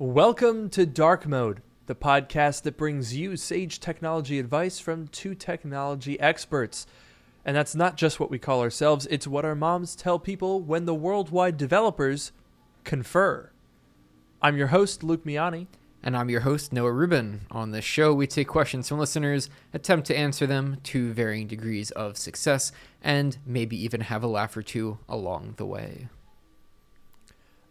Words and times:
Welcome 0.00 0.70
to 0.70 0.86
Dark 0.86 1.24
Mode, 1.24 1.62
the 1.86 1.94
podcast 1.94 2.62
that 2.62 2.76
brings 2.76 3.14
you 3.14 3.36
sage 3.36 3.78
technology 3.78 4.40
advice 4.40 4.80
from 4.80 5.06
two 5.06 5.36
technology 5.36 6.18
experts. 6.18 6.84
And 7.44 7.56
that's 7.56 7.76
not 7.76 7.96
just 7.96 8.18
what 8.18 8.28
we 8.28 8.40
call 8.40 8.60
ourselves, 8.60 9.06
it's 9.08 9.28
what 9.28 9.44
our 9.44 9.54
moms 9.54 9.94
tell 9.94 10.18
people 10.18 10.60
when 10.60 10.84
the 10.84 10.96
worldwide 10.96 11.56
developers 11.56 12.32
confer. 12.82 13.52
I'm 14.42 14.56
your 14.56 14.66
host, 14.66 15.04
Luke 15.04 15.24
Miani. 15.24 15.68
And 16.02 16.16
I'm 16.16 16.28
your 16.28 16.40
host, 16.40 16.72
Noah 16.72 16.90
Rubin. 16.90 17.42
On 17.52 17.70
this 17.70 17.84
show, 17.84 18.12
we 18.12 18.26
take 18.26 18.48
questions 18.48 18.88
from 18.88 18.98
listeners, 18.98 19.48
attempt 19.72 20.08
to 20.08 20.18
answer 20.18 20.44
them 20.44 20.78
to 20.82 21.12
varying 21.12 21.46
degrees 21.46 21.92
of 21.92 22.16
success, 22.16 22.72
and 23.00 23.38
maybe 23.46 23.80
even 23.80 24.00
have 24.00 24.24
a 24.24 24.26
laugh 24.26 24.56
or 24.56 24.62
two 24.62 24.98
along 25.08 25.54
the 25.56 25.64
way. 25.66 26.08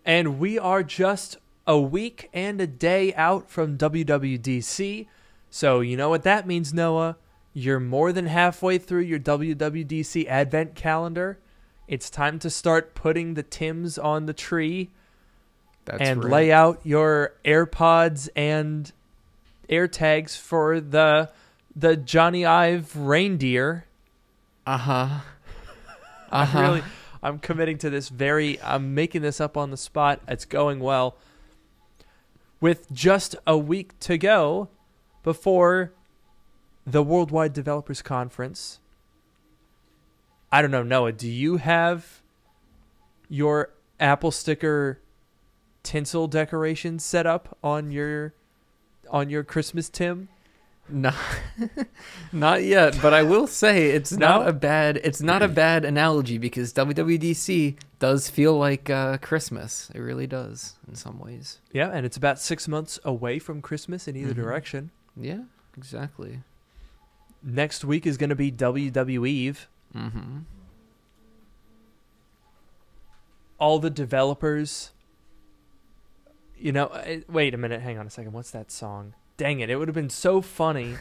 And 0.06 0.40
we 0.40 0.58
are 0.58 0.84
just 0.84 1.38
a 1.66 1.80
week 1.80 2.30
and 2.34 2.60
a 2.62 2.68
day 2.68 3.14
out 3.16 3.50
from 3.50 3.78
WWDC. 3.78 5.08
So, 5.50 5.82
you 5.82 5.96
know 5.98 6.10
what 6.10 6.24
that 6.24 6.48
means, 6.48 6.74
Noah? 6.74 7.18
You're 7.54 7.80
more 7.80 8.12
than 8.12 8.26
halfway 8.26 8.78
through 8.78 9.02
your 9.02 9.20
WWDC 9.20 10.26
advent 10.28 10.76
calendar. 10.76 11.38
It's 11.88 12.10
time 12.10 12.40
to 12.40 12.50
start 12.50 12.96
putting 12.96 13.36
the 13.36 13.44
Tims 13.44 13.98
on 13.98 14.26
the 14.26 14.34
tree 14.34 14.90
That's 15.86 16.02
and 16.02 16.24
right. 16.24 16.32
lay 16.34 16.52
out 16.52 16.80
your 16.84 17.34
AirPods 17.46 18.30
and 18.36 18.92
AirTags 19.70 20.38
for 20.38 20.80
the 20.80 21.30
the 21.76 21.96
Jony 21.98 22.46
Ive 22.46 22.96
reindeer. 22.96 23.86
Uh 24.66 24.78
huh. 24.78 25.08
I'm 26.32 26.42
Uh-huh. 26.44 26.62
really 26.62 26.84
I'm 27.22 27.40
committing 27.40 27.78
to 27.80 27.90
this 27.90 28.10
very 28.10 28.60
I'm 28.62 28.94
making 28.96 29.22
this 29.22 29.40
up 29.40 29.56
on 29.58 29.70
the 29.72 29.78
spot. 29.78 30.22
It's 30.28 30.46
going 30.46 30.80
well. 30.80 31.16
With 32.64 32.90
just 32.94 33.36
a 33.46 33.58
week 33.58 34.00
to 34.00 34.18
go 34.18 34.70
before 35.22 35.92
the 36.88 37.04
Worldwide 37.04 37.52
Developers 37.52 38.02
Conference. 38.02 38.80
I 40.50 40.62
don't 40.62 40.72
know, 40.72 40.82
Noah, 40.82 41.12
do 41.12 41.28
you 41.28 41.58
have 41.58 42.22
your 43.28 43.74
Apple 44.00 44.32
sticker 44.32 45.02
tinsel 45.84 46.30
decorations 46.30 47.04
set 47.04 47.26
up 47.26 47.58
on 47.62 47.92
your 47.92 48.34
on 49.10 49.30
your 49.30 49.44
Christmas 49.44 49.90
Tim? 49.90 50.30
Not, 50.90 51.16
not 52.34 52.64
yet, 52.64 53.00
but 53.02 53.14
I 53.14 53.24
will 53.24 53.48
say 53.48 53.92
it's 53.92 54.12
not 54.18 54.42
No? 54.42 54.48
a 54.50 54.54
bad 54.54 54.98
it's 54.98 55.22
not 55.22 55.42
a 55.42 55.48
bad 55.64 55.86
analogy 55.86 56.38
because 56.38 56.74
WWDC 56.74 57.78
does 58.00 58.30
feel 58.30 58.58
like 58.58 58.90
uh, 58.90 59.18
Christmas. 59.20 59.90
It 59.96 60.00
really 60.00 60.28
does 60.28 60.76
in 60.88 60.96
some 60.96 61.20
ways. 61.20 61.60
Yeah, 61.72 61.90
and 61.94 62.06
it's 62.06 62.18
about 62.18 62.38
6 62.40 62.68
months 62.68 63.00
away 63.06 63.40
from 63.40 63.62
Christmas 63.62 64.08
in 64.08 64.16
either 64.18 64.34
Mhm. 64.34 64.44
direction. 64.44 64.92
Yeah, 65.16 65.44
exactly. 65.78 66.42
Next 67.42 67.86
week 67.86 68.06
is 68.06 68.18
going 68.18 68.30
to 68.30 68.36
be 68.36 68.52
WWE 68.52 69.28
Eve. 69.30 69.68
Mm-hmm. 69.96 70.40
all 73.60 73.80
the 73.80 73.90
developers 73.90 74.92
you 76.58 76.72
know 76.72 76.86
uh, 76.88 77.18
wait 77.30 77.54
a 77.54 77.58
minute 77.58 77.82
hang 77.82 77.98
on 77.98 78.08
a 78.08 78.10
second 78.10 78.34
what's 78.34 78.52
that 78.52 78.72
song 78.72 79.14
dang 79.38 79.60
it 79.60 79.70
it 79.70 79.76
would 79.78 79.88
have 79.88 79.96
been 79.96 80.10
so 80.10 80.42
funny 80.42 80.96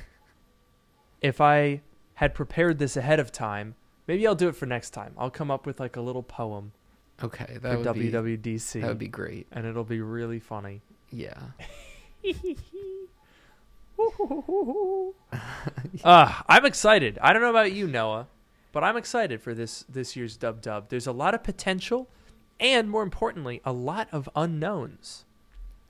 if 1.21 1.41
i 1.41 1.81
had 2.15 2.35
prepared 2.35 2.79
this 2.79 2.97
ahead 2.97 3.19
of 3.19 3.33
time. 3.33 3.75
Maybe 4.07 4.27
i'll 4.27 4.35
do 4.35 4.49
it 4.49 4.57
for 4.57 4.67
next 4.67 4.91
time. 4.91 5.15
I'll 5.19 5.31
come 5.31 5.51
up 5.51 5.67
with 5.67 5.81
like 5.81 5.97
a 5.97 6.01
little 6.01 6.23
poem 6.23 6.73
Okay, 7.23 7.55
for 7.55 7.61
that 7.61 7.79
would 7.79 7.95
be 7.95 8.11
wwdc 8.11 8.81
that 8.81 8.89
would 8.89 8.99
be 8.99 9.09
great. 9.09 9.47
and 9.53 9.67
it'll 9.67 9.85
be 9.85 10.01
really 10.01 10.39
funny. 10.41 10.83
Yeah. 11.11 11.35
uh, 16.05 16.33
i'm 16.49 16.65
excited. 16.67 17.19
I 17.21 17.33
don't 17.33 17.43
know 17.43 17.51
about 17.51 17.73
you 17.73 17.87
noah 17.87 18.29
but 18.73 18.83
i'm 18.85 18.97
excited 18.97 19.41
for 19.43 19.55
this 19.55 19.85
this 19.89 20.17
year's 20.17 20.37
dub 20.37 20.61
dub. 20.61 20.89
There's 20.89 21.07
a 21.07 21.13
lot 21.13 21.35
of 21.35 21.43
potential 21.43 22.09
and 22.61 22.89
more 22.91 23.03
importantly 23.03 23.61
a 23.65 23.73
lot 23.73 24.09
of 24.13 24.29
unknowns 24.37 25.25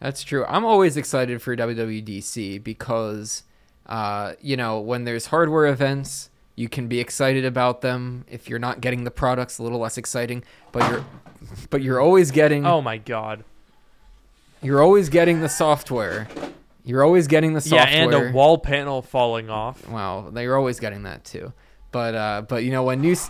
That's 0.02 0.24
true. 0.24 0.44
I'm 0.46 0.64
always 0.64 0.96
excited 0.96 1.40
for 1.40 1.54
WWDC 1.56 2.62
because, 2.64 3.44
uh, 3.86 4.32
you 4.40 4.56
know, 4.56 4.80
when 4.80 5.04
there's 5.04 5.26
hardware 5.26 5.66
events, 5.66 6.28
you 6.56 6.68
can 6.68 6.88
be 6.88 6.98
excited 6.98 7.44
about 7.44 7.82
them. 7.82 8.24
If 8.28 8.48
you're 8.48 8.58
not 8.58 8.80
getting 8.80 9.04
the 9.04 9.12
products, 9.12 9.58
a 9.58 9.62
little 9.62 9.78
less 9.78 9.96
exciting. 9.96 10.42
But 10.72 10.90
you're, 10.90 11.04
but 11.70 11.82
you're 11.82 12.00
always 12.00 12.32
getting. 12.32 12.66
oh 12.66 12.82
my 12.82 12.98
god 12.98 13.44
You're 14.60 14.82
always 14.82 15.08
getting 15.08 15.40
the 15.40 15.48
software. 15.48 16.26
You're 16.84 17.04
always 17.04 17.28
getting 17.28 17.54
the 17.54 17.60
software. 17.60 17.88
Yeah, 17.88 18.02
and 18.02 18.12
a 18.12 18.32
wall 18.32 18.58
panel 18.58 19.02
falling 19.02 19.50
off. 19.50 19.88
Well, 19.88 20.30
they're 20.32 20.56
always 20.56 20.80
getting 20.80 21.04
that 21.04 21.24
too. 21.24 21.52
But 21.92 22.14
uh, 22.16 22.42
but 22.48 22.64
you 22.64 22.72
know 22.72 22.82
when 22.82 23.00
new. 23.00 23.12
s- 23.12 23.28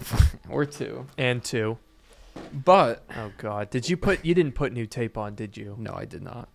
or 0.48 0.64
two. 0.64 1.06
And 1.18 1.42
two. 1.42 1.78
But 2.52 3.04
Oh 3.16 3.32
god. 3.38 3.70
Did 3.70 3.88
you 3.88 3.96
put 3.96 4.24
you 4.24 4.34
didn't 4.34 4.52
put 4.52 4.72
new 4.72 4.86
tape 4.86 5.16
on, 5.16 5.34
did 5.34 5.56
you? 5.56 5.76
no, 5.78 5.92
I 5.94 6.04
did 6.04 6.22
not. 6.22 6.48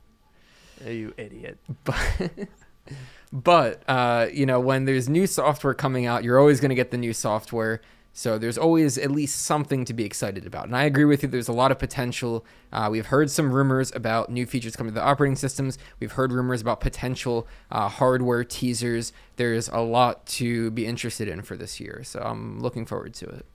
You 0.85 1.13
idiot. 1.17 1.57
but 1.83 1.97
but 3.33 3.83
uh, 3.87 4.27
you 4.31 4.45
know 4.45 4.59
when 4.59 4.85
there's 4.85 5.09
new 5.09 5.27
software 5.27 5.73
coming 5.73 6.05
out 6.05 6.23
you're 6.23 6.39
always 6.39 6.59
going 6.59 6.69
to 6.69 6.75
get 6.75 6.91
the 6.91 6.97
new 6.97 7.13
software 7.13 7.81
so 8.13 8.37
there's 8.39 8.57
always 8.57 8.97
at 8.97 9.11
least 9.11 9.43
something 9.43 9.85
to 9.85 9.93
be 9.93 10.05
excited 10.05 10.45
about 10.45 10.65
and 10.65 10.75
i 10.75 10.83
agree 10.83 11.03
with 11.03 11.21
you 11.23 11.29
there's 11.29 11.49
a 11.49 11.53
lot 11.53 11.71
of 11.71 11.77
potential 11.77 12.45
uh, 12.71 12.87
we've 12.89 13.07
heard 13.07 13.29
some 13.29 13.51
rumors 13.51 13.91
about 13.93 14.31
new 14.31 14.45
features 14.45 14.75
coming 14.75 14.93
to 14.93 14.99
the 14.99 15.05
operating 15.05 15.35
systems 15.35 15.77
we've 15.99 16.13
heard 16.13 16.31
rumors 16.31 16.61
about 16.61 16.79
potential 16.79 17.47
uh, 17.71 17.89
hardware 17.89 18.43
teasers 18.43 19.11
there's 19.35 19.67
a 19.69 19.79
lot 19.79 20.25
to 20.25 20.71
be 20.71 20.85
interested 20.85 21.27
in 21.27 21.41
for 21.41 21.57
this 21.57 21.79
year 21.79 22.01
so 22.03 22.21
i'm 22.21 22.59
looking 22.61 22.85
forward 22.85 23.13
to 23.13 23.25
it 23.27 23.45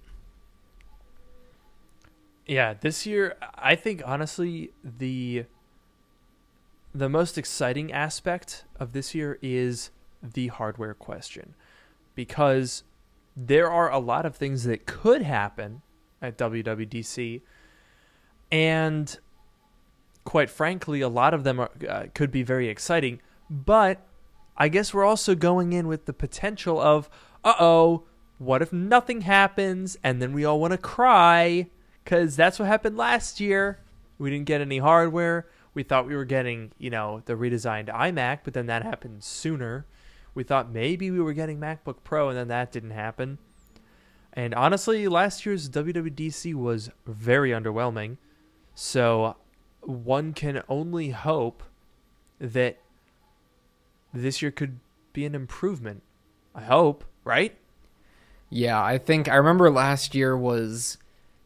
Yeah, 2.47 2.75
this 2.75 3.07
year 3.07 3.37
I 3.55 3.75
think 3.77 4.03
honestly 4.05 4.73
the 4.83 5.45
the 6.95 7.09
most 7.09 7.39
exciting 7.39 7.93
aspect 7.93 8.65
of 8.79 8.93
this 8.93 9.15
year 9.15 9.39
is 9.41 9.91
the 10.23 10.49
hardware 10.49 10.95
question. 10.95 11.55
Because 12.15 12.85
there 13.37 13.71
are 13.71 13.91
a 13.91 13.99
lot 13.99 14.27
of 14.27 14.37
things 14.37 14.65
that 14.65 14.87
could 14.87 15.23
happen 15.23 15.83
at 16.21 16.37
WWDC 16.37 17.41
and 18.51 19.19
quite 20.25 20.51
frankly 20.51 21.01
a 21.01 21.09
lot 21.09 21.35
of 21.35 21.43
them 21.43 21.59
are, 21.59 21.71
uh, 21.89 22.05
could 22.15 22.31
be 22.31 22.43
very 22.43 22.69
exciting 22.69 23.21
but 23.51 24.07
I 24.57 24.69
guess 24.69 24.93
we're 24.93 25.05
also 25.05 25.35
going 25.35 25.73
in 25.73 25.89
with 25.89 26.05
the 26.05 26.13
potential 26.13 26.79
of 26.79 27.09
uh-oh 27.43 28.05
what 28.39 28.63
if 28.63 28.73
nothing 28.73 29.23
happens 29.23 29.97
and 30.05 30.21
then 30.21 30.33
we 30.33 30.45
all 30.45 30.61
want 30.61 30.73
to 30.73 30.79
cry 30.79 31.69
because 32.05 32.37
that's 32.37 32.59
what 32.59 32.69
happened 32.69 32.97
last 32.97 33.41
year. 33.41 33.81
We 34.19 34.31
didn't 34.31 34.47
get 34.47 34.61
any 34.61 34.79
hardware. 34.79 35.49
We 35.75 35.83
thought 35.83 36.07
we 36.07 36.17
were 36.17 36.25
getting, 36.25 36.73
you 36.79 36.91
know, 36.91 37.23
the 37.25 37.35
redesigned 37.35 37.89
iMac, 37.89 38.41
but 38.45 38.55
then 38.55 38.67
that 38.67 38.83
happened 38.83 39.25
sooner. 39.25 39.87
We 40.35 40.45
thought 40.45 40.71
maybe 40.71 41.11
we 41.11 41.21
were 41.21 41.33
getting 41.33 41.59
MacBook 41.59 41.97
Pro, 42.05 42.29
and 42.29 42.37
then 42.37 42.49
that 42.49 42.73
didn't 42.73 42.91
happen. 42.91 43.39
And 44.33 44.55
honestly, 44.55 45.09
last 45.09 45.45
year's 45.45 45.69
WWDC 45.69 46.55
was 46.55 46.91
very 47.07 47.51
underwhelming. 47.51 48.17
So 48.75 49.37
one 49.81 50.33
can 50.33 50.63
only 50.69 51.11
hope 51.11 51.63
that 52.39 52.79
this 54.13 54.43
year 54.43 54.51
could 54.51 54.79
be 55.13 55.25
an 55.27 55.35
improvement. 55.35 56.03
I 56.55 56.63
hope, 56.63 57.05
right? 57.25 57.57
Yeah, 58.51 58.83
I 58.83 58.99
think 58.99 59.29
I 59.29 59.37
remember 59.37 59.71
last 59.71 60.15
year 60.15 60.37
was 60.37 60.99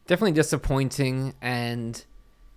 definitely 0.07 0.33
disappointing 0.33 1.33
and 1.41 2.03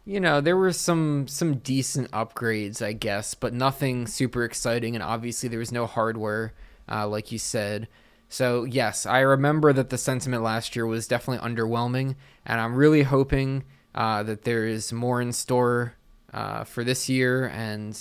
you 0.06 0.18
know, 0.18 0.40
there 0.40 0.56
were 0.56 0.72
some 0.72 1.28
some 1.28 1.56
decent 1.58 2.10
upgrades, 2.10 2.84
I 2.84 2.94
guess, 2.94 3.34
but 3.34 3.52
nothing 3.52 4.06
super 4.06 4.44
exciting 4.44 4.94
and 4.94 5.04
obviously 5.04 5.48
there 5.48 5.58
was 5.58 5.72
no 5.72 5.86
hardware 5.86 6.54
uh, 6.90 7.06
like 7.06 7.30
you 7.30 7.38
said. 7.38 7.88
So, 8.28 8.64
yes, 8.64 9.06
I 9.06 9.20
remember 9.20 9.72
that 9.72 9.90
the 9.90 9.98
sentiment 9.98 10.42
last 10.42 10.76
year 10.76 10.86
was 10.86 11.08
definitely 11.08 11.46
underwhelming 11.46 12.16
and 12.46 12.60
I'm 12.60 12.74
really 12.74 13.02
hoping 13.02 13.64
uh, 13.94 14.22
that 14.22 14.42
there 14.42 14.66
is 14.66 14.92
more 14.92 15.20
in 15.20 15.32
store 15.32 15.94
uh, 16.32 16.64
for 16.64 16.84
this 16.84 17.08
year 17.08 17.48
and 17.48 17.98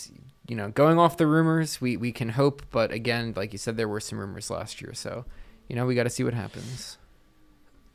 you 0.48 0.56
know, 0.56 0.70
going 0.70 0.98
off 0.98 1.18
the 1.18 1.28
rumors, 1.28 1.80
we, 1.80 1.96
we 1.96 2.12
can 2.12 2.30
hope, 2.30 2.64
but 2.72 2.92
again, 2.92 3.34
like 3.36 3.54
you 3.54 3.60
said, 3.60 3.78
there 3.78 3.88
were 3.88 4.00
some 4.00 4.18
rumors 4.18 4.50
last 4.50 4.82
year, 4.82 4.96
so 4.96 5.26
you 5.68 5.76
know, 5.76 5.86
we 5.86 5.94
got 5.94 6.04
to 6.04 6.10
see 6.10 6.24
what 6.24 6.34
happens. 6.34 6.98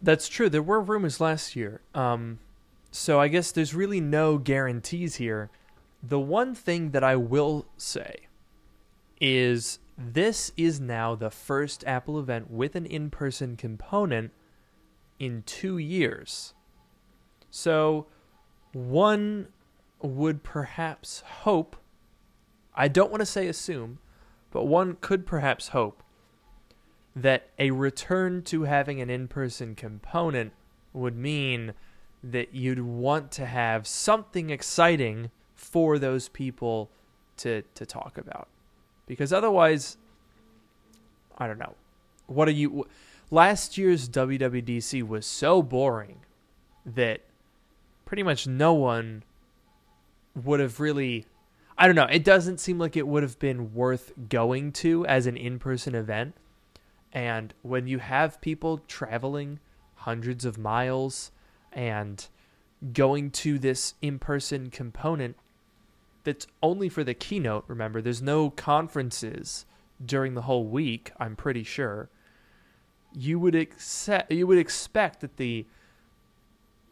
That's 0.05 0.29
true. 0.29 0.51
There 0.51 0.62
were 0.62 0.83
rumors 0.83 1.19
last 1.19 1.56
year. 1.56 1.81
Um, 1.95 2.39
so 2.91 3.19
I 3.19 3.29
guess 3.29 3.51
there's 3.51 3.75
really 3.75 4.03
no 4.03 4.37
guarantees 4.37 5.17
here. 5.17 5.51
The 6.03 6.21
one 6.21 6.55
thing 6.55 6.91
that 6.91 7.03
I 7.03 7.17
will 7.17 7.65
say 7.79 8.27
is 9.19 9.79
this 9.97 10.53
is 10.59 10.79
now 10.79 11.15
the 11.15 11.31
first 11.31 11.85
Apple 11.87 12.21
event 12.21 12.51
with 12.51 12.77
an 12.77 12.85
in 12.85 13.09
person 13.09 13.56
component 13.56 14.33
in 15.19 15.43
two 15.47 15.79
years. 15.79 16.53
So 17.51 18.06
one 18.75 19.49
would 20.03 20.43
perhaps 20.43 21.21
hope, 21.21 21.77
I 22.75 22.89
don't 22.89 23.11
want 23.11 23.23
to 23.23 23.27
say 23.27 23.47
assume, 23.47 24.01
but 24.51 24.67
one 24.67 24.99
could 25.01 25.25
perhaps 25.25 25.69
hope 25.69 26.04
that 27.16 27.49
a 27.58 27.70
return 27.70 28.43
to 28.43 28.62
having 28.62 29.00
an 29.00 29.11
in 29.11 29.28
person 29.28 29.75
component 29.75 30.52
would 30.93 31.16
mean 31.16 31.75
that 32.22 32.55
you'd 32.55 32.81
want 32.81 33.31
to 33.32 33.46
have 33.46 33.87
something 33.87 34.50
exciting 34.50 35.31
for 35.55 35.99
those 35.99 36.28
people 36.28 36.90
to, 37.37 37.62
to 37.75 37.87
talk 37.87 38.19
about. 38.19 38.49
Because 39.06 39.32
otherwise, 39.32 39.96
I 41.38 41.46
don't 41.46 41.58
know. 41.58 41.75
What 42.26 42.49
are 42.49 42.52
you. 42.52 42.87
Last 43.31 43.76
year's 43.76 44.08
WWDC 44.08 45.06
was 45.06 45.26
so 45.26 45.62
boring 45.62 46.20
that 46.87 47.20
pretty 48.05 48.22
much 48.22 48.46
no 48.46 48.72
one 48.72 49.25
would 50.34 50.60
have 50.60 50.81
really 50.81 51.26
I 51.76 51.87
don't 51.87 51.96
know, 51.96 52.06
it 52.10 52.22
doesn't 52.22 52.60
seem 52.60 52.78
like 52.78 52.96
it 52.96 53.06
would 53.06 53.22
have 53.22 53.38
been 53.38 53.75
worth 53.75 54.12
going 54.28 54.70
to 54.72 55.05
as 55.06 55.26
an 55.26 55.37
in-person 55.37 55.94
event. 55.94 56.34
And 57.14 57.55
when 57.62 57.87
you 57.87 58.00
have 58.00 58.40
people 58.40 58.78
traveling 58.88 59.61
hundreds 59.94 60.44
of 60.44 60.58
miles 60.58 61.31
and 61.72 62.26
going 62.93 63.31
to 63.31 63.58
this 63.58 63.94
in-person 64.02 64.70
component 64.70 65.37
that's 66.25 66.46
only 66.62 66.88
for 66.88 67.05
the 67.05 67.14
keynote, 67.14 67.64
remember, 67.69 68.02
there's 68.02 68.20
no 68.20 68.50
conferences 68.50 69.64
during 70.05 70.34
the 70.34 70.43
whole 70.43 70.66
week, 70.66 71.12
I'm 71.19 71.37
pretty 71.37 71.62
sure. 71.62 72.11
You 73.12 73.38
would 73.38 73.55
accept 73.55 74.32
you 74.32 74.46
would 74.49 74.58
expect 74.58 75.20
that 75.20 75.37
the 75.37 75.67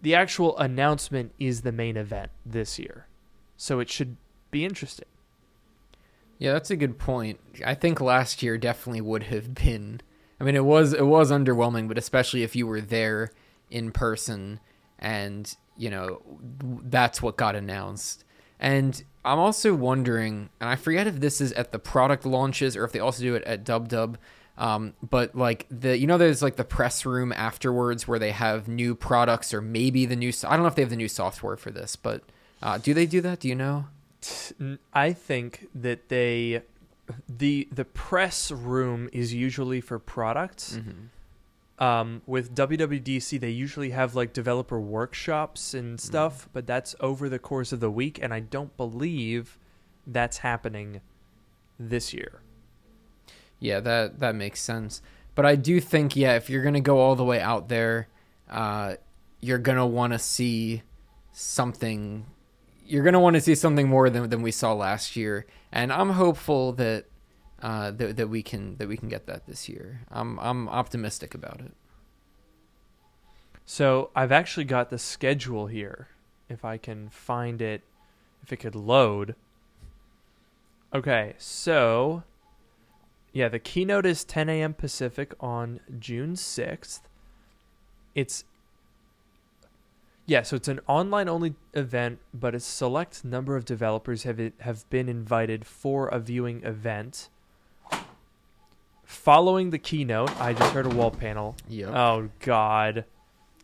the 0.00 0.14
actual 0.14 0.56
announcement 0.58 1.32
is 1.38 1.62
the 1.62 1.72
main 1.72 1.96
event 1.96 2.30
this 2.46 2.78
year. 2.78 3.06
So 3.56 3.80
it 3.80 3.90
should 3.90 4.16
be 4.52 4.64
interesting. 4.64 5.06
Yeah, 6.38 6.52
that's 6.52 6.70
a 6.70 6.76
good 6.76 6.98
point. 6.98 7.40
I 7.64 7.75
think 7.75 8.00
last 8.00 8.42
year 8.42 8.56
definitely 8.58 9.00
would 9.00 9.25
have 9.25 9.54
been. 9.54 10.00
I 10.42 10.44
mean, 10.44 10.56
it 10.56 10.64
was 10.64 10.92
it 10.92 11.06
was 11.06 11.30
underwhelming, 11.30 11.86
but 11.86 11.96
especially 11.96 12.42
if 12.42 12.56
you 12.56 12.66
were 12.66 12.80
there 12.80 13.30
in 13.70 13.92
person, 13.92 14.58
and 14.98 15.54
you 15.76 15.88
know 15.88 16.20
that's 16.82 17.22
what 17.22 17.36
got 17.36 17.54
announced. 17.54 18.24
And 18.58 19.00
I'm 19.24 19.38
also 19.38 19.72
wondering, 19.72 20.50
and 20.60 20.68
I 20.68 20.74
forget 20.74 21.06
if 21.06 21.20
this 21.20 21.40
is 21.40 21.52
at 21.52 21.70
the 21.70 21.78
product 21.78 22.26
launches 22.26 22.76
or 22.76 22.84
if 22.84 22.90
they 22.90 22.98
also 22.98 23.22
do 23.22 23.36
it 23.36 23.44
at 23.44 23.62
Dub 23.62 23.86
Dub. 23.86 24.18
Um, 24.58 24.94
but 25.00 25.36
like 25.36 25.66
the 25.70 25.96
you 25.96 26.08
know 26.08 26.18
there's 26.18 26.42
like 26.42 26.56
the 26.56 26.64
press 26.64 27.06
room 27.06 27.32
afterwards 27.32 28.08
where 28.08 28.18
they 28.18 28.32
have 28.32 28.66
new 28.66 28.96
products 28.96 29.54
or 29.54 29.60
maybe 29.60 30.06
the 30.06 30.16
new. 30.16 30.32
I 30.42 30.56
don't 30.56 30.62
know 30.62 30.68
if 30.68 30.74
they 30.74 30.82
have 30.82 30.90
the 30.90 30.96
new 30.96 31.06
software 31.06 31.56
for 31.56 31.70
this, 31.70 31.94
but 31.94 32.24
uh, 32.60 32.78
do 32.78 32.94
they 32.94 33.06
do 33.06 33.20
that? 33.20 33.38
Do 33.38 33.46
you 33.46 33.54
know? 33.54 33.84
I 34.92 35.12
think 35.12 35.68
that 35.72 36.08
they 36.08 36.62
the 37.28 37.69
the 37.72 37.84
press 37.84 38.50
room 38.50 39.08
is 39.12 39.34
usually 39.34 39.81
for 39.81 39.99
products. 39.99 40.78
Mm-hmm. 40.78 41.84
Um, 41.84 42.22
with 42.26 42.54
WWDC, 42.54 43.40
they 43.40 43.50
usually 43.50 43.90
have 43.90 44.14
like 44.14 44.32
developer 44.32 44.81
workshops 44.81 45.75
and 45.75 45.99
stuff, 45.99 46.49
but 46.52 46.66
that's 46.66 46.94
over 47.00 47.28
the 47.28 47.40
course 47.40 47.72
of 47.72 47.81
the 47.81 47.90
week, 47.90 48.20
and 48.22 48.32
I 48.32 48.40
don't 48.40 48.76
believe 48.76 49.58
that's 50.06 50.38
happening 50.38 51.00
this 51.78 52.12
year. 52.12 52.43
Yeah, 53.58 53.81
that 53.81 54.20
that 54.20 54.34
makes 54.34 54.60
sense. 54.60 55.02
But 55.34 55.46
I 55.46 55.56
do 55.56 55.81
think, 55.81 56.14
yeah, 56.14 56.37
if 56.37 56.50
you're 56.50 56.62
gonna 56.62 56.81
go 56.81 56.99
all 56.99 57.16
the 57.16 57.25
way 57.25 57.40
out 57.40 57.69
there, 57.69 58.08
uh, 58.50 58.96
you're 59.40 59.58
gonna 59.58 59.87
want 59.87 60.12
to 60.12 60.19
see 60.19 60.82
something. 61.32 62.26
You're 62.92 63.04
gonna 63.04 63.20
want 63.20 63.36
to 63.36 63.40
see 63.40 63.54
something 63.54 63.88
more 63.88 64.10
than 64.10 64.28
than 64.28 64.42
we 64.42 64.50
saw 64.50 64.74
last 64.74 65.16
year, 65.16 65.46
and 65.72 65.90
I'm 65.90 66.10
hopeful 66.10 66.72
that 66.72 67.06
uh, 67.62 67.90
that 67.92 68.18
that 68.18 68.28
we 68.28 68.42
can 68.42 68.76
that 68.76 68.86
we 68.86 68.98
can 68.98 69.08
get 69.08 69.24
that 69.24 69.46
this 69.46 69.66
year. 69.66 70.02
I'm 70.10 70.38
I'm 70.38 70.68
optimistic 70.68 71.34
about 71.34 71.60
it. 71.60 71.72
So 73.64 74.10
I've 74.14 74.30
actually 74.30 74.64
got 74.64 74.90
the 74.90 74.98
schedule 74.98 75.68
here. 75.68 76.08
If 76.50 76.66
I 76.66 76.76
can 76.76 77.08
find 77.08 77.62
it, 77.62 77.80
if 78.42 78.52
it 78.52 78.58
could 78.58 78.74
load. 78.74 79.36
Okay, 80.92 81.32
so 81.38 82.24
yeah, 83.32 83.48
the 83.48 83.58
keynote 83.58 84.04
is 84.04 84.22
10 84.22 84.50
a.m. 84.50 84.74
Pacific 84.74 85.32
on 85.40 85.80
June 85.98 86.34
6th. 86.34 87.00
It's 88.14 88.44
yeah, 90.26 90.42
so 90.42 90.56
it's 90.56 90.69
an 90.69 90.80
online 90.86 91.28
only 91.28 91.54
event, 91.74 92.19
but 92.32 92.54
a 92.54 92.60
select 92.60 93.24
number 93.24 93.56
of 93.56 93.64
developers 93.64 94.22
have 94.22 94.38
it, 94.40 94.54
have 94.60 94.88
been 94.90 95.08
invited 95.08 95.64
for 95.66 96.08
a 96.08 96.19
viewing 96.19 96.62
event. 96.64 97.28
Following 99.04 99.70
the 99.70 99.78
keynote, 99.78 100.30
I 100.40 100.52
just 100.54 100.72
heard 100.72 100.86
a 100.86 100.90
wall 100.90 101.10
panel. 101.10 101.56
Yep. 101.69 101.88
Oh 101.90 102.28
God, 102.40 103.04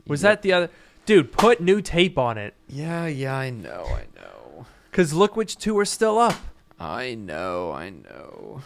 was 0.07 0.23
Yep. 0.23 0.31
that 0.31 0.43
the 0.43 0.53
other 0.53 0.71
dude? 1.07 1.33
Put 1.33 1.61
new 1.61 1.81
tape 1.81 2.19
on 2.19 2.37
it, 2.37 2.55
Yeah, 2.69 3.07
yeah, 3.07 3.35
I 3.35 3.49
know, 3.51 3.85
I 3.87 4.05
know, 4.21 4.67
cause 4.93 5.15
look 5.15 5.37
which 5.37 5.57
two 5.57 5.79
are 5.79 5.85
still 5.87 6.19
up. 6.19 6.35
I 6.79 7.15
know, 7.15 7.73
I 7.73 7.91
know. 7.91 8.63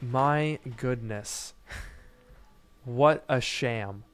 My 0.00 0.58
goodness. 0.76 1.52
What 2.84 3.24
a 3.28 3.40
sham. 3.40 4.04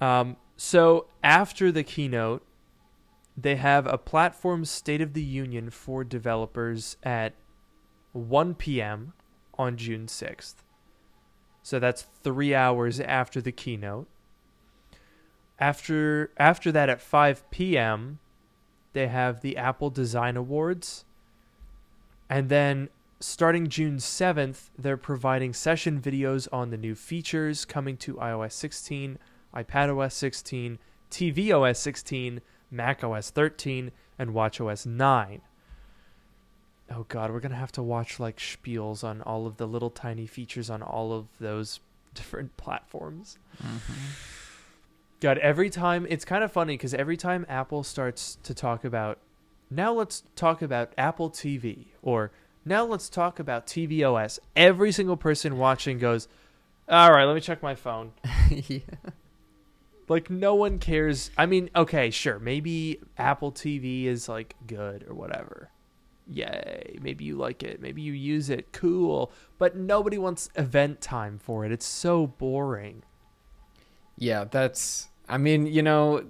Um, 0.00 0.36
so 0.62 1.06
after 1.24 1.72
the 1.72 1.82
keynote, 1.82 2.46
they 3.34 3.56
have 3.56 3.86
a 3.86 3.96
platform 3.96 4.66
state 4.66 5.00
of 5.00 5.14
the 5.14 5.22
union 5.22 5.70
for 5.70 6.04
developers 6.04 6.98
at 7.02 7.32
1 8.12 8.56
p.m. 8.56 9.14
on 9.56 9.78
June 9.78 10.04
6th. 10.04 10.56
So 11.62 11.78
that's 11.78 12.02
3 12.22 12.54
hours 12.54 13.00
after 13.00 13.40
the 13.40 13.52
keynote. 13.52 14.06
After 15.58 16.30
after 16.36 16.70
that 16.72 16.90
at 16.90 17.00
5 17.00 17.50
p.m., 17.50 18.18
they 18.92 19.08
have 19.08 19.40
the 19.40 19.56
Apple 19.56 19.88
Design 19.88 20.36
Awards. 20.36 21.06
And 22.28 22.50
then 22.50 22.90
starting 23.18 23.68
June 23.68 23.96
7th, 23.96 24.68
they're 24.78 24.98
providing 24.98 25.54
session 25.54 26.02
videos 26.02 26.48
on 26.52 26.68
the 26.68 26.76
new 26.76 26.94
features 26.94 27.64
coming 27.64 27.96
to 27.96 28.16
iOS 28.16 28.52
16, 28.52 29.18
iPadOS 29.54 30.12
16, 30.12 30.78
tvOS 31.10 31.76
16, 31.76 32.40
macOS 32.70 33.30
13, 33.30 33.92
and 34.18 34.30
watchOS 34.30 34.86
9. 34.86 35.40
Oh 36.92 37.06
god, 37.08 37.30
we're 37.30 37.40
going 37.40 37.52
to 37.52 37.58
have 37.58 37.72
to 37.72 37.82
watch 37.82 38.18
like 38.18 38.38
spiels 38.38 39.04
on 39.04 39.22
all 39.22 39.46
of 39.46 39.56
the 39.56 39.66
little 39.66 39.90
tiny 39.90 40.26
features 40.26 40.68
on 40.70 40.82
all 40.82 41.12
of 41.12 41.26
those 41.38 41.80
different 42.14 42.56
platforms. 42.56 43.38
Mm-hmm. 43.62 43.92
God, 45.20 45.38
every 45.38 45.70
time 45.70 46.06
it's 46.08 46.24
kind 46.24 46.42
of 46.42 46.50
funny 46.50 46.74
because 46.74 46.94
every 46.94 47.16
time 47.16 47.44
Apple 47.48 47.84
starts 47.84 48.38
to 48.42 48.54
talk 48.54 48.84
about, 48.84 49.18
now 49.70 49.92
let's 49.92 50.24
talk 50.34 50.62
about 50.62 50.92
Apple 50.96 51.30
TV 51.30 51.86
or 52.02 52.32
now 52.64 52.84
let's 52.84 53.08
talk 53.08 53.38
about 53.38 53.66
tvOS, 53.66 54.38
every 54.56 54.92
single 54.92 55.16
person 55.16 55.58
watching 55.58 55.98
goes, 55.98 56.26
all 56.88 57.12
right, 57.12 57.24
let 57.24 57.34
me 57.34 57.40
check 57.40 57.62
my 57.62 57.74
phone. 57.74 58.12
yeah. 58.50 58.80
Like 60.10 60.28
no 60.28 60.56
one 60.56 60.80
cares. 60.80 61.30
I 61.38 61.46
mean, 61.46 61.70
okay, 61.76 62.10
sure, 62.10 62.40
maybe 62.40 62.98
Apple 63.16 63.52
TV 63.52 64.06
is 64.06 64.28
like 64.28 64.56
good 64.66 65.06
or 65.08 65.14
whatever. 65.14 65.70
Yay, 66.26 66.98
maybe 67.00 67.24
you 67.24 67.36
like 67.36 67.62
it, 67.62 67.80
maybe 67.80 68.02
you 68.02 68.12
use 68.12 68.50
it, 68.50 68.72
cool. 68.72 69.30
But 69.56 69.76
nobody 69.76 70.18
wants 70.18 70.50
event 70.56 71.00
time 71.00 71.38
for 71.38 71.64
it. 71.64 71.70
It's 71.70 71.86
so 71.86 72.26
boring. 72.26 73.04
Yeah, 74.18 74.46
that's. 74.50 75.06
I 75.28 75.38
mean, 75.38 75.66
you 75.66 75.80
know, 75.80 76.24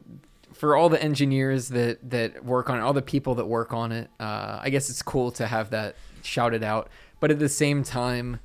for 0.52 0.76
all 0.76 0.90
the 0.90 1.02
engineers 1.02 1.68
that 1.70 2.10
that 2.10 2.44
work 2.44 2.68
on 2.68 2.76
it, 2.78 2.82
all 2.82 2.92
the 2.92 3.00
people 3.00 3.36
that 3.36 3.46
work 3.46 3.72
on 3.72 3.92
it, 3.92 4.10
uh, 4.20 4.60
I 4.60 4.68
guess 4.68 4.90
it's 4.90 5.00
cool 5.00 5.30
to 5.32 5.46
have 5.46 5.70
that 5.70 5.96
shouted 6.22 6.62
out. 6.62 6.90
But 7.18 7.30
at 7.30 7.38
the 7.38 7.48
same 7.48 7.82
time, 7.82 8.40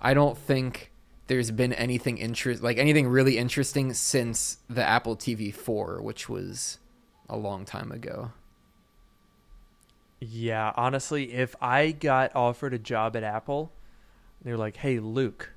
I 0.00 0.12
don't 0.12 0.36
think 0.36 0.91
there's 1.28 1.50
been 1.50 1.72
anything 1.72 2.18
interest 2.18 2.62
like 2.62 2.78
anything 2.78 3.08
really 3.08 3.38
interesting 3.38 3.92
since 3.94 4.58
the 4.68 4.82
Apple 4.84 5.16
TV 5.16 5.54
4, 5.54 6.02
which 6.02 6.28
was 6.28 6.78
a 7.28 7.36
long 7.36 7.64
time 7.64 7.90
ago. 7.92 8.32
Yeah, 10.20 10.72
honestly, 10.76 11.32
if 11.32 11.56
I 11.60 11.90
got 11.90 12.34
offered 12.36 12.74
a 12.74 12.78
job 12.78 13.16
at 13.16 13.24
Apple, 13.24 13.72
they're 14.42 14.56
like, 14.56 14.76
"Hey, 14.76 15.00
Luke, 15.00 15.50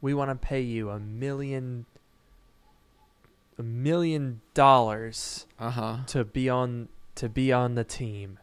we 0.00 0.14
want 0.14 0.30
to 0.30 0.36
pay 0.36 0.60
you 0.60 0.90
a 0.90 1.00
million 1.00 1.86
a 3.58 3.62
million 3.62 4.42
dollars 4.54 5.46
Uh 5.58 5.70
huh. 5.70 5.96
to 6.08 6.24
be 6.24 6.48
on 6.48 6.88
to 7.16 7.28
be 7.28 7.52
on 7.52 7.74
the 7.74 7.84
team." 7.84 8.38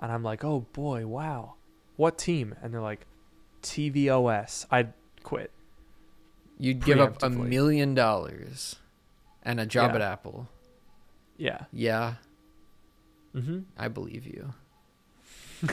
And 0.00 0.10
I'm 0.10 0.24
like, 0.24 0.42
"Oh 0.44 0.66
boy, 0.72 1.06
wow. 1.06 1.54
What 1.96 2.18
team?" 2.18 2.56
And 2.60 2.74
they're 2.74 2.80
like, 2.80 3.06
"TVOS." 3.62 4.66
I'd 4.70 4.92
quit. 5.22 5.52
You'd 6.62 6.84
give 6.84 7.00
up 7.00 7.22
a 7.24 7.28
million 7.28 7.94
dollars 7.94 8.76
and 9.42 9.58
a 9.58 9.66
job 9.66 9.90
Yeah. 9.90 9.96
at 9.96 10.00
Apple. 10.02 10.48
Yeah. 11.36 11.64
Yeah. 11.72 12.14
Mm-hmm. 13.34 13.60
I 13.76 13.88
believe 13.88 14.24
you. 14.26 14.54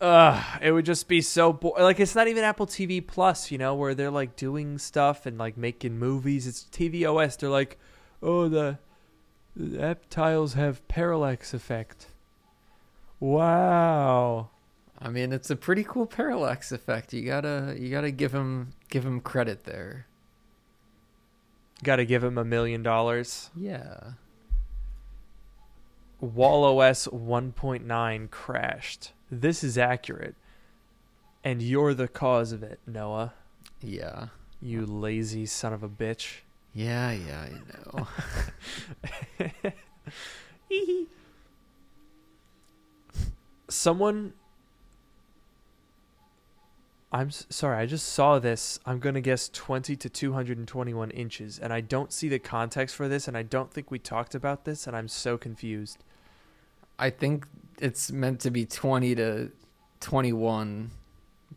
Ugh, 0.00 0.44
it 0.62 0.72
would 0.72 0.86
just 0.86 1.08
be 1.08 1.20
so 1.20 1.52
bo- 1.52 1.74
like 1.78 2.00
it's 2.00 2.14
not 2.14 2.26
even 2.26 2.42
Apple 2.42 2.66
TV 2.66 3.06
Plus, 3.06 3.50
you 3.50 3.58
know, 3.58 3.74
where 3.74 3.94
they're 3.94 4.10
like 4.10 4.34
doing 4.34 4.78
stuff 4.78 5.26
and 5.26 5.36
like 5.36 5.58
making 5.58 5.98
movies. 5.98 6.46
It's 6.46 6.64
tvOS. 6.72 7.36
They're 7.38 7.50
like, 7.50 7.78
oh, 8.22 8.48
the, 8.48 8.78
the 9.54 9.82
app 9.82 10.08
tiles 10.08 10.54
have 10.54 10.86
parallax 10.88 11.52
effect. 11.52 12.06
Wow. 13.18 14.48
I 15.00 15.08
mean, 15.08 15.32
it's 15.32 15.50
a 15.50 15.56
pretty 15.56 15.84
cool 15.84 16.06
parallax 16.06 16.72
effect. 16.72 17.12
You 17.12 17.24
gotta 17.24 17.76
you 17.78 17.90
gotta 17.90 18.10
give 18.10 18.32
him 18.32 18.72
give 18.88 19.04
him 19.04 19.20
credit 19.20 19.64
there. 19.64 20.06
Got 21.82 21.96
to 21.96 22.04
give 22.04 22.22
him 22.22 22.36
a 22.36 22.44
million 22.44 22.82
dollars. 22.82 23.48
Yeah. 23.56 24.12
Wall 26.20 26.78
OS 26.78 27.06
1.9 27.06 28.30
crashed. 28.30 29.12
This 29.30 29.64
is 29.64 29.78
accurate. 29.78 30.34
And 31.42 31.62
you're 31.62 31.94
the 31.94 32.08
cause 32.08 32.52
of 32.52 32.62
it, 32.62 32.80
Noah. 32.86 33.32
Yeah. 33.80 34.26
You 34.60 34.84
lazy 34.84 35.46
son 35.46 35.72
of 35.72 35.82
a 35.82 35.88
bitch. 35.88 36.40
Yeah, 36.74 37.12
yeah, 37.12 37.40
I 37.40 37.50
know. 39.40 39.72
Someone. 43.68 44.34
I'm 47.12 47.28
s- 47.28 47.46
sorry, 47.50 47.76
I 47.78 47.86
just 47.86 48.06
saw 48.12 48.38
this. 48.38 48.78
I'm 48.86 49.00
going 49.00 49.14
to 49.16 49.20
guess 49.20 49.48
20 49.48 49.96
to 49.96 50.08
221 50.08 51.10
inches, 51.10 51.58
and 51.58 51.72
I 51.72 51.80
don't 51.80 52.12
see 52.12 52.28
the 52.28 52.38
context 52.38 52.94
for 52.94 53.08
this, 53.08 53.26
and 53.26 53.36
I 53.36 53.42
don't 53.42 53.72
think 53.72 53.90
we 53.90 53.98
talked 53.98 54.34
about 54.34 54.64
this, 54.64 54.86
and 54.86 54.96
I'm 54.96 55.08
so 55.08 55.36
confused. 55.36 55.98
I 56.98 57.10
think 57.10 57.46
it's 57.78 58.12
meant 58.12 58.40
to 58.40 58.50
be 58.50 58.64
20 58.66 59.14
to 59.16 59.50
21 60.00 60.90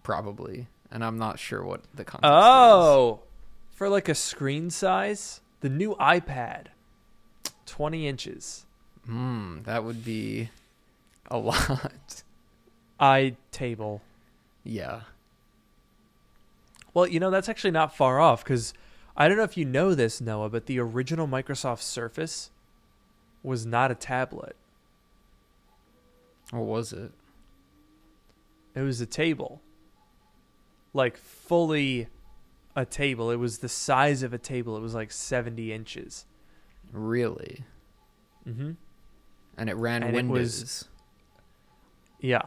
probably, 0.02 0.68
and 0.92 1.04
I'm 1.04 1.18
not 1.18 1.38
sure 1.38 1.64
what 1.64 1.82
the 1.94 2.04
context 2.04 2.32
Oh, 2.34 3.20
for 3.72 3.90
like 3.90 4.10
a 4.10 4.16
screen 4.16 4.70
size, 4.70 5.42
the 5.62 5.70
new 5.70 5.96
iPad, 5.96 6.68
20 7.68 8.08
inches. 8.08 8.66
Hmm, 9.06 9.60
that 9.64 9.84
would 9.84 10.04
be 10.04 10.50
a 11.30 11.38
lot. 11.38 12.24
i 13.00 13.36
table. 13.52 14.02
yeah. 14.64 15.02
Well, 16.94 17.08
you 17.08 17.20
know 17.20 17.32
that's 17.32 17.50
actually 17.50 17.72
not 17.72 17.96
far 17.96 18.20
off 18.20 18.44
because 18.44 18.74
I 19.18 19.28
don't 19.28 19.38
know 19.38 19.44
if 19.44 19.58
you 19.58 19.66
know 19.66 19.96
this, 19.96 20.22
Noah, 20.22 20.50
but 20.50 20.66
the 20.68 20.80
original 20.80 21.28
Microsoft 21.28 21.82
Surface 21.82 22.52
was 23.42 23.66
not 23.66 23.92
a 23.92 23.96
tablet. 23.96 24.56
What 26.52 26.66
was 26.66 26.94
it? 26.94 27.12
It 28.76 28.82
was 28.82 29.02
a 29.02 29.06
table. 29.06 29.62
Like 30.94 31.18
fully 31.18 32.08
a 32.76 32.86
table. 32.86 33.32
It 33.32 33.38
was 33.38 33.60
the 33.60 33.70
size 33.70 34.24
of 34.24 34.34
a 34.34 34.38
table. 34.38 34.78
It 34.78 34.82
was 34.82 34.94
like 34.96 35.12
70 35.12 35.72
inches. 35.74 36.26
Really? 36.92 37.64
Mm-hmm. 38.48 38.72
And 39.58 39.70
it 39.70 39.76
ran 39.76 40.04
And 40.04 40.12
it 40.16 40.16
Windows. 40.16 40.62
was- 40.62 40.88
Yeah. 42.20 42.42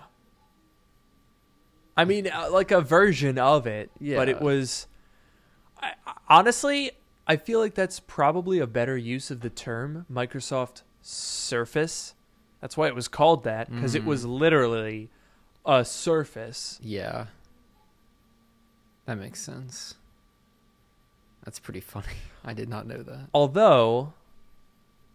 I 1.96 2.04
mean, 2.04 2.28
uh, 2.28 2.48
like 2.50 2.70
a 2.70 2.80
version 2.80 3.38
of 3.38 3.66
it, 3.66 3.90
but 4.00 4.28
it 4.28 4.40
was. 4.40 4.86
I, 5.82 5.92
honestly, 6.28 6.90
I 7.26 7.36
feel 7.36 7.58
like 7.60 7.74
that's 7.74 8.00
probably 8.00 8.58
a 8.58 8.66
better 8.66 8.96
use 8.96 9.30
of 9.30 9.40
the 9.40 9.50
term 9.50 10.06
Microsoft 10.12 10.82
Surface. 11.02 12.14
That's 12.60 12.76
why 12.76 12.86
it 12.88 12.94
was 12.94 13.08
called 13.08 13.44
that 13.44 13.70
because 13.70 13.94
it 13.94 14.02
Mhm. 14.02 14.06
was 14.06 14.24
literally 14.26 15.08
a 15.64 15.84
surface. 15.84 16.78
Yeah. 16.82 17.26
That 19.06 19.16
makes 19.18 19.40
sense. 19.40 19.94
That's 21.44 21.58
pretty 21.58 21.80
funny. 21.80 22.06
I 22.44 22.54
did 22.54 22.68
not 22.68 22.86
know 22.86 23.02
that. 23.02 23.28
Although 23.32 24.14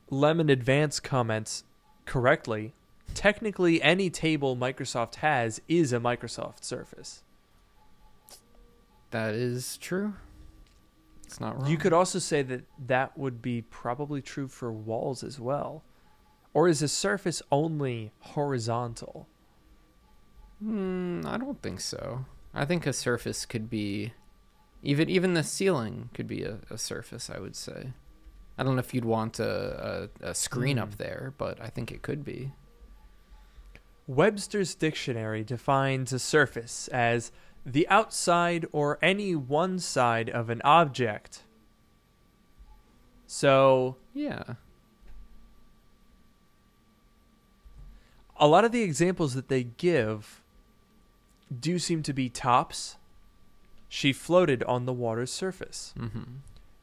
Lemon 0.10 0.50
Advance 0.50 1.00
comments 1.00 1.64
correctly, 2.06 2.74
technically 3.14 3.82
any 3.82 4.10
table 4.10 4.56
Microsoft 4.56 5.16
has 5.16 5.62
is 5.68 5.94
a 5.94 6.00
Microsoft 6.00 6.64
Surface. 6.64 7.24
That 9.12 9.34
is 9.34 9.78
true. 9.78 10.14
It's 11.26 11.40
not 11.40 11.58
wrong. 11.58 11.70
You 11.70 11.78
could 11.78 11.94
also 11.94 12.20
say 12.20 12.42
that 12.44 12.64
that 12.88 13.18
would 13.18 13.42
be 13.42 13.62
probably 13.62 14.22
true 14.22 14.48
for 14.48 14.72
walls 14.72 15.24
as 15.24 15.40
well. 15.40 15.84
Or 16.54 16.68
is 16.68 16.82
a 16.82 16.88
surface 16.88 17.42
only 17.52 18.12
horizontal? 18.20 19.28
Hmm, 20.60 21.22
I 21.26 21.38
don't 21.38 21.62
think 21.62 21.80
so. 21.80 22.26
I 22.54 22.66
think 22.66 22.86
a 22.86 22.94
surface 22.94 23.46
could 23.46 23.70
be 23.70 24.14
even 24.84 25.10
even 25.10 25.34
the 25.34 25.44
ceiling 25.44 26.10
could 26.14 26.28
be 26.28 26.44
a, 26.44 26.60
a 26.70 26.78
surface, 26.78 27.30
I 27.30 27.40
would 27.40 27.56
say. 27.56 27.94
I 28.58 28.64
don't 28.64 28.76
know 28.76 28.80
if 28.80 28.94
you'd 28.94 29.06
want 29.06 29.40
a, 29.40 30.10
a, 30.22 30.30
a 30.32 30.36
screen 30.36 30.78
Hmm. 30.78 30.84
up 30.84 30.98
there, 30.98 31.34
but 31.38 31.62
I 31.62 31.68
think 31.68 31.92
it 31.92 32.02
could 32.02 32.24
be. 32.26 32.52
Webster's 34.12 34.76
dictionary 34.76 35.42
defines 35.42 36.12
a 36.12 36.20
surface 36.20 36.90
as 36.90 37.32
the 37.66 37.88
outside 37.88 38.66
or 38.74 39.00
any 39.02 39.36
one 39.36 39.80
side 39.80 40.30
of 40.30 40.50
an 40.50 40.62
object. 40.66 41.44
So, 43.26 43.96
Yeah. 44.14 44.56
a 48.36 48.48
lot 48.48 48.66
of 48.66 48.74
the 48.74 48.82
examples 48.82 49.34
that 49.36 49.48
they 49.48 49.64
give 49.64 50.42
do 51.58 51.80
seem 51.80 52.04
to 52.04 52.12
be 52.12 52.28
tops. 52.28 52.98
She 53.88 54.12
floated 54.12 54.62
on 54.64 54.86
the 54.86 54.94
water's 54.94 55.32
surface. 55.32 55.94
Mm-hmm. 55.98 56.24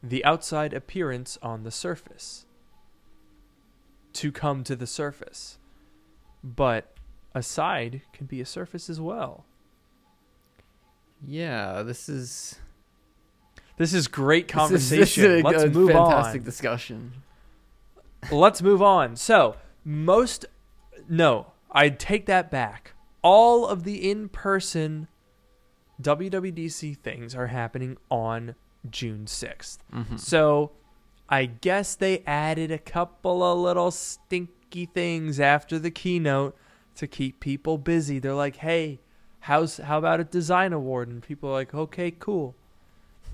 The 0.01 0.25
outside 0.25 0.73
appearance 0.73 1.37
on 1.43 1.61
the 1.61 1.71
surface. 1.71 2.45
To 4.13 4.31
come 4.31 4.63
to 4.63 4.75
the 4.75 4.87
surface. 4.87 5.59
But 6.43 6.95
a 7.35 7.41
side 7.43 8.01
can 8.13 8.25
be 8.25 8.41
a 8.41 8.45
surface 8.45 8.89
as 8.89 8.99
well. 8.99 9.45
Yeah, 11.25 11.83
this 11.83 12.07
is 12.09 12.59
This 13.77 13.93
is 13.93 14.07
great 14.07 14.47
this 14.47 14.53
is- 14.55 14.59
conversation. 14.59 14.99
This 14.99 15.17
is, 15.17 15.41
a 15.41 15.43
Let's 15.43 15.63
good, 15.63 15.73
move 15.75 15.91
fantastic 15.91 16.41
on. 16.41 16.45
discussion. 16.45 17.13
Let's 18.31 18.61
move 18.61 18.81
on. 18.81 19.15
So, 19.15 19.55
most 19.85 20.45
no, 21.07 21.53
I 21.71 21.89
take 21.89 22.25
that 22.27 22.51
back. 22.51 22.93
All 23.21 23.65
of 23.65 23.83
the 23.83 24.09
in-person 24.09 25.07
WWDC 26.01 26.97
things 26.97 27.35
are 27.35 27.47
happening 27.47 27.97
on 28.09 28.55
June 28.89 29.25
6th. 29.25 29.79
Mm-hmm. 29.93 30.17
So, 30.17 30.71
I 31.29 31.45
guess 31.45 31.95
they 31.95 32.19
added 32.25 32.71
a 32.71 32.77
couple 32.77 33.43
of 33.43 33.57
little 33.59 33.91
stinky 33.91 34.85
things 34.85 35.39
after 35.39 35.77
the 35.79 35.91
keynote 35.91 36.55
to 36.99 37.07
keep 37.07 37.39
people 37.39 37.77
busy. 37.77 38.19
They're 38.19 38.33
like, 38.33 38.57
"Hey, 38.57 38.99
how's 39.41 39.77
how 39.77 39.97
about 39.97 40.19
a 40.19 40.25
design 40.25 40.73
award?" 40.73 41.07
And 41.07 41.23
people 41.23 41.49
are 41.49 41.53
like, 41.53 41.73
"Okay, 41.73 42.11
cool." 42.11 42.55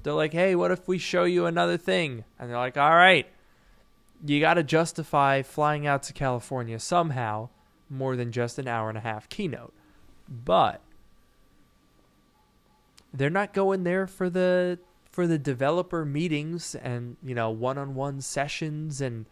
They're 0.03 0.13
like, 0.13 0.33
"Hey, 0.33 0.55
what 0.55 0.71
if 0.71 0.87
we 0.87 0.99
show 0.99 1.23
you 1.23 1.45
another 1.45 1.77
thing?" 1.77 2.23
And 2.39 2.49
they're 2.49 2.57
like, 2.57 2.77
"All 2.77 2.95
right." 2.95 3.27
You 4.25 4.39
got 4.39 4.53
to 4.55 4.63
justify 4.63 5.41
flying 5.41 5.85
out 5.85 6.03
to 6.03 6.13
California 6.13 6.79
somehow 6.79 7.49
more 7.89 8.15
than 8.15 8.31
just 8.31 8.57
an 8.57 8.67
hour 8.67 8.89
and 8.89 8.97
a 8.97 9.01
half 9.01 9.29
keynote. 9.29 9.73
But 10.29 10.81
they're 13.13 13.29
not 13.29 13.53
going 13.53 13.83
there 13.83 14.07
for 14.07 14.29
the 14.29 14.79
for 15.11 15.25
the 15.27 15.37
developer 15.39 16.05
meetings 16.05 16.75
and 16.75 17.17
you 17.23 17.33
know 17.33 17.49
one-on-one 17.49 18.21
sessions 18.21 19.01
and 19.01 19.25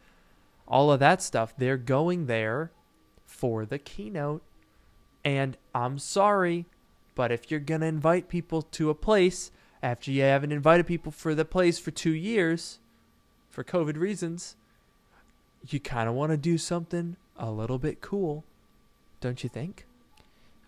all 0.68 0.92
of 0.92 1.00
that 1.00 1.22
stuff 1.22 1.54
they're 1.58 1.78
going 1.78 2.28
there 2.28 2.72
for 3.34 3.66
the 3.66 3.80
keynote. 3.80 4.44
And 5.26 5.58
i'm 5.74 5.98
sorry 5.98 6.66
but 7.16 7.32
if 7.32 7.50
you're 7.50 7.60
going 7.60 7.82
to 7.82 7.88
invite 7.88 8.28
people 8.28 8.62
to 8.62 8.90
a 8.90 8.96
place 8.96 9.52
after 9.82 10.12
you 10.12 10.22
haven't 10.22 10.52
invited 10.52 10.86
people 10.88 11.12
for 11.12 11.34
the 11.36 11.46
place 11.46 11.80
for 11.80 11.92
2 11.92 12.12
years 12.12 12.80
for 13.50 13.64
covid 13.64 13.98
reasons 13.98 14.56
you 15.70 15.80
kind 15.80 16.10
of 16.10 16.16
want 16.16 16.32
to 16.32 16.38
do 16.38 16.58
something 16.58 17.16
a 17.38 17.50
little 17.52 17.78
bit 17.78 18.02
cool 18.02 18.44
don't 19.24 19.42
you 19.42 19.50
think? 19.50 19.86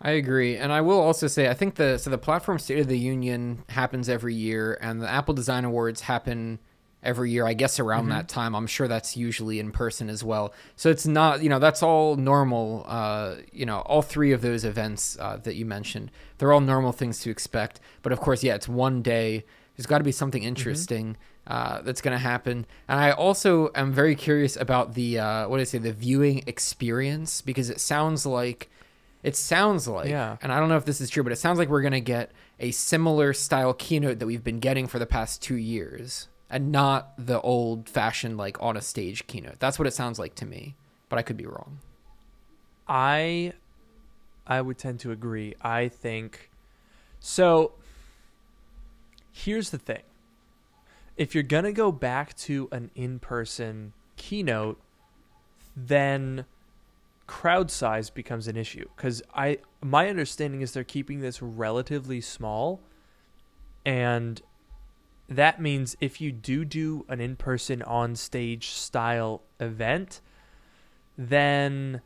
I 0.00 0.12
agree, 0.12 0.56
and 0.56 0.72
I 0.72 0.80
will 0.80 1.00
also 1.00 1.26
say 1.26 1.48
I 1.48 1.54
think 1.54 1.74
the 1.74 1.98
so 1.98 2.10
the 2.10 2.18
platform 2.18 2.58
State 2.58 2.78
of 2.80 2.88
the 2.88 2.98
Union 2.98 3.64
happens 3.68 4.08
every 4.08 4.34
year, 4.34 4.78
and 4.80 5.02
the 5.02 5.10
Apple 5.10 5.34
Design 5.34 5.64
Awards 5.64 6.02
happen 6.02 6.58
every 7.06 7.30
year. 7.30 7.46
I 7.46 7.54
guess 7.54 7.80
around 7.80 8.06
Mhm. 8.06 8.10
that 8.10 8.28
time. 8.28 8.54
I'm 8.54 8.66
sure 8.66 8.88
that's 8.88 9.16
usually 9.16 9.58
in 9.58 9.70
person 9.72 10.10
as 10.10 10.22
well. 10.22 10.52
So 10.76 10.90
it's 10.90 11.06
not 11.06 11.42
you 11.42 11.48
know 11.48 11.58
that's 11.58 11.82
all 11.82 12.16
normal. 12.16 12.84
Uh, 12.86 13.36
you 13.52 13.64
know 13.64 13.78
all 13.80 14.02
three 14.02 14.32
of 14.32 14.42
those 14.42 14.64
events 14.64 15.16
uh, 15.20 15.38
that 15.44 15.54
you 15.56 15.64
mentioned, 15.64 16.10
they're 16.38 16.52
all 16.52 16.60
normal 16.60 16.92
things 16.92 17.20
to 17.20 17.30
expect. 17.30 17.80
But 18.02 18.12
of 18.12 18.20
course, 18.20 18.42
yeah, 18.42 18.54
it's 18.54 18.68
one 18.68 19.00
day. 19.02 19.44
There's 19.76 19.86
got 19.86 19.98
to 19.98 20.04
be 20.04 20.12
something 20.12 20.42
interesting. 20.42 21.16
uh, 21.48 21.80
that's 21.82 22.00
going 22.00 22.10
to 22.12 22.18
happen. 22.18 22.66
And 22.88 22.98
I 22.98 23.12
also 23.12 23.70
am 23.76 23.92
very 23.92 24.16
curious 24.16 24.56
about 24.56 24.94
the 24.94 25.20
uh, 25.20 25.48
what 25.48 25.58
do 25.58 25.60
I 25.60 25.64
say 25.64 25.78
the 25.78 25.92
viewing 25.92 26.42
experience 26.48 27.40
because 27.40 27.70
it 27.70 27.78
sounds 27.80 28.26
like 28.26 28.68
it 29.22 29.36
sounds 29.36 29.86
like 29.86 30.08
Yeah. 30.08 30.38
and 30.42 30.52
I 30.52 30.58
don't 30.58 30.68
know 30.68 30.76
if 30.76 30.84
this 30.84 31.00
is 31.00 31.08
true, 31.08 31.22
but 31.22 31.30
it 31.32 31.36
sounds 31.36 31.58
like 31.60 31.68
we're 31.68 31.82
going 31.82 31.92
to 31.92 32.00
get 32.00 32.32
a 32.58 32.72
similar 32.72 33.32
style 33.32 33.72
keynote 33.74 34.18
that 34.18 34.26
we've 34.26 34.42
been 34.42 34.58
getting 34.58 34.88
for 34.88 34.98
the 34.98 35.06
past 35.06 35.40
two 35.40 35.54
years, 35.54 36.26
and 36.48 36.70
not 36.70 37.12
the 37.18 37.40
old 37.40 37.88
fashioned 37.88 38.36
like 38.36 38.60
on 38.62 38.76
a 38.76 38.80
stage 38.80 39.26
keynote. 39.26 39.58
That's 39.58 39.78
what 39.78 39.88
it 39.88 39.94
sounds 39.94 40.18
like 40.18 40.34
to 40.36 40.46
me, 40.46 40.76
but 41.08 41.18
I 41.18 41.22
could 41.22 41.36
be 41.36 41.46
wrong. 41.46 41.78
I 42.86 43.52
I 44.46 44.60
would 44.60 44.78
tend 44.78 45.00
to 45.00 45.10
agree. 45.10 45.54
I 45.60 45.88
think 45.88 46.50
so 47.18 47.72
here's 49.32 49.70
the 49.70 49.78
thing. 49.78 50.02
If 51.16 51.34
you're 51.34 51.42
going 51.42 51.64
to 51.64 51.72
go 51.72 51.90
back 51.90 52.36
to 52.36 52.68
an 52.72 52.90
in-person 52.94 53.92
keynote, 54.16 54.80
then 55.74 56.44
crowd 57.26 57.70
size 57.70 58.08
becomes 58.08 58.46
an 58.46 58.56
issue 58.56 58.86
cuz 58.96 59.20
I 59.34 59.58
my 59.82 60.08
understanding 60.08 60.60
is 60.60 60.72
they're 60.72 60.84
keeping 60.84 61.18
this 61.18 61.42
relatively 61.42 62.20
small 62.20 62.80
and 63.84 64.40
that 65.28 65.60
means 65.60 65.96
if 66.00 66.20
you 66.20 66.30
do 66.32 66.64
do 66.64 67.04
an 67.08 67.20
in-person 67.20 67.82
on 67.82 68.14
stage 68.14 68.68
style 68.70 69.42
event 69.58 70.20
then 71.18 72.00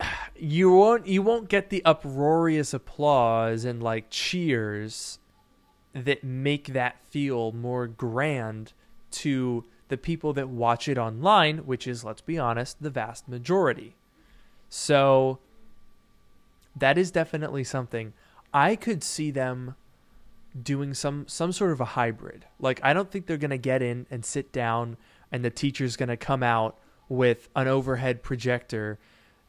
you 0.36 0.72
won't 0.72 1.06
you 1.06 1.22
won't 1.22 1.48
get 1.48 1.70
the 1.70 1.84
uproarious 1.84 2.72
applause 2.72 3.64
and 3.64 3.82
like 3.82 4.10
cheers 4.10 5.18
that 5.94 6.24
make 6.24 6.68
that 6.68 6.98
feel 7.08 7.52
more 7.52 7.86
grand 7.86 8.72
to 9.10 9.64
the 9.88 9.96
people 9.96 10.32
that 10.32 10.48
watch 10.48 10.88
it 10.88 10.98
online, 10.98 11.58
which 11.58 11.86
is 11.86 12.04
let's 12.04 12.20
be 12.20 12.38
honest, 12.38 12.82
the 12.82 12.90
vast 12.90 13.28
majority. 13.28 13.94
So 14.68 15.38
that 16.74 16.98
is 16.98 17.10
definitely 17.10 17.62
something 17.62 18.12
I 18.52 18.74
could 18.74 19.04
see 19.04 19.30
them 19.30 19.76
doing 20.60 20.94
some 20.94 21.26
some 21.26 21.52
sort 21.52 21.72
of 21.72 21.80
a 21.80 21.84
hybrid. 21.84 22.46
Like 22.58 22.80
I 22.82 22.92
don't 22.92 23.10
think 23.10 23.26
they're 23.26 23.36
going 23.36 23.50
to 23.50 23.58
get 23.58 23.82
in 23.82 24.06
and 24.10 24.24
sit 24.24 24.52
down 24.52 24.96
and 25.32 25.44
the 25.44 25.50
teacher's 25.50 25.96
going 25.96 26.08
to 26.08 26.16
come 26.16 26.42
out 26.42 26.78
with 27.08 27.48
an 27.56 27.68
overhead 27.68 28.22
projector 28.22 28.98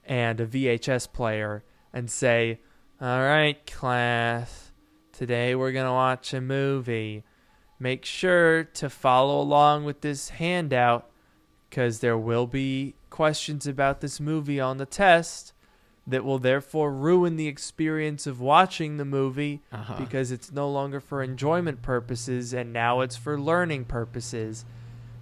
and 0.03 0.39
a 0.39 0.45
VHS 0.45 1.11
player 1.11 1.63
and 1.93 2.09
say, 2.09 2.59
"All 2.99 3.21
right, 3.21 3.65
class, 3.65 4.71
today 5.11 5.55
we're 5.55 5.71
going 5.71 5.85
to 5.85 5.91
watch 5.91 6.33
a 6.33 6.41
movie. 6.41 7.23
Make 7.79 8.05
sure 8.05 8.63
to 8.63 8.89
follow 8.89 9.39
along 9.41 9.85
with 9.85 10.01
this 10.01 10.29
handout 10.29 11.09
cuz 11.71 11.99
there 11.99 12.17
will 12.17 12.47
be 12.47 12.95
questions 13.09 13.67
about 13.67 14.01
this 14.01 14.19
movie 14.19 14.59
on 14.59 14.77
the 14.77 14.85
test." 14.85 15.53
That 16.07 16.23
will 16.23 16.37
therefore 16.37 16.91
ruin 16.93 17.35
the 17.35 17.47
experience 17.47 18.27
of 18.27 18.39
watching 18.39 18.97
the 18.97 19.05
movie 19.05 19.61
Uh-huh. 19.71 19.95
because 19.97 20.29
it's 20.31 20.51
no 20.51 20.69
longer 20.69 20.99
for 20.99 21.23
enjoyment 21.23 21.81
purposes 21.81 22.53
and 22.53 22.71
now 22.71 23.01
it's 23.01 23.15
for 23.15 23.39
learning 23.39 23.85
purposes. 23.85 24.65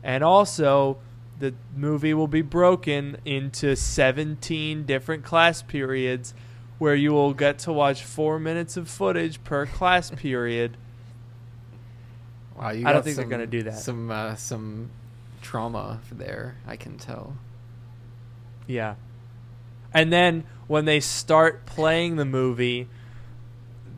And 0.03 0.25
also, 0.25 0.97
the 1.39 1.53
movie 1.75 2.13
will 2.13 2.27
be 2.27 2.41
broken 2.41 3.15
into 3.23 3.75
17 3.77 4.83
different 4.85 5.23
class 5.23 5.61
periods 5.61 6.33
where 6.79 6.95
you 6.95 7.13
will 7.13 7.33
get 7.33 7.59
to 7.59 7.71
watch 7.71 8.03
four 8.03 8.37
minutes 8.37 8.75
of 8.75 8.89
footage 8.89 9.41
per 9.45 9.65
class 9.65 10.11
period. 10.15 10.75
Wow, 12.57 12.71
you 12.71 12.85
I 12.85 12.91
don't 12.93 13.03
think 13.03 13.15
they're 13.15 13.25
gonna 13.25 13.47
do 13.47 13.63
that. 13.63 13.75
Some 13.79 14.11
uh, 14.11 14.35
some 14.35 14.89
trauma 15.41 16.01
there, 16.11 16.55
I 16.67 16.75
can 16.75 16.97
tell. 16.97 17.37
Yeah. 18.67 18.95
And 19.93 20.11
then 20.11 20.43
when 20.67 20.85
they 20.85 20.99
start 20.99 21.65
playing 21.65 22.15
the 22.15 22.25
movie, 22.25 22.87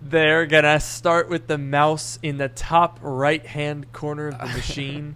they're 0.03 0.45
going 0.45 0.63
to 0.63 0.79
start 0.79 1.29
with 1.29 1.47
the 1.47 1.57
mouse 1.57 2.19
in 2.21 2.37
the 2.37 2.49
top 2.49 2.99
right 3.01 3.45
hand 3.45 3.91
corner 3.91 4.29
of 4.29 4.39
the 4.39 4.45
machine 4.57 5.15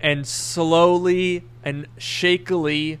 and 0.00 0.26
slowly 0.26 1.44
and 1.64 1.86
shakily 1.96 3.00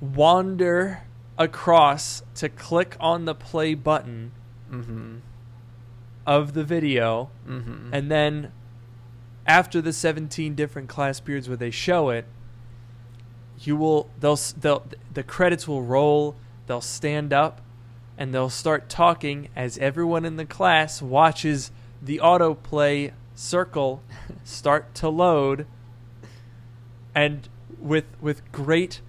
wander 0.00 1.02
across 1.38 2.22
to 2.34 2.48
click 2.48 2.96
on 3.00 3.24
the 3.24 3.34
play 3.34 3.74
button 3.74 4.32
Mm-hmm. 4.70 5.16
of 6.26 6.54
the 6.54 6.64
video. 6.64 7.30
Mm-hmm. 7.46 7.90
And 7.92 8.10
then 8.10 8.50
after 9.46 9.80
the 9.80 9.92
17 9.92 10.54
different 10.54 10.88
class 10.88 11.20
periods 11.20 11.48
where 11.48 11.56
they 11.56 11.70
show 11.70 12.08
it, 12.10 12.24
you 13.60 13.76
will 13.76 14.10
they'll 14.18 14.38
they'll 14.58 14.84
the 15.12 15.22
credits 15.22 15.68
will 15.68 15.82
roll, 15.82 16.34
they'll 16.66 16.80
stand 16.80 17.32
up 17.32 17.60
and 18.16 18.32
they'll 18.32 18.50
start 18.50 18.88
talking 18.88 19.48
as 19.56 19.78
everyone 19.78 20.24
in 20.24 20.36
the 20.36 20.44
class 20.44 21.02
watches 21.02 21.70
the 22.00 22.20
autoplay 22.22 23.12
circle 23.34 24.02
start 24.44 24.94
to 24.94 25.08
load 25.08 25.66
and 27.14 27.48
with 27.78 28.04
with 28.20 28.50
great 28.52 29.00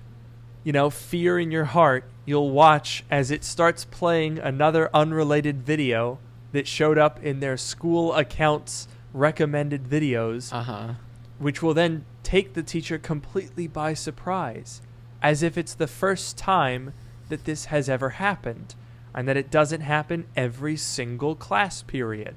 you 0.63 0.71
know 0.71 0.89
fear 0.89 1.37
in 1.37 1.51
your 1.51 1.65
heart 1.65 2.09
you'll 2.25 2.51
watch 2.51 3.03
as 3.11 3.29
it 3.29 3.43
starts 3.43 3.85
playing 3.85 4.39
another 4.39 4.89
unrelated 4.93 5.61
video 5.61 6.17
that 6.51 6.67
showed 6.67 6.97
up 6.97 7.21
in 7.23 7.39
their 7.39 7.57
school 7.57 8.13
accounts 8.13 8.87
recommended 9.13 9.83
videos 9.83 10.51
uh 10.51 10.63
huh. 10.63 10.93
which 11.37 11.61
will 11.61 11.73
then 11.73 12.03
take 12.23 12.53
the 12.53 12.63
teacher 12.63 12.97
completely 12.97 13.67
by 13.67 13.93
surprise 13.93 14.81
as 15.21 15.43
if 15.43 15.57
it's 15.57 15.73
the 15.73 15.87
first 15.87 16.37
time 16.37 16.93
that 17.29 17.45
this 17.45 17.65
has 17.65 17.89
ever 17.89 18.11
happened 18.11 18.75
and 19.13 19.27
that 19.27 19.37
it 19.37 19.49
doesn't 19.49 19.81
happen 19.81 20.25
every 20.35 20.75
single 20.75 21.35
class 21.35 21.81
period 21.83 22.35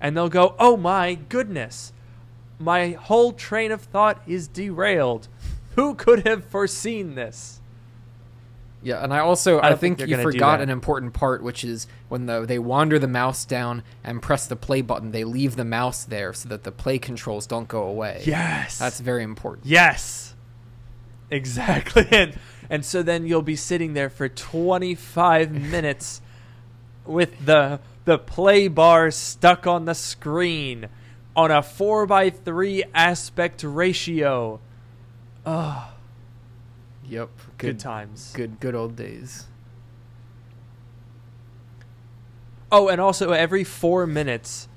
and 0.00 0.16
they'll 0.16 0.28
go 0.28 0.54
oh 0.58 0.76
my 0.76 1.14
goodness 1.14 1.92
my 2.58 2.90
whole 2.90 3.32
train 3.32 3.72
of 3.72 3.80
thought 3.80 4.22
is 4.26 4.46
derailed 4.48 5.28
who 5.74 5.94
could 5.94 6.26
have 6.26 6.44
foreseen 6.44 7.14
this 7.14 7.60
Yeah, 8.82 9.02
and 9.02 9.12
I 9.14 9.18
also 9.20 9.58
I 9.58 9.70
I, 9.70 9.74
think 9.74 9.98
think, 9.98 10.10
you 10.10 10.16
forgot 10.18 10.60
an 10.60 10.68
important 10.70 11.14
part, 11.14 11.42
which 11.42 11.64
is 11.64 11.86
when 12.08 12.26
the 12.26 12.44
they 12.44 12.58
wander 12.58 12.98
the 12.98 13.08
mouse 13.08 13.44
down 13.44 13.82
and 14.04 14.20
press 14.22 14.46
the 14.46 14.56
play 14.56 14.82
button, 14.82 15.10
they 15.10 15.24
leave 15.24 15.56
the 15.56 15.64
mouse 15.64 16.04
there 16.04 16.32
so 16.34 16.48
that 16.50 16.64
the 16.64 16.70
play 16.70 16.98
controls 16.98 17.46
don't 17.46 17.66
go 17.66 17.84
away. 17.84 18.22
yes 18.26 18.78
that's 18.78 19.00
very 19.00 19.22
important. 19.22 19.66
Yes. 19.66 20.34
Exactly. 21.30 22.34
And 22.70 22.84
so 22.84 23.02
then 23.02 23.26
you'll 23.26 23.42
be 23.42 23.56
sitting 23.56 23.94
there 23.94 24.10
for 24.10 24.28
25 24.28 25.50
minutes 25.70 26.20
with 27.04 27.44
the 27.46 27.80
the 28.06 28.18
play 28.18 28.68
bar 28.68 29.10
stuck 29.10 29.66
on 29.66 29.84
the 29.86 29.94
screen 29.94 30.88
on 31.34 31.50
a 31.50 31.62
4 31.62 32.06
by 32.06 32.30
3 32.30 32.84
aspect 32.94 33.62
ratio. 33.64 34.60
Oh, 35.46 35.90
Yep. 37.06 37.30
good, 37.58 37.58
Good 37.58 37.78
times. 37.78 38.32
Good 38.34 38.60
good 38.60 38.74
old 38.74 38.96
days. 38.96 39.46
Oh, 42.72 42.88
and 42.88 43.00
also 43.00 43.32
every 43.32 43.64
4 43.64 44.06
minutes 44.06 44.68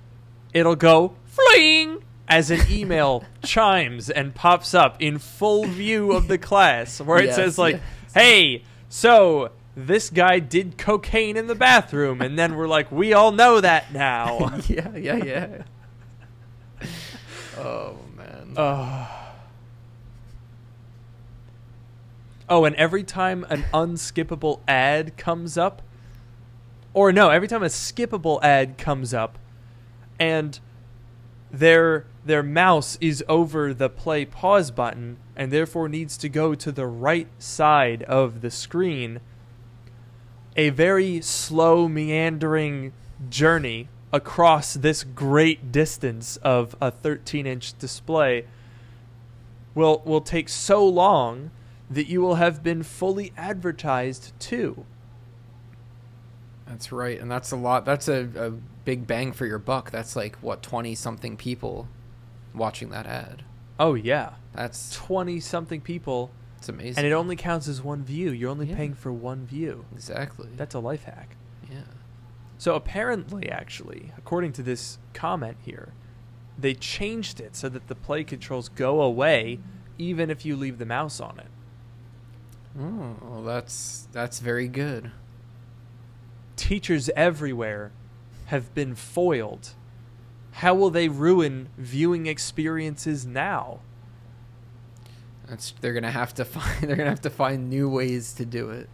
it'll 0.53 0.75
go 0.75 1.15
fling 1.25 2.03
as 2.27 2.51
an 2.51 2.59
email 2.69 3.23
chimes 3.43 4.09
and 4.09 4.35
pops 4.35 4.73
up 4.73 5.01
in 5.01 5.17
full 5.17 5.65
view 5.65 6.11
of 6.11 6.27
the 6.27 6.37
class 6.37 6.99
where 7.01 7.19
it 7.19 7.25
Yes, 7.27 7.35
says 7.35 7.57
like 7.57 7.75
yes. 7.75 8.13
hey 8.13 8.63
so 8.89 9.51
this 9.75 10.09
guy 10.09 10.39
did 10.39 10.77
cocaine 10.77 11.37
in 11.37 11.47
the 11.47 11.55
bathroom 11.55 12.21
and 12.21 12.37
then 12.37 12.55
we're 12.55 12.67
like 12.67 12.91
we 12.91 13.13
all 13.13 13.31
know 13.31 13.61
that 13.61 13.93
now 13.93 14.57
yeah, 14.67 14.95
yeah, 14.95 15.15
yeah. 15.23 15.63
oh 17.57 17.97
man. 18.17 18.53
oh 18.57 19.23
oh 22.49 22.65
and 22.65 22.75
every 22.75 23.03
time 23.03 23.45
an 23.49 23.63
unskippable 23.73 24.59
ad 24.67 25.15
comes 25.17 25.57
up 25.57 25.81
or 26.93 27.11
no 27.11 27.29
every 27.29 27.47
time 27.47 27.63
a 27.63 27.67
skippable 27.67 28.41
ad 28.43 28.77
comes 28.77 29.13
up 29.13 29.37
and 30.19 30.59
their 31.51 32.05
their 32.27 32.43
mouse 32.43 32.97
is 33.01 33.23
over 33.27 33.73
the 33.73 33.89
play 33.89 34.25
pause 34.25 34.71
button 34.71 35.17
and 35.35 35.51
therefore 35.51 35.89
needs 35.89 36.17
to 36.17 36.29
go 36.29 36.53
to 36.55 36.71
the 36.71 36.85
right 36.85 37.27
side 37.39 38.03
of 38.03 38.41
the 38.41 38.51
screen 38.51 39.19
a 40.55 40.69
very 40.69 41.21
slow 41.21 41.87
meandering 41.87 42.91
journey 43.29 43.87
across 44.11 44.73
this 44.73 45.03
great 45.03 45.71
distance 45.71 46.37
of 46.37 46.75
a 46.81 46.89
13 46.89 47.45
inch 47.45 47.77
display 47.77 48.45
will 49.75 50.01
will 50.05 50.21
take 50.21 50.49
so 50.49 50.85
long 50.85 51.51
that 51.89 52.07
you 52.07 52.21
will 52.21 52.35
have 52.35 52.63
been 52.63 52.83
fully 52.83 53.31
advertised 53.37 54.37
to 54.39 54.85
That's 56.67 56.91
right, 56.91 57.19
and 57.19 57.31
that's 57.31 57.51
a 57.51 57.55
lot. 57.55 57.85
That's 57.85 58.09
a, 58.09 58.27
a 58.35 58.51
big 58.83 59.07
bang 59.07 59.31
for 59.31 59.45
your 59.45 59.59
buck. 59.59 59.89
That's 59.89 60.15
like 60.15 60.35
what 60.37 60.61
twenty 60.61 60.95
something 60.95 61.37
people 61.37 61.87
watching 62.57 62.89
that 62.89 63.05
ad. 63.05 63.43
Oh 63.79 63.93
yeah, 63.93 64.31
That's 64.53 64.95
twenty 64.95 65.39
something 65.39 65.81
people, 65.81 66.31
it's 66.57 66.67
amazing. 66.69 66.97
and 66.97 67.07
it 67.07 67.13
only 67.15 67.35
counts 67.35 67.67
as 67.67 67.81
one 67.81 68.03
view. 68.03 68.31
You're 68.31 68.49
only 68.49 68.67
Yeah. 68.67 68.75
paying 68.75 68.93
for 68.95 69.11
one 69.11 69.45
view. 69.45 69.85
exactly. 69.93 70.49
That's 70.55 70.73
a 70.75 70.79
life 70.79 71.03
hack. 71.03 71.35
yeah. 71.71 71.81
So 72.57 72.73
apparently, 72.73 73.49
actually, 73.51 74.11
according 74.17 74.53
to 74.53 74.63
this 74.63 74.97
comment 75.13 75.57
here, 75.61 75.93
they 76.57 76.73
changed 76.73 77.39
it 77.39 77.55
so 77.55 77.69
that 77.69 77.87
the 77.87 77.93
play 77.93 78.23
controls 78.23 78.67
go 78.67 79.01
away 79.01 79.59
even 79.99 80.31
if 80.31 80.43
you 80.43 80.55
leave 80.55 80.79
the 80.79 80.85
mouse 80.85 81.19
on 81.19 81.37
it. 81.39 81.47
Oh, 82.79 83.15
well, 83.21 83.43
that's 83.43 84.07
that's 84.11 84.39
very 84.39 84.67
good. 84.67 85.11
Teachers 86.55 87.09
everywhere 87.15 87.91
have 88.47 88.73
been 88.73 88.95
foiled. 88.95 89.73
How 90.57 90.73
will 90.73 90.89
they 90.89 91.07
ruin 91.07 91.69
viewing 91.77 92.25
experiences 92.25 93.25
now? 93.25 93.79
That's 95.47 95.73
they're 95.81 95.93
gonna 95.93 96.11
have 96.11 96.33
to 96.35 96.45
find. 96.45 96.81
They're 96.89 96.95
gonna 96.95 97.09
have 97.09 97.21
to 97.21 97.29
find 97.29 97.69
new 97.69 97.89
ways 97.89 98.33
to 98.33 98.45
do 98.45 98.69
it. 98.69 98.89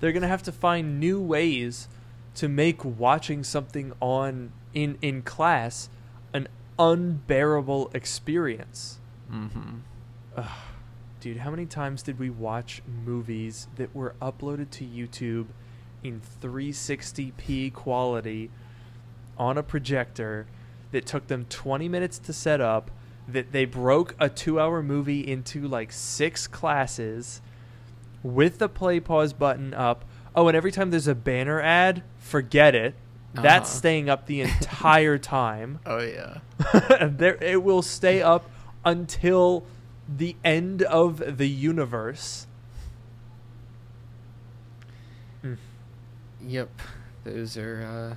They're 0.00 0.12
going 0.12 0.22
to 0.22 0.28
have 0.28 0.42
to 0.44 0.52
find 0.52 1.00
new 1.00 1.20
ways 1.20 1.88
to 2.36 2.48
make 2.48 2.84
watching 2.84 3.42
something 3.42 3.92
on 4.00 4.52
in 4.72 4.98
in 5.02 5.22
class 5.22 5.88
an 6.32 6.48
unbearable 6.78 7.90
experience. 7.94 9.00
Mm-hmm. 9.30 10.42
Dude, 11.20 11.38
how 11.38 11.50
many 11.50 11.66
times 11.66 12.02
did 12.02 12.20
we 12.20 12.30
watch 12.30 12.80
movies 13.04 13.66
that 13.74 13.94
were 13.94 14.14
uploaded 14.22 14.70
to 14.70 14.84
YouTube 14.84 15.46
in 16.04 16.20
360p 16.40 17.72
quality 17.72 18.50
on 19.38 19.56
a 19.58 19.62
projector 19.62 20.46
that 20.92 21.06
took 21.06 21.26
them 21.28 21.44
20 21.48 21.88
minutes 21.88 22.18
to 22.20 22.32
set 22.32 22.60
up? 22.60 22.90
That 23.26 23.52
they 23.52 23.66
broke 23.66 24.14
a 24.18 24.28
two 24.30 24.58
hour 24.58 24.82
movie 24.82 25.20
into 25.26 25.68
like 25.68 25.92
six 25.92 26.46
classes 26.46 27.42
with 28.22 28.58
the 28.58 28.68
play 28.70 29.00
pause 29.00 29.34
button 29.34 29.74
up. 29.74 30.04
Oh, 30.34 30.48
and 30.48 30.56
every 30.56 30.72
time 30.72 30.90
there's 30.90 31.06
a 31.08 31.14
banner 31.14 31.60
ad, 31.60 32.02
forget 32.18 32.74
it. 32.74 32.94
That's 33.34 33.68
Uh-huh. 33.68 33.78
staying 33.78 34.08
up 34.08 34.24
the 34.26 34.40
entire 34.40 35.18
time. 35.38 35.80
Oh 35.84 35.98
yeah. 35.98 36.38
there 37.06 37.36
it 37.42 37.62
will 37.62 37.82
stay 37.82 38.22
up 38.22 38.48
until 38.84 39.64
the 40.08 40.34
end 40.42 40.82
of 40.84 41.36
the 41.36 41.48
universe. 41.48 42.46
Yep. 46.40 46.70
Those 47.24 47.56
are 47.58 47.82
uh 47.82 48.16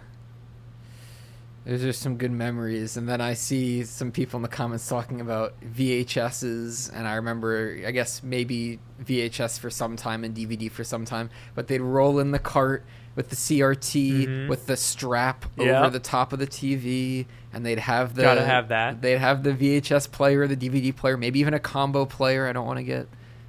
those 1.66 1.84
are 1.84 1.94
some 1.94 2.18
good 2.18 2.32
memories. 2.32 2.98
And 2.98 3.08
then 3.08 3.22
I 3.22 3.34
see 3.34 3.84
some 3.84 4.12
people 4.12 4.38
in 4.38 4.42
the 4.42 4.48
comments 4.48 4.88
talking 4.88 5.22
about 5.22 5.54
VHSs 5.62 6.92
and 6.94 7.08
I 7.08 7.16
remember 7.16 7.78
I 7.86 7.92
guess 7.92 8.24
maybe 8.24 8.80
VHS 9.04 9.60
for 9.60 9.70
some 9.70 9.96
time 9.96 10.24
and 10.24 10.36
DVD 10.36 10.70
for 10.72 10.84
some 10.84 11.06
time, 11.06 11.30
but 11.56 11.68
they'd 11.68 11.82
roll 11.82 12.20
in 12.20 12.32
the 12.32 12.40
cart 12.40 12.84
with 13.16 13.30
the 13.30 13.36
CRT 13.36 14.26
Mhm. 14.26 14.48
with 14.50 14.68
the 14.68 14.78
strap 14.78 15.46
Yeah. 15.58 15.82
over 15.82 15.90
the 15.90 16.00
top 16.00 16.32
of 16.34 16.40
the 16.40 16.48
TV 16.48 17.26
and 17.54 17.66
they'd 17.66 17.80
have 17.80 18.16
the 18.16 18.22
Gotta 18.24 18.46
have 18.46 18.70
that. 18.70 19.02
They'd 19.02 19.18
have 19.18 19.44
the 19.44 19.54
VHS 19.54 20.08
player, 20.08 20.48
the 20.48 20.56
DVD 20.56 20.92
player, 20.96 21.18
maybe 21.18 21.40
even 21.40 21.54
a 21.54 21.60
combo 21.60 22.06
player. 22.06 22.48
I 22.48 22.54
don't 22.54 22.66
want 22.66 22.78
to 22.78 22.84
get 22.84 23.08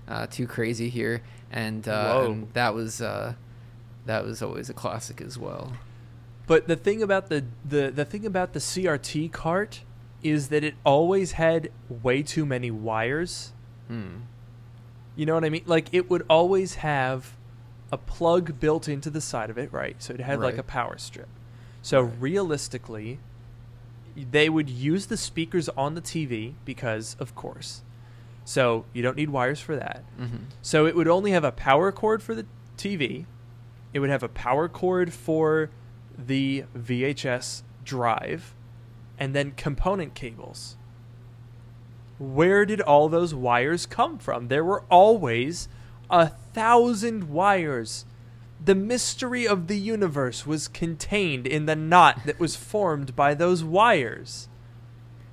uh, 0.08 0.26
too 0.26 0.46
crazy 0.46 0.88
here. 0.90 1.22
And, 1.50 1.86
uh, 1.86 2.24
and 2.26 2.48
that 2.54 2.74
was 2.74 3.00
uh, 3.00 3.34
that 4.06 4.24
was 4.24 4.42
always 4.42 4.68
a 4.68 4.74
classic 4.74 5.20
as 5.20 5.38
well. 5.38 5.72
But 6.46 6.66
the 6.68 6.76
thing 6.76 7.02
about 7.02 7.28
the, 7.28 7.44
the 7.64 7.90
the 7.90 8.04
thing 8.04 8.26
about 8.26 8.52
the 8.52 8.58
CRT 8.58 9.32
cart 9.32 9.82
is 10.22 10.48
that 10.48 10.62
it 10.64 10.74
always 10.84 11.32
had 11.32 11.70
way 11.88 12.22
too 12.22 12.44
many 12.46 12.70
wires. 12.70 13.52
Hmm. 13.88 14.20
You 15.16 15.26
know 15.26 15.34
what 15.34 15.44
I 15.44 15.50
mean? 15.50 15.62
Like 15.66 15.88
it 15.92 16.10
would 16.10 16.24
always 16.28 16.76
have 16.76 17.36
a 17.90 17.98
plug 17.98 18.58
built 18.58 18.88
into 18.88 19.10
the 19.10 19.20
side 19.20 19.50
of 19.50 19.58
it, 19.58 19.72
right? 19.72 19.96
So 20.02 20.14
it 20.14 20.20
had 20.20 20.40
like 20.40 20.58
a 20.58 20.62
power 20.62 20.96
strip. 20.98 21.28
So 21.82 22.02
Right. 22.02 22.12
realistically, 22.20 23.18
they 24.16 24.48
would 24.48 24.70
use 24.70 25.06
the 25.06 25.16
speakers 25.16 25.68
on 25.70 25.94
the 25.94 26.00
TV 26.00 26.54
because, 26.64 27.16
of 27.18 27.34
course. 27.34 27.82
So 28.44 28.86
you 28.92 29.02
don't 29.02 29.16
need 29.16 29.30
wires 29.30 29.60
for 29.60 29.76
that. 29.76 30.04
Mm-hmm. 30.18 30.36
So 30.62 30.86
it 30.86 30.96
would 30.96 31.08
only 31.08 31.32
have 31.32 31.44
a 31.44 31.52
power 31.52 31.92
cord 31.92 32.22
for 32.22 32.34
the 32.34 32.46
TV. 32.78 33.26
It 33.92 33.98
would 34.00 34.10
have 34.10 34.22
a 34.22 34.28
power 34.28 34.68
cord 34.68 35.12
for 35.12 35.70
the 36.18 36.64
VHS 36.76 37.62
drive 37.84 38.54
and 39.18 39.34
then 39.34 39.52
component 39.52 40.14
cables. 40.14 40.76
Where 42.18 42.64
did 42.64 42.80
all 42.80 43.08
those 43.08 43.34
wires 43.34 43.86
come 43.86 44.18
from? 44.18 44.48
There 44.48 44.64
were 44.64 44.84
always 44.90 45.68
a 46.10 46.28
thousand 46.28 47.30
wires. 47.30 48.04
The 48.64 48.74
mystery 48.74 49.46
of 49.46 49.66
the 49.66 49.78
universe 49.78 50.46
was 50.46 50.68
contained 50.68 51.46
in 51.46 51.66
the 51.66 51.74
knot 51.74 52.20
that 52.26 52.38
was 52.38 52.54
formed 52.54 53.16
by 53.16 53.34
those 53.34 53.64
wires. 53.64 54.48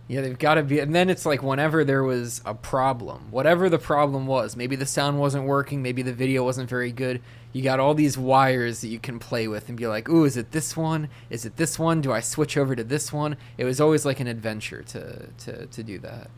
Yeah, 0.07 0.21
they've 0.21 0.39
got 0.39 0.55
to 0.55 0.63
be. 0.63 0.79
And 0.79 0.95
then 0.95 1.07
it's 1.11 1.25
like 1.27 1.43
whenever 1.43 1.83
there 1.83 2.03
was 2.03 2.41
a 2.43 2.55
problem, 2.55 3.27
whatever 3.29 3.69
the 3.69 3.77
problem 3.77 4.25
was, 4.25 4.55
maybe 4.55 4.75
the 4.75 4.87
sound 4.87 5.19
wasn't 5.19 5.45
working, 5.45 5.83
maybe 5.83 6.01
the 6.01 6.13
video 6.13 6.43
wasn't 6.43 6.67
very 6.67 6.91
good. 6.91 7.21
You 7.51 7.63
got 7.63 7.79
all 7.79 7.95
these 7.95 8.17
wires 8.17 8.81
that 8.81 8.89
you 8.89 8.99
can 8.99 9.17
play 9.17 9.47
with 9.47 9.69
and 9.69 9.77
be 9.77 9.87
like, 9.87 10.07
"Ooh, 10.07 10.23
is 10.23 10.37
it 10.37 10.51
this 10.51 10.77
one? 10.77 11.09
Is 11.29 11.45
it 11.45 11.57
this 11.57 11.79
one? 11.79 12.01
Do 12.01 12.11
I 12.11 12.19
switch 12.19 12.55
over 12.57 12.75
to 12.75 12.83
this 12.83 13.11
one?" 13.11 13.37
It 13.57 13.65
was 13.65 13.81
always 13.81 14.05
like 14.05 14.19
an 14.19 14.27
adventure 14.27 14.83
to 14.83 15.27
to 15.45 15.65
to 15.65 15.83
do 15.83 15.97
that. 15.99 16.29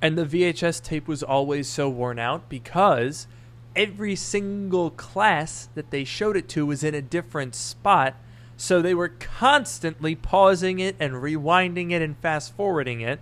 And 0.00 0.16
the 0.16 0.24
VHS 0.24 0.80
tape 0.82 1.08
was 1.08 1.22
always 1.22 1.68
so 1.68 1.88
worn 1.88 2.18
out 2.18 2.48
because 2.48 3.26
every 3.74 4.14
single 4.16 4.90
class 4.90 5.68
that 5.74 5.90
they 5.90 6.04
showed 6.04 6.36
it 6.36 6.48
to 6.50 6.66
was 6.66 6.84
in 6.84 6.94
a 6.94 7.02
different 7.02 7.54
spot. 7.54 8.14
So 8.56 8.80
they 8.80 8.94
were 8.94 9.08
constantly 9.08 10.14
pausing 10.14 10.78
it 10.78 10.96
and 10.98 11.14
rewinding 11.14 11.92
it 11.92 12.00
and 12.00 12.16
fast 12.18 12.54
forwarding 12.56 13.00
it. 13.00 13.20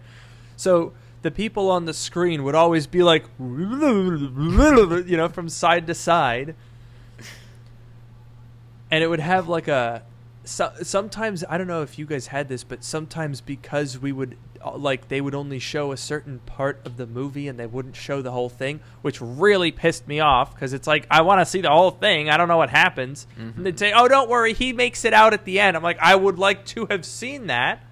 So 0.57 0.93
the 1.23 1.31
people 1.31 1.71
on 1.71 1.87
the 1.87 1.95
screen 1.95 2.45
would 2.45 2.55
always 2.55 2.87
be 2.87 3.03
like, 3.03 3.25
you 3.41 5.17
know, 5.17 5.29
from 5.29 5.49
side 5.49 5.87
to 5.89 5.95
side. 5.95 6.55
And 8.95 9.03
it 9.03 9.09
would 9.09 9.19
have 9.19 9.49
like 9.49 9.67
a. 9.67 10.03
So, 10.45 10.73
sometimes, 10.83 11.43
I 11.49 11.59
don't 11.59 11.67
know 11.67 11.83
if 11.83 11.99
you 11.99 12.07
guys 12.07 12.29
had 12.29 12.49
this, 12.49 12.63
but 12.63 12.85
sometimes 12.85 13.41
because 13.41 13.99
we 13.99 14.13
would 14.13 14.37
uh, 14.65 14.77
like 14.77 15.09
they 15.09 15.21
would 15.21 15.35
only 15.35 15.59
show 15.59 15.91
a 15.91 15.97
certain 15.97 16.39
part 16.47 16.81
of 16.85 16.97
the 16.97 17.07
movie 17.07 17.49
and 17.49 17.59
they 17.59 17.67
wouldn't 17.67 17.97
show 17.97 18.23
the 18.23 18.31
whole 18.31 18.49
thing, 18.49 18.79
which 19.03 19.21
really 19.21 19.73
pissed 19.73 20.07
me 20.07 20.21
off 20.21 20.55
because 20.55 20.73
it's 20.73 20.87
like 20.87 21.09
I 21.11 21.23
want 21.23 21.41
to 21.41 21.47
see 21.47 21.61
the 21.61 21.71
whole 21.71 21.91
thing. 21.91 22.31
I 22.31 22.37
don't 22.37 22.47
know 22.47 22.57
what 22.57 22.71
happens. 22.71 23.27
And 23.57 23.67
they'd 23.67 23.79
say, 23.79 23.93
"Oh, 23.93 24.07
don't 24.07 24.31
worry, 24.31 24.53
he 24.53 24.73
makes 24.73 25.05
it 25.05 25.13
out 25.13 25.33
at 25.33 25.45
the 25.45 25.59
end." 25.59 25.77
I'm 25.77 25.83
like, 25.83 25.99
I 25.99 26.15
would 26.15 26.39
like 26.39 26.65
to 26.67 26.87
have 26.87 27.05
seen 27.05 27.49
that. 27.49 27.83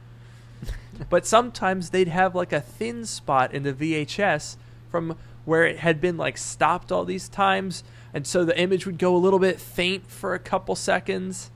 but 1.11 1.27
sometimes 1.27 1.91
they'd 1.91 2.07
have 2.07 2.37
like 2.37 2.53
a 2.53 2.61
thin 2.61 3.07
spot 3.07 3.53
in 3.53 3.65
the 3.65 3.73
VHS 3.73 4.57
from 4.89 5.17
where 5.45 5.67
it 5.67 5.79
had 5.79 6.01
been 6.01 6.17
like 6.17 6.39
stopped 6.39 6.93
all 6.93 7.05
these 7.05 7.29
times, 7.29 7.83
and 8.15 8.27
so 8.27 8.45
the 8.45 8.59
image 8.59 8.87
would 8.87 8.99
go 8.99 9.15
a 9.15 9.19
little 9.19 9.39
bit 9.39 9.61
faint 9.61 10.11
for 10.11 10.35
a 10.35 10.39
couple 10.39 10.75
seconds. 10.77 11.51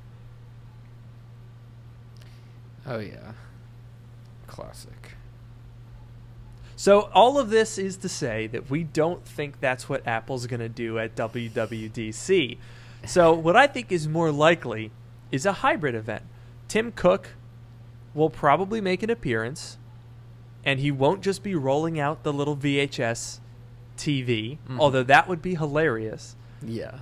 Oh 2.87 2.99
yeah, 2.99 3.33
classic. 4.47 5.13
So 6.77 7.09
all 7.15 7.39
of 7.39 7.49
this 7.51 7.79
is 7.79 7.97
to 7.99 8.09
say 8.09 8.47
that 8.49 8.71
we 8.71 8.85
don't 8.85 9.25
think 9.25 9.61
that's 9.61 9.89
what 9.89 10.07
Apple's 10.07 10.47
going 10.47 10.61
to 10.61 10.69
do 10.69 10.99
at 10.99 11.17
WWDC. 11.17 12.59
So 13.07 13.33
what 13.33 13.57
I 13.57 13.67
think 13.67 13.91
is 13.91 14.07
more 14.07 14.31
likely 14.31 14.91
is 15.33 15.47
a 15.47 15.53
hybrid 15.55 15.95
event. 15.95 16.23
Tim 16.69 16.93
Cook 16.93 17.31
will 18.15 18.31
probably 18.31 18.81
make 18.81 19.03
an 19.03 19.11
appearance 19.11 19.79
and 20.65 20.79
he 20.81 20.91
won't 20.91 21.23
just 21.23 21.43
be 21.43 21.55
rolling 21.55 21.99
out 21.99 22.25
the 22.25 22.33
little 22.33 22.57
VHS 22.57 23.41
TV, 23.97 24.59
Mhm. 24.69 24.79
although 24.79 25.03
that 25.05 25.29
would 25.29 25.41
be 25.41 25.55
hilarious. 25.55 26.37
Yeah. 26.63 26.99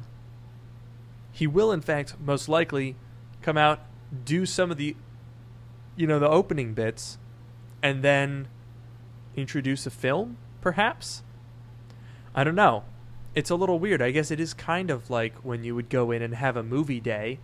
He 1.33 1.47
will 1.47 1.73
in 1.73 1.81
fact 1.81 2.15
most 2.21 2.49
likely 2.49 2.97
come 3.43 3.57
out 3.59 3.81
do 4.25 4.47
some 4.47 4.71
of 4.71 4.77
the 4.77 4.97
you 5.97 6.07
know 6.07 6.19
the 6.19 6.29
opening 6.29 6.75
bits 6.75 7.19
and 7.83 8.03
then 8.03 8.49
introduce 9.37 9.85
a 9.87 9.91
film 9.91 10.37
perhaps 10.61 11.23
i 12.35 12.45
don't 12.45 12.55
know 12.55 12.85
it's 13.35 13.51
a 13.51 13.55
little 13.57 13.79
weird 13.81 14.01
i 14.01 14.11
guess 14.13 14.31
it 14.31 14.39
is 14.39 14.55
kind 14.55 14.91
of 14.91 15.11
like 15.11 15.35
when 15.39 15.65
you 15.65 15.75
would 15.75 15.89
go 15.89 16.13
in 16.13 16.23
and 16.23 16.37
have 16.37 16.57
a 16.57 16.63
movie 16.63 17.01
day 17.01 17.39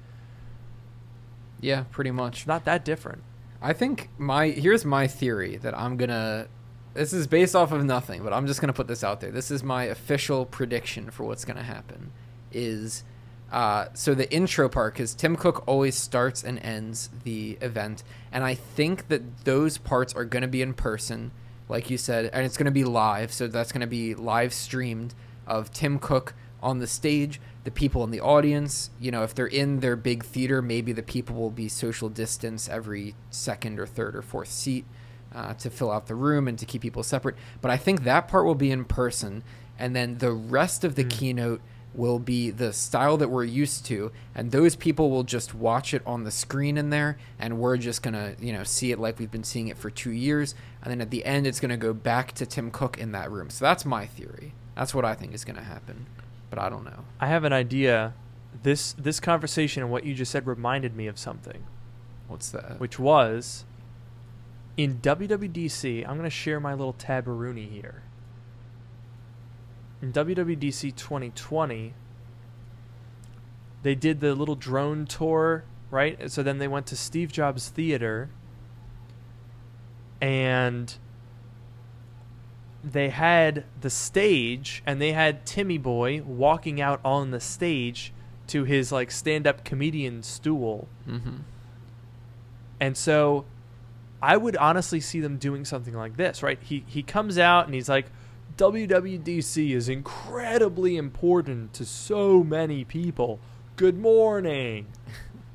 Yeah, 1.61 1.85
pretty 1.91 2.11
much. 2.13 2.39
it's 2.39 2.47
not 2.47 2.65
that 2.65 2.85
different 2.85 3.23
I 3.61 3.73
think 3.75 4.09
my 4.17 4.49
here's 4.49 4.85
my 4.87 5.07
theory 5.07 5.57
that 5.59 5.77
I'm 5.79 5.99
gonna. 5.99 6.47
This 6.95 7.13
is 7.13 7.27
based 7.27 7.55
off 7.55 7.73
of 7.73 7.85
nothing, 7.85 8.23
but 8.23 8.33
I'm 8.33 8.47
just 8.47 8.61
gonna 8.61 8.73
put 8.73 8.89
this 8.89 9.05
out 9.05 9.21
there. 9.21 9.31
This 9.31 9.51
is 9.51 9.63
my 9.63 9.85
official 9.85 10.45
prediction 10.45 11.11
for 11.11 11.25
what's 11.25 11.45
gonna 11.45 11.63
happen. 11.63 12.11
Is 12.53 13.05
Uh, 13.53 13.89
so 13.95 14.15
the 14.15 14.33
intro 14.33 14.69
part, 14.69 14.95
because 14.95 15.13
Tim 15.13 15.35
Cook 15.35 15.65
always 15.67 15.97
starts 15.97 16.45
and 16.45 16.61
ends 16.61 17.11
the 17.25 17.59
event, 17.61 18.05
and 18.31 18.45
I 18.45 18.55
think 18.55 19.09
that 19.09 19.45
those 19.45 19.77
parts 19.77 20.15
are 20.15 20.25
to 20.43 20.49
be 20.49 20.63
in 20.63 20.73
person, 20.73 21.33
like 21.69 21.91
you 21.91 21.99
said, 21.99 22.31
and 22.33 22.47
it's 22.47 22.57
to 22.67 22.71
be 22.71 22.85
live. 22.85 23.33
So 23.33 23.49
that's 23.49 23.73
to 23.81 23.89
be 23.89 24.15
live 24.15 24.53
streamed 24.55 25.15
of 25.49 25.73
Tim 25.73 25.99
Cook 25.99 26.35
on 26.63 26.79
the 26.79 26.87
stage, 26.87 27.41
the 27.65 27.73
people 27.73 28.05
in 28.05 28.13
the 28.13 28.21
audience. 28.21 28.91
You 29.01 29.11
know, 29.11 29.25
if 29.25 29.35
they're 29.35 29.49
in 29.49 29.81
their 29.81 29.97
big 29.97 30.25
theater, 30.25 30.63
maybe 30.63 30.93
the 30.93 31.03
people 31.03 31.35
will 31.35 31.51
be 31.51 31.69
social 31.69 32.09
distance 32.09 32.69
every 32.69 33.17
second 33.31 33.81
or 33.81 33.87
third 33.87 34.15
or 34.15 34.23
fourth 34.23 34.53
seat 34.53 34.85
uh, 35.35 35.55
to 35.55 35.71
fill 35.71 35.91
out 35.91 36.07
the 36.07 36.15
room 36.15 36.49
and 36.49 36.59
to 36.59 36.67
keep 36.67 36.83
people 36.83 37.03
separate. 37.03 37.37
But 37.61 37.71
I 37.71 37.77
think 37.77 38.05
that 38.05 38.29
part 38.29 38.45
will 38.47 38.55
be 38.55 38.71
in 38.71 38.85
person, 38.85 39.43
and 39.79 39.95
then 39.95 40.19
the 40.19 40.33
rest 40.33 40.85
of 40.85 40.95
the 40.95 41.05
Mm. 41.05 41.11
keynote 41.11 41.61
will 41.93 42.21
be 42.21 42.51
the 42.51 42.73
style 42.73 43.17
that 43.17 43.29
we're 43.29 43.43
used 43.43 43.85
to 43.85 44.13
and 44.33 44.53
those 44.53 44.77
people 44.77 45.11
will 45.11 45.25
just 45.25 45.53
watch 45.57 45.93
it 45.93 46.01
on 46.07 46.23
the 46.23 46.31
screen 46.31 46.77
in 46.79 46.91
there 46.91 47.19
and 47.37 47.59
we're 47.59 47.77
just 47.77 48.01
going 48.01 48.15
to 48.15 48.33
you 48.39 48.53
know 48.53 48.63
see 48.63 48.93
it 48.93 48.99
like 49.01 49.19
we've 49.19 49.33
been 49.33 49.43
seeing 49.43 49.67
it 49.67 49.77
for 49.77 49.91
2 49.91 50.13
years 50.13 50.55
and 50.83 50.93
then 50.93 51.01
at 51.01 51.11
the 51.11 51.25
end 51.25 51.49
it's 51.49 51.59
going 51.59 51.69
to 51.69 51.77
go 51.77 51.93
back 51.93 52.31
to 52.31 52.47
Tim 52.47 52.71
Cook 52.71 52.97
in 52.99 53.11
that 53.11 53.29
room. 53.29 53.51
So 53.51 53.65
that's 53.65 53.85
my 53.85 54.07
theory. 54.07 54.53
That's 54.77 54.95
what 54.95 55.05
I 55.05 55.15
think 55.17 55.35
is 55.35 55.45
going 55.45 55.57
to 55.57 55.65
happen. 55.65 56.07
But 56.49 56.61
I 56.61 56.69
don't 56.69 56.85
know. 56.85 57.07
I 57.19 57.27
have 57.27 57.43
an 57.43 57.53
idea. 57.53 58.15
This 58.63 58.93
this 58.93 59.19
conversation 59.19 59.83
and 59.83 59.91
what 59.91 60.05
you 60.05 60.15
just 60.15 60.31
said 60.31 60.47
reminded 60.47 60.95
me 60.95 61.09
of 61.09 61.19
something, 61.19 61.65
What's 62.29 62.51
that? 62.51 62.79
which 62.79 63.01
was 63.01 63.65
in 64.77 64.99
WWDC. 64.99 66.05
I'm 66.07 66.17
going 66.17 66.25
to 66.25 66.31
share 66.31 66.61
my 66.61 66.73
little 66.73 66.95
tabaroonie 66.95 67.71
here. 67.71 68.03
In 70.03 70.13
WWDC 70.13 70.97
2020, 70.97 71.95
they 73.83 73.95
did 73.95 74.21
the 74.21 74.35
little 74.35 74.55
drone 74.55 75.07
tour, 75.07 75.65
right? 75.91 76.31
So 76.31 76.43
then 76.43 76.59
they 76.59 76.69
went 76.69 76.87
to 76.87 76.97
Steve 76.97 77.33
Jobs 77.33 77.69
Theater 77.69 78.31
and 80.21 80.95
they 82.83 83.11
had 83.11 83.65
the 83.79 83.91
stage 83.91 84.83
and 84.87 85.01
they 85.01 85.13
had 85.13 85.45
Timmy 85.45 85.79
Boy 85.79 86.23
walking 86.23 86.81
out 86.81 87.01
on 87.05 87.31
the 87.31 87.41
stage 87.41 88.13
to 88.47 88.65
his 88.65 88.91
like 88.91 89.11
stand-up 89.11 89.65
comedian 89.65 90.23
stool. 90.23 90.89
Mhm. 91.07 91.41
And 92.81 92.97
so 92.97 93.45
I 94.23 94.37
would 94.37 94.57
honestly 94.57 95.01
see 95.01 95.21
them 95.21 95.39
doing 95.39 95.65
something 95.65 95.95
like 95.95 96.17
this, 96.17 96.43
right? 96.43 96.59
He 96.63 96.85
he 96.87 97.03
comes 97.03 97.39
out 97.39 97.67
and 97.67 97.75
he's 97.75 97.89
like 97.89 98.07
WWDC 98.57 99.75
is 99.75 99.89
incredibly 99.89 100.97
important 100.97 101.73
to 101.75 101.85
so 101.85 102.45
many 102.45 102.85
people. 102.85 103.41
Good 103.77 103.99
morning. 103.99 104.87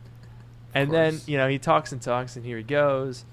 and 0.73 0.91
then, 0.91 1.21
you 1.27 1.37
know, 1.37 1.47
he 1.47 1.59
talks 1.59 1.91
and 1.91 2.01
talks 2.01 2.35
and 2.35 2.45
here 2.45 2.57
he 2.57 2.63
goes. 2.63 3.25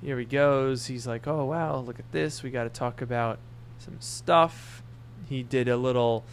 Here 0.00 0.18
he 0.18 0.24
goes. 0.24 0.86
He's 0.86 1.06
like, 1.06 1.28
"Oh 1.28 1.44
wow, 1.44 1.78
look 1.78 1.98
at 1.98 2.10
this. 2.10 2.42
We 2.42 2.50
got 2.50 2.64
to 2.64 2.70
talk 2.70 3.00
about 3.02 3.38
some 3.78 4.00
stuff." 4.00 4.82
He 5.28 5.42
did 5.44 5.68
a 5.68 5.76
little 5.76 6.24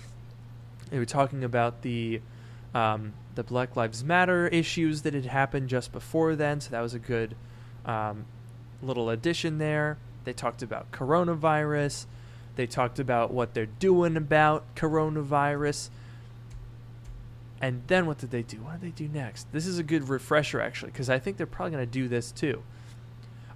they 0.90 0.98
were 0.98 1.06
talking 1.06 1.44
about 1.44 1.82
the 1.82 2.22
um, 2.74 3.14
the 3.36 3.44
Black 3.44 3.76
Lives 3.76 4.04
Matter 4.04 4.48
issues 4.48 5.04
that 5.04 5.14
had 5.14 5.26
happened 5.26 5.70
just 5.70 5.92
before 5.92 6.36
then, 6.36 6.62
so 6.62 6.72
that 6.72 6.82
was 6.82 6.94
a 6.94 7.00
good 7.00 7.36
um, 7.90 8.26
little 8.82 9.10
addition 9.10 9.58
there. 9.58 9.98
They 10.24 10.34
talked 10.34 10.62
about 10.62 10.92
coronavirus. 10.92 12.06
They 12.56 12.68
talked 12.68 13.00
about 13.00 13.32
what 13.32 13.54
they're 13.54 13.66
doing 13.66 14.16
about 14.18 14.76
coronavirus. 14.76 15.90
And 17.62 17.82
then 17.88 18.06
what 18.06 18.18
did 18.20 18.32
they 18.32 18.44
do? 18.44 18.58
What 18.58 18.80
did 18.80 18.82
they 18.82 19.06
do 19.06 19.10
next? 19.12 19.52
This 19.52 19.66
is 19.66 19.80
a 19.80 19.84
good 19.84 20.08
refresher, 20.08 20.62
actually, 20.62 20.92
because 20.92 21.10
I 21.10 21.20
think 21.20 21.38
they're 21.38 21.46
probably 21.48 21.72
going 21.72 21.86
to 21.86 21.92
do 21.92 22.08
this 22.08 22.32
too. 22.32 22.64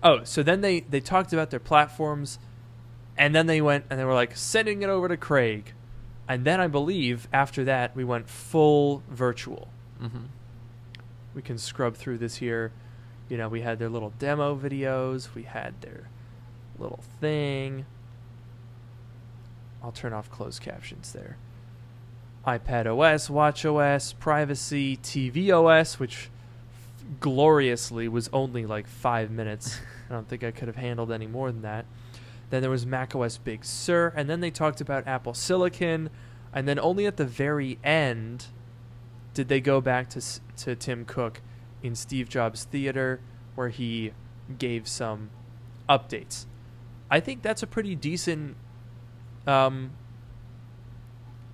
Oh, 0.02 0.24
so 0.24 0.43
then 0.43 0.62
they, 0.62 0.82
they 0.82 1.00
talked 1.00 1.32
about 1.32 1.50
their 1.50 1.62
platforms, 1.62 2.39
and 3.17 3.34
then 3.34 3.48
they 3.48 3.62
went 3.62 3.86
and 3.89 3.98
they 3.98 4.04
were 4.04 4.13
like 4.13 4.36
sending 4.36 4.82
it 4.82 4.89
over 4.89 5.08
to 5.08 5.15
Craig. 5.15 5.74
And 6.28 6.43
then 6.43 6.60
I 6.60 6.67
believe 6.67 7.28
after 7.32 7.63
that, 7.65 7.96
we 7.96 8.04
went 8.04 8.30
full 8.30 9.04
virtual 9.10 9.69
Mhm. 10.02 10.28
we 11.34 11.41
can 11.41 11.58
scrub 11.58 11.96
through 11.96 12.17
this 12.17 12.38
here. 12.38 12.72
You 13.29 13.38
know, 13.38 13.47
we 13.47 13.62
had 13.62 13.79
their 13.79 13.89
little 13.89 14.13
demo 14.19 14.55
videos, 14.55 15.33
we 15.33 15.43
had 15.43 15.81
their 15.81 16.09
little 16.77 17.03
thing. 17.19 17.86
I'll 19.81 19.91
turn 19.91 20.13
off 20.13 20.29
closed 20.29 20.62
captions 20.62 21.12
there. 21.13 21.38
iPad 22.45 22.86
OS, 22.86 23.29
Watch 23.29 23.65
OS, 23.65 24.13
privacy, 24.13 24.97
TV 24.97 25.51
OS, 25.51 25.99
which 25.99 26.29
gloriously 27.19 28.07
was 28.07 28.29
only 28.31 28.65
like 28.65 28.88
five 28.88 29.29
minutes. 29.29 29.79
I 30.09 30.13
don't 30.13 30.27
think 30.27 30.43
I 30.43 30.51
could 30.51 30.67
have 30.67 30.77
handled 30.77 31.12
any 31.12 31.27
more 31.27 31.51
than 31.51 31.62
that. 31.63 31.86
Then 32.49 32.62
there 32.62 32.71
was 32.71 32.86
Mac 32.86 33.15
OS 33.15 33.38
Big 33.38 33.65
Sur, 33.65 34.13
and 34.15 34.29
then 34.29 34.39
they 34.39 34.51
talked 34.51 34.79
about 34.79 35.07
Apple 35.07 35.33
Silicon, 35.33 36.09
and 36.53 36.67
then 36.67 36.79
only 36.79 37.05
at 37.05 37.17
the 37.17 37.25
very 37.25 37.79
end 37.83 38.47
did 39.33 39.47
they 39.47 39.59
go 39.59 39.81
back 39.81 40.09
to 40.12 40.21
to 40.57 40.75
Tim 40.75 41.03
Cook 41.05 41.41
in 41.84 41.93
Steve 41.96 42.30
Jobs 42.30 42.63
Theater, 42.63 43.19
where 43.56 43.69
he 43.69 44.13
gave 44.58 44.88
some 44.88 45.30
updates. 45.88 46.46
I 47.12 47.19
think 47.19 47.43
that's 47.43 47.62
a 47.62 47.67
pretty 47.67 47.93
decent 47.93 48.56
um, 49.46 49.91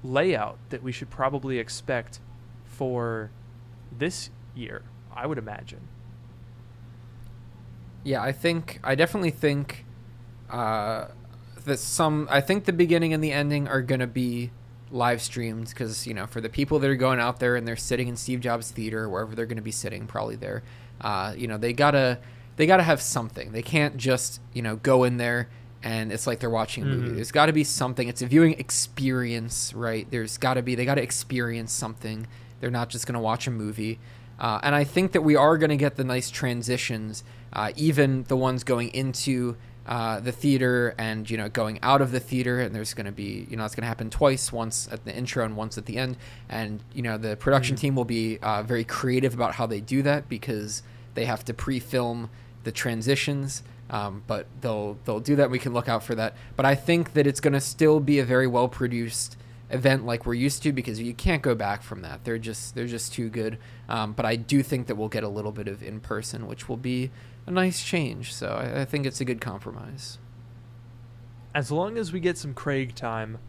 layout 0.03 0.57
that 0.69 0.81
we 0.81 0.91
should 0.91 1.09
probably 1.09 1.59
expect 1.59 2.19
for 2.63 3.31
this 3.91 4.29
year. 4.55 4.83
I 5.13 5.27
would 5.27 5.37
imagine. 5.37 5.87
Yeah, 8.03 8.21
I 8.21 8.31
think 8.31 8.79
I 8.83 8.95
definitely 8.95 9.31
think 9.31 9.85
uh, 10.49 11.07
that 11.65 11.79
some. 11.79 12.27
I 12.31 12.39
think 12.39 12.63
the 12.63 12.73
beginning 12.73 13.13
and 13.13 13.21
the 13.23 13.31
ending 13.31 13.67
are 13.67 13.81
gonna 13.81 14.07
be 14.07 14.51
live 14.91 15.21
streamed 15.21 15.67
because 15.69 16.07
you 16.07 16.13
know 16.13 16.25
for 16.27 16.41
the 16.41 16.49
people 16.49 16.79
that 16.79 16.89
are 16.89 16.95
going 16.95 17.19
out 17.19 17.39
there 17.39 17.55
and 17.55 17.67
they're 17.67 17.75
sitting 17.75 18.07
in 18.07 18.15
Steve 18.15 18.39
Jobs 18.41 18.71
Theater 18.71 19.07
wherever 19.09 19.35
they're 19.35 19.45
gonna 19.45 19.61
be 19.61 19.71
sitting, 19.71 20.07
probably 20.07 20.35
there. 20.35 20.63
Uh, 21.01 21.33
you 21.37 21.47
know 21.47 21.57
they 21.57 21.73
gotta 21.73 22.19
they 22.57 22.65
gotta 22.65 22.83
have 22.83 23.01
something. 23.01 23.51
They 23.51 23.61
can't 23.61 23.97
just 23.97 24.39
you 24.53 24.61
know 24.61 24.75
go 24.77 25.03
in 25.03 25.17
there 25.17 25.49
and 25.81 26.11
it's 26.11 26.27
like 26.27 26.39
they're 26.39 26.49
watching 26.49 26.83
a 26.83 26.87
movie. 26.87 27.09
Mhm. 27.11 27.15
There's 27.15 27.31
got 27.31 27.45
to 27.45 27.53
be 27.53 27.63
something. 27.63 28.09
It's 28.09 28.21
a 28.21 28.25
viewing 28.27 28.55
experience, 28.59 29.73
right? 29.73 30.05
There's 30.11 30.37
got 30.37 30.55
to 30.55 30.61
be 30.61 30.75
they 30.75 30.83
got 30.85 30.95
to 30.95 31.01
experience 31.01 31.71
something. 31.71 32.27
They're 32.59 32.69
not 32.71 32.89
just 32.89 33.07
gonna 33.07 33.21
watch 33.21 33.47
a 33.47 33.51
movie. 33.51 33.99
Uh, 34.39 34.59
and 34.63 34.73
I 34.75 34.83
think 34.85 35.11
that 35.13 35.21
we 35.21 35.35
are 35.35 35.57
going 35.57 35.69
to 35.69 35.75
get 35.75 35.97
the 35.97 36.03
nice 36.05 36.29
transitions, 36.29 37.25
uh, 37.51 37.71
even 37.75 38.23
the 38.29 38.37
ones 38.37 38.63
going 38.63 38.87
into 38.93 39.57
uh, 39.89 40.19
the 40.21 40.31
theater 40.31 40.93
and 40.97 41.29
you 41.29 41.35
know 41.35 41.49
going 41.49 41.79
out 41.83 42.01
of 42.01 42.11
the 42.11 42.19
theater. 42.21 42.61
And 42.61 42.73
there's 42.73 42.93
going 42.93 43.07
to 43.07 43.11
be 43.11 43.45
you 43.49 43.57
know 43.57 43.65
it's 43.65 43.75
going 43.75 43.81
to 43.83 43.87
happen 43.87 44.09
twice, 44.09 44.53
once 44.53 44.87
at 44.91 45.03
the 45.03 45.13
intro 45.13 45.43
and 45.43 45.57
once 45.57 45.77
at 45.77 45.85
the 45.87 45.97
end. 45.97 46.15
And 46.47 46.79
you 46.93 47.01
know 47.01 47.17
the 47.17 47.35
production 47.35 47.75
Mhm. 47.75 47.79
team 47.79 47.95
will 47.95 48.05
be 48.05 48.37
uh, 48.41 48.63
very 48.63 48.83
creative 48.85 49.33
about 49.33 49.55
how 49.55 49.65
they 49.65 49.81
do 49.81 50.01
that 50.03 50.29
because 50.29 50.83
they 51.15 51.25
have 51.25 51.43
to 51.45 51.53
pre-film 51.53 52.29
the 52.63 52.71
transitions. 52.71 53.63
Um, 53.89 54.21
but 54.27 54.45
they'll 54.61 54.97
they'll 55.05 55.19
do 55.19 55.35
that. 55.37 55.49
We 55.49 55.57
can 55.57 55.73
look 55.73 55.89
out 55.89 56.03
for 56.03 56.13
that. 56.15 56.35
But 56.55 56.65
I 56.67 56.75
think 56.75 57.13
that 57.13 57.25
it's 57.25 57.39
going 57.39 57.53
to 57.53 57.59
still 57.61 57.99
be 57.99 58.19
a 58.19 58.23
very 58.23 58.45
well 58.45 58.67
produced 58.67 59.35
event 59.71 60.05
like 60.05 60.25
we're 60.25 60.33
used 60.33 60.63
to 60.63 60.71
because 60.71 60.99
you 60.99 61.13
can't 61.13 61.41
go 61.41 61.55
back 61.55 61.83
from 61.83 62.01
that. 62.01 62.23
They're 62.23 62.39
just 62.39 62.75
they're 62.75 62.87
just 62.87 63.13
too 63.13 63.29
good. 63.29 63.57
Um, 63.87 64.13
but 64.13 64.25
I 64.25 64.35
do 64.35 64.63
think 64.63 64.87
that 64.87 64.95
we'll 64.95 65.09
get 65.09 65.23
a 65.23 65.29
little 65.29 65.51
bit 65.51 65.67
of 65.67 65.83
in 65.83 65.99
person, 65.99 66.47
which 66.47 66.67
will 66.67 66.77
be 66.77 67.11
a 67.45 67.51
nice 67.51 67.83
change. 67.83 68.33
So 68.33 68.49
I, 68.49 68.81
I 68.81 68.85
think 68.85 69.05
it's 69.05 69.21
a 69.21 69.25
good 69.25 69.41
compromise. 69.41 70.17
As 71.53 71.71
long 71.71 71.97
as 71.97 72.13
we 72.13 72.19
get 72.19 72.37
some 72.37 72.53
Craig 72.53 72.95
time, 72.95 73.39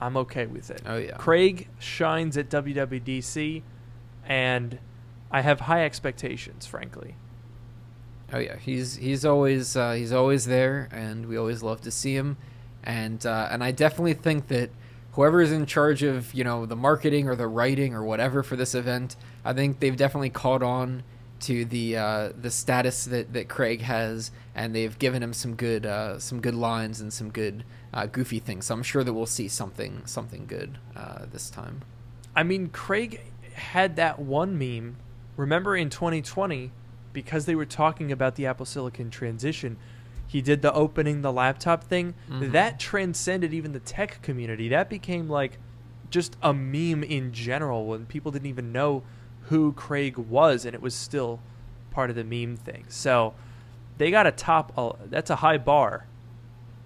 I'm 0.00 0.16
okay 0.16 0.46
with 0.46 0.70
it. 0.70 0.82
Oh 0.86 0.96
yeah, 0.96 1.16
Craig 1.16 1.68
shines 1.78 2.36
at 2.36 2.48
WWDC, 2.48 3.62
and 4.24 4.78
I 5.30 5.42
have 5.42 5.60
high 5.60 5.84
expectations, 5.84 6.66
frankly. 6.66 7.16
Oh 8.32 8.38
yeah, 8.38 8.56
he's 8.56 8.96
he's 8.96 9.24
always 9.24 9.76
uh, 9.76 9.92
he's 9.92 10.12
always 10.12 10.46
there, 10.46 10.88
and 10.92 11.26
we 11.26 11.36
always 11.36 11.62
love 11.62 11.80
to 11.82 11.90
see 11.90 12.14
him. 12.14 12.36
And 12.82 13.24
uh, 13.26 13.48
and 13.50 13.62
I 13.62 13.72
definitely 13.72 14.14
think 14.14 14.48
that 14.48 14.70
whoever 15.12 15.40
is 15.40 15.52
in 15.52 15.66
charge 15.66 16.02
of 16.02 16.32
you 16.34 16.44
know 16.44 16.66
the 16.66 16.76
marketing 16.76 17.28
or 17.28 17.36
the 17.36 17.48
writing 17.48 17.94
or 17.94 18.04
whatever 18.04 18.42
for 18.42 18.56
this 18.56 18.74
event, 18.74 19.16
I 19.44 19.52
think 19.52 19.80
they've 19.80 19.96
definitely 19.96 20.30
caught 20.30 20.62
on 20.62 21.02
to 21.40 21.64
the 21.64 21.96
uh, 21.96 22.32
the 22.40 22.50
status 22.50 23.04
that, 23.06 23.32
that 23.32 23.48
Craig 23.48 23.80
has, 23.82 24.30
and 24.54 24.74
they've 24.74 24.98
given 24.98 25.22
him 25.22 25.32
some 25.32 25.54
good 25.54 25.86
uh, 25.86 26.18
some 26.18 26.40
good 26.40 26.54
lines 26.54 27.00
and 27.00 27.12
some 27.12 27.30
good 27.30 27.64
uh, 27.92 28.06
goofy 28.06 28.38
things. 28.38 28.66
So 28.66 28.74
I'm 28.74 28.82
sure 28.82 29.02
that 29.02 29.12
we'll 29.12 29.26
see 29.26 29.48
something 29.48 30.02
something 30.04 30.46
good 30.46 30.78
uh, 30.94 31.26
this 31.32 31.50
time. 31.50 31.82
I 32.36 32.42
mean, 32.42 32.68
Craig 32.68 33.20
had 33.54 33.96
that 33.96 34.18
one 34.18 34.58
meme. 34.58 34.96
Remember 35.36 35.74
in 35.74 35.88
2020, 35.90 36.70
because 37.12 37.46
they 37.46 37.54
were 37.54 37.66
talking 37.66 38.12
about 38.12 38.36
the 38.36 38.46
Apple 38.46 38.66
Silicon 38.66 39.10
transition, 39.10 39.78
he 40.30 40.40
did 40.40 40.62
the 40.62 40.72
opening 40.72 41.22
the 41.22 41.32
laptop 41.32 41.82
thing. 41.82 42.14
Mhm. 42.30 42.52
That 42.52 42.78
transcended 42.78 43.52
even 43.52 43.72
the 43.72 43.80
tech 43.80 44.22
community. 44.22 44.68
That 44.68 44.88
became 44.88 45.28
like 45.28 45.58
just 46.08 46.36
a 46.40 46.52
meme 46.54 47.02
in 47.02 47.32
general 47.32 47.86
when 47.86 48.06
people 48.06 48.30
didn't 48.30 48.46
even 48.46 48.70
know 48.70 49.02
who 49.48 49.72
Craig 49.72 50.16
was, 50.16 50.64
and 50.64 50.72
it 50.72 50.80
was 50.80 50.94
still 50.94 51.40
part 51.90 52.10
of 52.10 52.16
the 52.16 52.22
meme 52.22 52.56
thing. 52.56 52.84
So 52.86 53.34
they 53.98 54.12
got 54.12 54.24
a 54.24 54.30
top. 54.30 54.72
Uh, 54.78 54.92
that's 55.06 55.30
a 55.30 55.36
high 55.36 55.58
bar. 55.58 56.06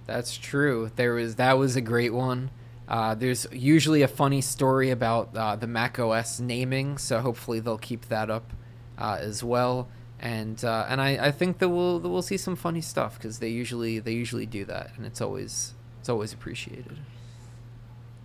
That's 0.07 0.39
true. 0.39 0.91
There 0.97 1.13
was 1.13 1.35
that 1.35 1.59
was 1.59 1.77
a 1.77 1.83
great 1.83 2.15
one. 2.15 2.49
Uh, 2.89 3.15
there's 3.15 3.47
usually 3.53 4.01
a 4.01 4.09
funny 4.09 4.41
story 4.41 4.91
about 4.91 5.37
uh, 5.37 5.55
the 5.57 5.67
Mac 5.67 5.99
OS 5.99 6.41
naming, 6.41 6.97
so 6.97 7.21
hopefully 7.21 7.61
they'll 7.61 7.77
keep 7.77 8.09
that 8.09 8.31
up 8.31 8.55
uh, 8.97 9.19
as 9.21 9.45
well. 9.45 9.89
And 10.21 10.65
uh, 10.65 10.87
and 10.89 11.01
I, 11.01 11.27
I 11.27 11.31
think 11.31 11.59
that 11.59 11.69
we'll 11.69 11.99
that 11.99 12.09
we'll 12.09 12.23
see 12.23 12.37
some 12.37 12.57
funny 12.57 12.81
stuff 12.81 13.17
because 13.17 13.41
they 13.41 13.49
usually 13.49 13.99
they 13.99 14.13
usually 14.13 14.47
do 14.47 14.65
that, 14.67 14.93
and 14.97 15.05
it's 15.05 15.21
always 15.21 15.75
it's 16.01 16.09
always 16.09 16.33
appreciated. 16.33 16.99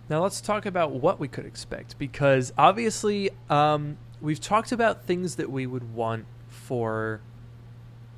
Now 0.08 0.22
let's 0.22 0.40
talk 0.40 0.66
about 0.66 0.92
what 0.92 1.20
we 1.20 1.28
could 1.28 1.46
expect 1.46 1.98
because 1.98 2.52
obviously 2.58 3.30
um, 3.48 3.96
we've 4.20 4.40
talked 4.40 4.72
about 4.72 5.04
things 5.04 5.36
that 5.36 5.50
we 5.50 5.66
would 5.66 5.94
want 5.94 6.26
for 6.48 7.20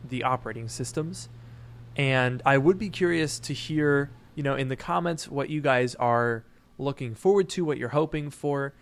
the 0.08 0.24
operating 0.24 0.68
systems, 0.68 1.28
and 1.96 2.40
I 2.46 2.58
would 2.58 2.78
be 2.78 2.88
curious 2.88 3.38
to 3.40 3.52
hear 3.52 4.10
you 4.34 4.42
know 4.42 4.54
in 4.54 4.68
the 4.68 4.76
comments 4.76 5.28
what 5.28 5.50
you 5.50 5.60
guys 5.60 5.94
are 5.96 6.44
looking 6.78 7.14
forward 7.14 7.48
to, 7.50 7.64
what 7.64 7.78
you're 7.78 7.90
hoping 7.90 8.30
for. 8.30 8.74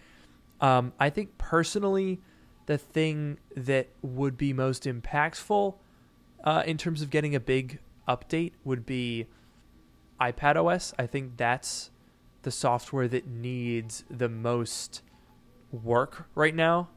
Um, 0.60 0.92
I 0.98 1.10
think 1.10 1.38
personally, 1.38 2.20
the 2.70 2.78
thing 2.78 3.36
that 3.56 3.88
would 4.00 4.38
be 4.38 4.52
most 4.52 4.84
impactful 4.84 5.74
uh, 6.44 6.62
in 6.64 6.78
terms 6.78 7.02
of 7.02 7.10
getting 7.10 7.34
a 7.34 7.40
big 7.40 7.80
update 8.06 8.52
would 8.62 8.86
be 8.86 9.26
iPad 10.20 10.54
OS. 10.54 10.94
I 10.96 11.08
think 11.08 11.36
that's 11.36 11.90
the 12.42 12.52
software 12.52 13.08
that 13.08 13.26
needs 13.26 14.04
the 14.08 14.28
most 14.28 15.02
work 15.72 16.28
right 16.36 16.54
now. 16.54 16.90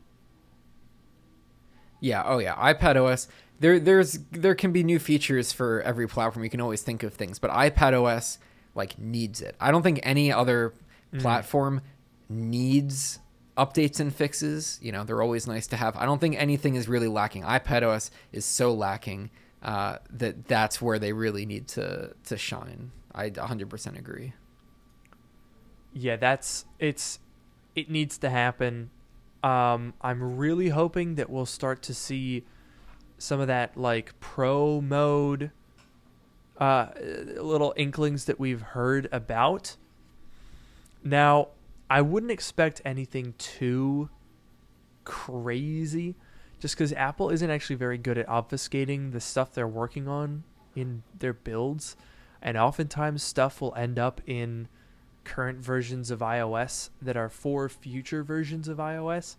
Yeah, 2.00 2.22
oh 2.24 2.38
yeah, 2.38 2.54
iPad 2.54 3.04
OS. 3.04 3.28
There 3.60 3.80
there's 3.80 4.20
there 4.30 4.54
can 4.54 4.74
be 4.74 4.84
new 4.84 5.00
features 5.00 5.52
for 5.52 5.82
every 5.82 6.08
platform. 6.08 6.44
You 6.44 6.52
can 6.52 6.62
always 6.62 6.84
think 6.84 7.02
of 7.02 7.16
things, 7.16 7.40
but 7.40 7.50
iPad 7.50 8.00
OS 8.00 8.38
like 8.76 9.00
needs 9.00 9.42
it. 9.42 9.56
I 9.60 9.72
don't 9.72 9.82
think 9.82 10.02
any 10.04 10.32
other 10.32 10.76
mm. 11.12 11.20
platform 11.20 11.82
needs 12.30 13.18
updates 13.58 14.00
and 14.00 14.14
fixes. 14.14 14.80
You 14.82 14.92
know, 14.92 15.04
they're 15.04 15.22
always 15.22 15.48
nice 15.48 15.68
to 15.68 15.78
have. 15.78 15.96
I 15.98 16.06
don't 16.06 16.20
think 16.20 16.36
anything 16.38 16.76
is 16.76 16.88
really 16.88 17.08
lacking. 17.08 17.44
iPad 17.44 17.84
OS 17.84 18.12
is 18.32 18.46
so 18.46 18.74
lacking 18.74 19.30
uh, 19.62 19.98
that 20.12 20.48
that's 20.48 20.82
where 20.82 21.00
they 21.00 21.14
really 21.14 21.46
need 21.46 21.68
to 21.70 22.14
to 22.26 22.38
shine. 22.38 22.92
I 23.16 23.30
100% 23.30 23.98
agree 23.98 24.34
yeah, 25.94 26.16
that's 26.16 26.66
it's 26.80 27.20
it 27.76 27.90
needs 27.90 28.18
to 28.20 28.30
happen. 28.30 28.90
Um, 29.44 29.94
I'm 30.02 30.38
really 30.38 30.70
hoping 30.70 31.16
that 31.16 31.30
we'll 31.30 31.46
start 31.46 31.82
to 31.84 31.94
see 31.94 32.44
some 33.18 33.40
of 33.40 33.48
that 33.48 33.78
like 33.78 34.20
pro 34.20 34.82
mode 34.82 35.52
uh, 36.58 36.88
little 37.38 37.74
inklings 37.78 38.26
that 38.26 38.40
we've 38.40 38.62
heard 38.62 39.08
about. 39.12 39.76
Now, 41.04 41.50
I 41.90 42.02
wouldn't 42.02 42.32
expect 42.32 42.82
anything 42.86 43.34
too 43.38 44.10
crazy 45.04 46.16
just 46.60 46.76
because 46.76 46.94
Apple 46.94 47.30
isn't 47.30 47.50
actually 47.50 47.76
very 47.76 47.98
good 47.98 48.18
at 48.18 48.28
obfuscating 48.28 49.12
the 49.12 49.20
stuff 49.20 49.54
they're 49.54 49.68
working 49.68 50.08
on 50.08 50.44
in 50.76 51.04
their 51.20 51.34
builds. 51.34 51.96
And 52.42 52.58
oftentimes, 52.58 53.22
stuff 53.22 53.62
will 53.62 53.76
end 53.76 54.00
up 54.00 54.22
in 54.26 54.68
current 55.24 55.60
versions 55.60 56.12
of 56.12 56.20
iOS 56.20 56.90
that 57.02 57.18
are 57.18 57.30
for 57.30 57.70
future 57.70 58.24
versions 58.24 58.68
of 58.68 58.78
iOS, 58.78 59.38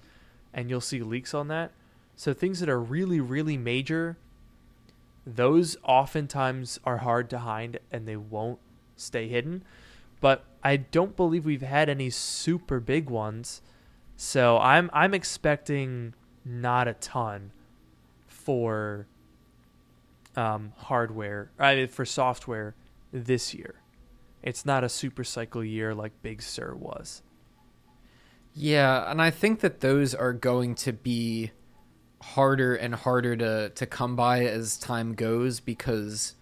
and 0.52 0.70
you'll 0.70 0.80
see 0.80 1.00
leaks 1.00 1.34
on 1.34 1.48
that. 1.48 1.72
So 2.16 2.32
things 2.32 2.60
that 2.60 2.68
are 2.68 2.80
really, 2.80 3.20
really 3.20 3.56
major, 3.56 4.16
those 5.26 5.76
oftentimes 5.82 6.78
are 6.84 6.98
hard 6.98 7.28
to 7.30 7.40
hide 7.40 7.80
and 7.90 8.06
they 8.06 8.16
won't 8.16 8.60
stay 8.96 9.28
hidden. 9.28 9.64
But 10.24 10.42
I 10.62 10.78
don't 10.78 11.14
believe 11.14 11.44
we've 11.44 11.60
had 11.60 11.90
any 11.90 12.08
super 12.08 12.80
big 12.80 13.10
ones. 13.10 13.60
So 14.16 14.56
I'm 14.56 14.88
I'm 14.94 15.12
expecting 15.12 16.14
not 16.46 16.88
a 16.88 16.94
ton 16.94 17.50
for 18.26 19.06
um, 20.34 20.72
hardware, 20.78 21.50
I 21.58 21.74
mean, 21.74 21.88
for 21.88 22.06
software 22.06 22.74
this 23.12 23.52
year. 23.52 23.74
It's 24.42 24.64
not 24.64 24.82
a 24.82 24.88
super 24.88 25.24
cycle 25.24 25.62
year 25.62 25.94
like 25.94 26.12
Big 26.22 26.40
Sur 26.40 26.74
was. 26.74 27.20
Yeah, 28.54 29.10
and 29.10 29.20
I 29.20 29.30
think 29.30 29.60
that 29.60 29.80
those 29.80 30.14
are 30.14 30.32
going 30.32 30.74
to 30.76 30.94
be 30.94 31.50
harder 32.22 32.74
and 32.74 32.94
harder 32.94 33.36
to, 33.36 33.68
to 33.74 33.84
come 33.84 34.16
by 34.16 34.46
as 34.46 34.78
time 34.78 35.12
goes 35.12 35.60
because 35.60 36.34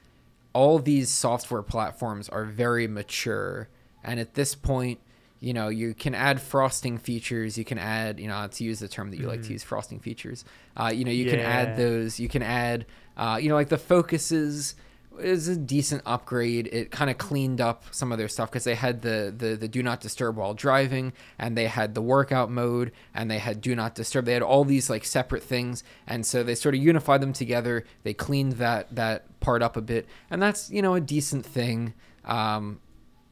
all 0.53 0.79
these 0.79 1.11
software 1.11 1.62
platforms 1.62 2.29
are 2.29 2.45
very 2.45 2.87
mature. 2.87 3.69
And 4.05 4.21
at 4.21 4.35
this 4.35 4.55
point, 4.55 5.01
you 5.41 5.53
know, 5.53 5.69
you 5.69 5.93
can 5.95 6.15
add 6.15 6.41
frosting 6.41 6.99
features. 6.99 7.59
You 7.59 7.65
can 7.65 7.79
add, 7.79 8.21
you 8.21 8.29
know, 8.29 8.47
to 8.47 8.65
use 8.65 8.79
the 8.79 8.88
term 8.88 9.11
that 9.11 9.19
you 9.19 9.25
mm. 9.25 9.29
like 9.29 9.41
to 9.41 9.45
mm-hmm. 9.45 9.55
use, 9.55 9.62
frosting 9.65 9.99
features. 9.99 10.45
Uh, 10.77 10.93
you 10.95 11.05
know, 11.05 11.11
you 11.11 11.25
yeah. 11.25 11.31
can 11.33 11.41
add 11.41 11.77
those. 11.77 12.21
You 12.21 12.29
can 12.29 12.43
add, 12.43 12.87
uh, 13.17 13.38
you 13.43 13.49
know, 13.49 13.57
like 13.57 13.69
the 13.69 13.79
focuses 13.79 14.77
is 15.20 15.48
a 15.48 15.57
decent 15.57 16.03
upgrade. 16.07 16.68
It 16.72 16.90
kind 16.90 17.11
of 17.11 17.18
cleaned 17.18 17.61
up 17.61 17.85
some 17.90 18.12
of 18.12 18.18
their 18.18 18.29
stuff 18.29 18.51
because 18.51 18.64
they 18.64 18.75
had 18.75 19.03
the, 19.03 19.35
the 19.37 19.57
the 19.57 19.68
do 19.68 19.83
not 19.83 20.01
disturb 20.01 20.37
while 20.37 20.55
driving, 20.55 21.12
and 21.38 21.57
they 21.57 21.66
had 21.66 21.94
the 21.94 22.03
workout 22.03 22.51
mode, 22.51 22.92
and 23.14 23.31
they 23.31 23.38
had 23.38 23.61
do 23.61 23.75
not 23.75 23.94
disturb. 23.94 24.25
They 24.25 24.35
had 24.35 24.42
all 24.42 24.64
these 24.64 24.90
like 24.90 25.05
separate 25.05 25.42
things, 25.42 25.85
and 26.07 26.25
so 26.25 26.42
they 26.42 26.55
sort 26.55 26.75
of 26.75 26.83
unified 26.83 27.20
them 27.20 27.33
together. 27.33 27.85
They 28.03 28.14
cleaned 28.14 28.55
that 28.55 28.94
that 28.94 29.40
part 29.40 29.62
up 29.62 29.77
a 29.77 29.83
bit, 29.83 30.07
and 30.31 30.42
that's 30.42 30.70
you 30.70 30.83
know 30.83 30.94
a 30.94 31.01
decent 31.01 31.44
thing. 31.44 31.94
Um, 32.25 32.81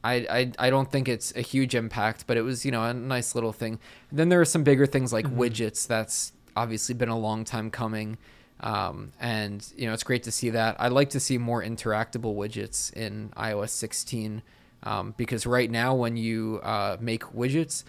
I, 0.03 0.13
I, 0.29 0.51
I 0.57 0.69
don't 0.69 0.91
think 0.91 1.07
it's 1.07 1.35
a 1.35 1.41
huge 1.41 1.75
impact, 1.75 2.25
but 2.27 2.37
it 2.37 2.41
was 2.41 2.65
you 2.65 2.71
know 2.71 2.83
a 2.83 2.93
nice 2.93 3.35
little 3.35 3.53
thing. 3.53 3.79
then 4.11 4.29
there 4.29 4.41
are 4.41 4.45
some 4.45 4.63
bigger 4.63 4.85
things 4.85 5.13
like 5.13 5.25
mm-hmm. 5.25 5.39
widgets. 5.39 5.87
That's 5.87 6.33
obviously 6.55 6.95
been 6.95 7.09
a 7.09 7.17
long 7.17 7.45
time 7.45 7.69
coming. 7.69 8.17
Um, 8.61 9.11
and 9.19 9.65
you 9.75 9.87
know 9.87 9.93
it's 9.93 10.03
great 10.03 10.23
to 10.23 10.31
see 10.31 10.51
that. 10.51 10.79
I'd 10.79 10.91
like 10.91 11.09
to 11.11 11.19
see 11.19 11.37
more 11.37 11.63
interactable 11.63 12.35
widgets 12.35 12.93
in 12.93 13.33
iOS 13.35 13.69
16 13.69 14.43
um, 14.83 15.13
because 15.17 15.45
right 15.45 15.69
now 15.69 15.95
when 15.95 16.15
you 16.15 16.59
uh, 16.63 16.97
make 16.99 17.23
widgets, 17.23 17.83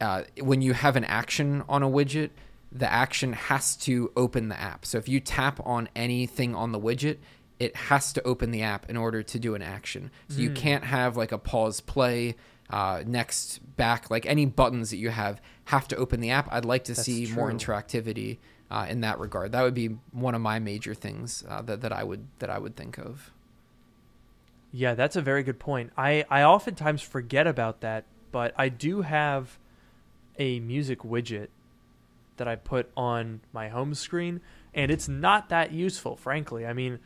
uh, 0.00 0.24
when 0.40 0.62
you 0.62 0.72
have 0.72 0.96
an 0.96 1.04
action 1.04 1.62
on 1.68 1.82
a 1.82 1.88
widget, 1.88 2.30
the 2.72 2.90
action 2.90 3.32
has 3.32 3.76
to 3.76 4.12
open 4.16 4.48
the 4.48 4.60
app. 4.60 4.84
So 4.84 4.98
if 4.98 5.08
you 5.08 5.20
tap 5.20 5.60
on 5.64 5.88
anything 5.96 6.54
on 6.54 6.72
the 6.72 6.80
widget, 6.80 7.18
it 7.58 7.76
has 7.76 8.12
to 8.14 8.22
open 8.22 8.50
the 8.50 8.62
app 8.62 8.88
in 8.88 8.96
order 8.96 9.22
to 9.22 9.38
do 9.38 9.54
an 9.54 9.62
action. 9.62 10.10
So 10.28 10.38
mm. 10.38 10.42
you 10.42 10.50
can't 10.50 10.84
have 10.84 11.16
like 11.16 11.32
a 11.32 11.38
pause 11.38 11.80
play. 11.80 12.36
Uh, 12.68 13.02
next 13.04 13.58
back 13.76 14.08
like 14.12 14.24
any 14.26 14.46
buttons 14.46 14.90
that 14.90 14.96
you 14.96 15.08
have 15.10 15.42
have 15.64 15.88
to 15.88 15.96
open 15.96 16.20
the 16.20 16.30
app 16.30 16.46
i'd 16.52 16.64
like 16.64 16.84
to 16.84 16.92
That's 16.92 17.04
see 17.04 17.26
true. 17.26 17.34
more 17.34 17.50
interactivity 17.50 18.38
uh, 18.70 18.86
in 18.88 19.00
that 19.00 19.18
regard. 19.18 19.52
That 19.52 19.62
would 19.62 19.74
be 19.74 19.88
one 20.12 20.34
of 20.34 20.40
my 20.40 20.58
major 20.58 20.94
things 20.94 21.44
uh, 21.48 21.62
that 21.62 21.80
that 21.80 21.92
I 21.92 22.04
would 22.04 22.26
that 22.38 22.50
I 22.50 22.58
would 22.58 22.76
think 22.76 22.98
of. 22.98 23.32
Yeah, 24.72 24.94
that's 24.94 25.16
a 25.16 25.22
very 25.22 25.42
good 25.42 25.58
point. 25.58 25.92
I 25.96 26.24
I 26.30 26.42
oftentimes 26.42 27.02
forget 27.02 27.46
about 27.46 27.80
that, 27.80 28.04
but 28.30 28.54
I 28.56 28.68
do 28.68 29.02
have 29.02 29.58
a 30.38 30.60
music 30.60 31.00
widget 31.00 31.48
that 32.36 32.48
I 32.48 32.56
put 32.56 32.90
on 32.96 33.40
my 33.52 33.68
home 33.68 33.94
screen, 33.94 34.40
and 34.72 34.90
it's 34.90 35.08
not 35.08 35.48
that 35.48 35.72
useful, 35.72 36.16
frankly. 36.16 36.64
I 36.64 36.72
mean, 36.72 37.00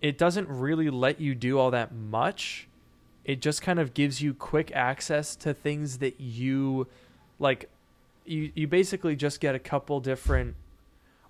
it 0.00 0.16
doesn't 0.16 0.48
really 0.48 0.88
let 0.88 1.20
you 1.20 1.34
do 1.34 1.58
all 1.58 1.72
that 1.72 1.92
much. 1.92 2.68
It 3.24 3.42
just 3.42 3.60
kind 3.60 3.78
of 3.78 3.92
gives 3.92 4.22
you 4.22 4.32
quick 4.32 4.70
access 4.72 5.36
to 5.36 5.52
things 5.52 5.98
that 5.98 6.20
you 6.20 6.86
like 7.38 7.68
you 8.24 8.52
you 8.54 8.66
basically 8.68 9.16
just 9.16 9.40
get 9.40 9.54
a 9.54 9.58
couple 9.58 9.98
different 10.00 10.54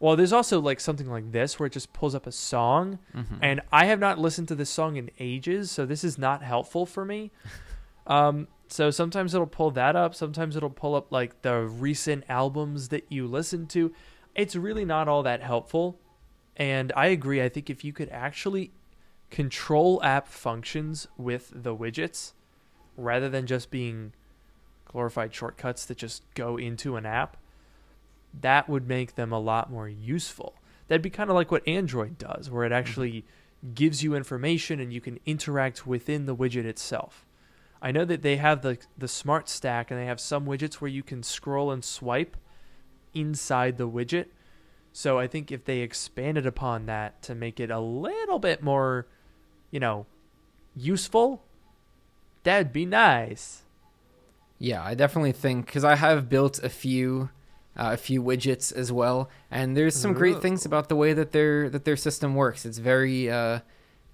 well, 0.00 0.16
there's 0.16 0.32
also 0.32 0.60
like 0.60 0.80
something 0.80 1.08
like 1.08 1.30
this 1.30 1.58
where 1.58 1.66
it 1.66 1.74
just 1.74 1.92
pulls 1.92 2.14
up 2.14 2.26
a 2.26 2.32
song, 2.32 2.98
mm-hmm. 3.14 3.36
and 3.42 3.60
I 3.70 3.84
have 3.84 4.00
not 4.00 4.18
listened 4.18 4.48
to 4.48 4.54
this 4.54 4.70
song 4.70 4.96
in 4.96 5.10
ages, 5.18 5.70
so 5.70 5.84
this 5.84 6.02
is 6.02 6.16
not 6.18 6.42
helpful 6.42 6.86
for 6.86 7.04
me. 7.04 7.30
Um, 8.06 8.48
so 8.66 8.90
sometimes 8.90 9.34
it'll 9.34 9.46
pull 9.46 9.70
that 9.72 9.94
up, 9.94 10.16
sometimes 10.16 10.56
it'll 10.56 10.70
pull 10.70 10.96
up 10.96 11.12
like 11.12 11.42
the 11.42 11.60
recent 11.60 12.24
albums 12.28 12.88
that 12.88 13.04
you 13.08 13.28
listen 13.28 13.66
to. 13.68 13.92
It's 14.34 14.56
really 14.56 14.84
not 14.84 15.06
all 15.06 15.22
that 15.22 15.42
helpful, 15.42 16.00
and 16.56 16.92
I 16.96 17.06
agree. 17.06 17.40
I 17.40 17.48
think 17.48 17.70
if 17.70 17.84
you 17.84 17.92
could 17.92 18.08
actually 18.08 18.72
control 19.30 20.02
app 20.02 20.26
functions 20.26 21.06
with 21.16 21.52
the 21.54 21.76
widgets 21.76 22.32
rather 22.96 23.28
than 23.28 23.46
just 23.46 23.70
being 23.70 24.12
glorified 24.86 25.32
shortcuts 25.32 25.84
that 25.84 25.98
just 25.98 26.22
go 26.34 26.56
into 26.56 26.96
an 26.96 27.06
app, 27.06 27.36
that 28.38 28.68
would 28.68 28.86
make 28.88 29.14
them 29.14 29.32
a 29.32 29.38
lot 29.38 29.70
more 29.70 29.88
useful. 29.88 30.54
That'd 30.88 31.02
be 31.02 31.10
kind 31.10 31.30
of 31.30 31.36
like 31.36 31.50
what 31.50 31.66
Android 31.66 32.18
does, 32.18 32.50
where 32.50 32.64
it 32.64 32.68
mm-hmm. 32.68 32.78
actually 32.78 33.24
gives 33.74 34.02
you 34.02 34.14
information 34.14 34.80
and 34.80 34.92
you 34.92 35.00
can 35.00 35.18
interact 35.26 35.86
within 35.86 36.26
the 36.26 36.34
widget 36.34 36.64
itself. 36.64 37.26
I 37.82 37.92
know 37.92 38.04
that 38.04 38.22
they 38.22 38.36
have 38.36 38.62
the 38.62 38.78
the 38.96 39.08
smart 39.08 39.48
stack 39.48 39.90
and 39.90 39.98
they 39.98 40.06
have 40.06 40.20
some 40.20 40.46
widgets 40.46 40.74
where 40.74 40.90
you 40.90 41.02
can 41.02 41.22
scroll 41.22 41.70
and 41.70 41.84
swipe 41.84 42.36
inside 43.14 43.78
the 43.78 43.88
widget. 43.88 44.26
So 44.92 45.18
I 45.18 45.26
think 45.26 45.52
if 45.52 45.64
they 45.64 45.78
expanded 45.78 46.46
upon 46.46 46.86
that 46.86 47.22
to 47.22 47.34
make 47.34 47.60
it 47.60 47.70
a 47.70 47.80
little 47.80 48.38
bit 48.38 48.62
more, 48.62 49.06
you 49.70 49.80
know, 49.80 50.06
useful, 50.74 51.44
that'd 52.42 52.72
be 52.72 52.86
nice. 52.86 53.62
Yeah, 54.58 54.82
I 54.82 54.94
definitely 54.94 55.32
think 55.32 55.66
because 55.66 55.84
I 55.84 55.94
have 55.94 56.28
built 56.28 56.62
a 56.62 56.68
few, 56.68 57.30
uh, 57.76 57.90
a 57.92 57.96
few 57.96 58.22
widgets 58.22 58.72
as 58.72 58.90
well, 58.90 59.30
and 59.50 59.76
there's 59.76 59.94
some 59.94 60.12
great 60.12 60.42
things 60.42 60.64
about 60.64 60.88
the 60.88 60.96
way 60.96 61.12
that 61.12 61.32
their 61.32 61.70
that 61.70 61.84
their 61.84 61.96
system 61.96 62.34
works. 62.34 62.66
It's 62.66 62.78
very, 62.78 63.30
uh, 63.30 63.60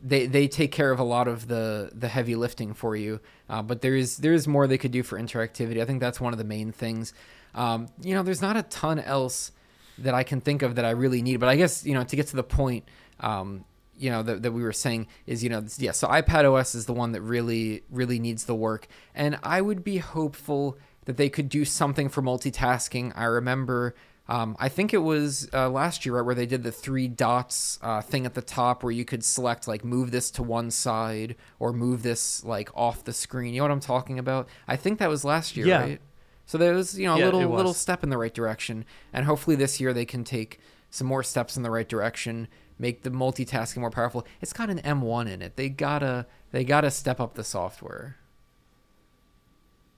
they 0.02 0.26
they 0.26 0.46
take 0.46 0.72
care 0.72 0.90
of 0.90 0.98
a 0.98 1.04
lot 1.04 1.26
of 1.26 1.48
the 1.48 1.90
the 1.94 2.08
heavy 2.08 2.36
lifting 2.36 2.74
for 2.74 2.94
you, 2.94 3.20
uh, 3.48 3.62
but 3.62 3.80
there 3.80 3.96
is 3.96 4.18
there 4.18 4.32
is 4.32 4.46
more 4.46 4.66
they 4.66 4.78
could 4.78 4.92
do 4.92 5.02
for 5.02 5.18
interactivity. 5.18 5.80
I 5.80 5.84
think 5.84 6.00
that's 6.00 6.20
one 6.20 6.32
of 6.32 6.38
the 6.38 6.44
main 6.44 6.72
things. 6.72 7.12
Um, 7.54 7.88
you 8.02 8.14
know, 8.14 8.22
there's 8.22 8.42
not 8.42 8.56
a 8.56 8.62
ton 8.62 8.98
else 8.98 9.52
that 9.98 10.14
I 10.14 10.22
can 10.22 10.40
think 10.40 10.62
of 10.62 10.74
that 10.74 10.84
I 10.84 10.90
really 10.90 11.22
need, 11.22 11.40
but 11.40 11.48
I 11.48 11.56
guess 11.56 11.84
you 11.84 11.94
know 11.94 12.04
to 12.04 12.16
get 12.16 12.26
to 12.28 12.36
the 12.36 12.44
point. 12.44 12.84
Um, 13.20 13.64
you 13.98 14.10
know 14.10 14.22
that, 14.22 14.42
that 14.42 14.52
we 14.52 14.62
were 14.62 14.72
saying 14.72 15.06
is 15.26 15.42
you 15.42 15.48
know 15.48 15.64
yeah 15.78 15.92
so 15.92 16.06
ipad 16.08 16.44
os 16.44 16.74
is 16.74 16.84
the 16.84 16.92
one 16.92 17.12
that 17.12 17.22
really 17.22 17.82
really 17.90 18.18
needs 18.18 18.44
the 18.44 18.54
work 18.54 18.86
and 19.14 19.38
i 19.42 19.58
would 19.60 19.82
be 19.82 19.96
hopeful 19.96 20.76
that 21.06 21.16
they 21.16 21.28
could 21.28 21.48
do 21.48 21.64
something 21.64 22.08
for 22.08 22.22
multitasking. 22.22 23.12
I 23.16 23.24
remember 23.24 23.94
um, 24.28 24.56
i 24.58 24.68
think 24.68 24.92
it 24.92 24.98
was 24.98 25.48
uh, 25.54 25.70
last 25.70 26.04
year 26.04 26.16
right 26.16 26.24
where 26.26 26.34
they 26.34 26.46
did 26.46 26.64
the 26.64 26.72
three 26.72 27.06
dots 27.06 27.78
uh, 27.80 28.00
thing 28.00 28.26
at 28.26 28.34
the 28.34 28.42
top 28.42 28.82
where 28.82 28.90
you 28.90 29.04
could 29.04 29.24
select 29.24 29.68
like 29.68 29.84
move 29.84 30.10
this 30.10 30.32
to 30.32 30.42
one 30.42 30.68
side 30.72 31.36
or 31.60 31.72
move 31.72 32.02
this 32.02 32.44
like 32.44 32.68
off 32.74 33.04
the 33.04 33.12
screen. 33.12 33.54
You 33.54 33.60
know 33.60 33.64
what 33.66 33.70
i'm 33.70 33.78
talking 33.80 34.18
about? 34.18 34.48
I 34.66 34.74
think 34.74 34.98
that 34.98 35.08
was 35.08 35.24
last 35.24 35.56
year 35.56 35.66
Yeah. 35.68 35.80
right? 35.80 36.00
So 36.44 36.58
there 36.58 36.74
was 36.74 36.98
you 36.98 37.06
know 37.06 37.14
a 37.14 37.18
Yeah, 37.20 37.24
little 37.26 37.48
little 37.48 37.72
step 37.74 38.02
in 38.02 38.10
the 38.10 38.18
right 38.18 38.34
direction. 38.34 38.84
And 39.12 39.26
hopefully 39.26 39.54
this 39.54 39.80
year 39.80 39.92
they 39.92 40.04
can 40.04 40.24
take 40.24 40.58
some 40.90 41.06
more 41.06 41.22
steps 41.22 41.56
in 41.56 41.62
the 41.62 41.70
right 41.70 41.88
direction 41.88 42.48
make 42.78 43.02
the 43.04 43.10
multitasking 43.10 43.78
more 43.78 43.90
powerful. 43.90 44.26
It's 44.40 44.52
got 44.52 44.70
an 44.70 44.80
m1 44.80 45.28
in 45.30 45.40
it. 45.40 45.56
They 45.56 45.68
gotta 45.68 46.26
they 46.50 46.64
gotta 46.64 46.90
step 46.90 47.20
up 47.20 47.34
the 47.34 47.44
software. 47.44 48.16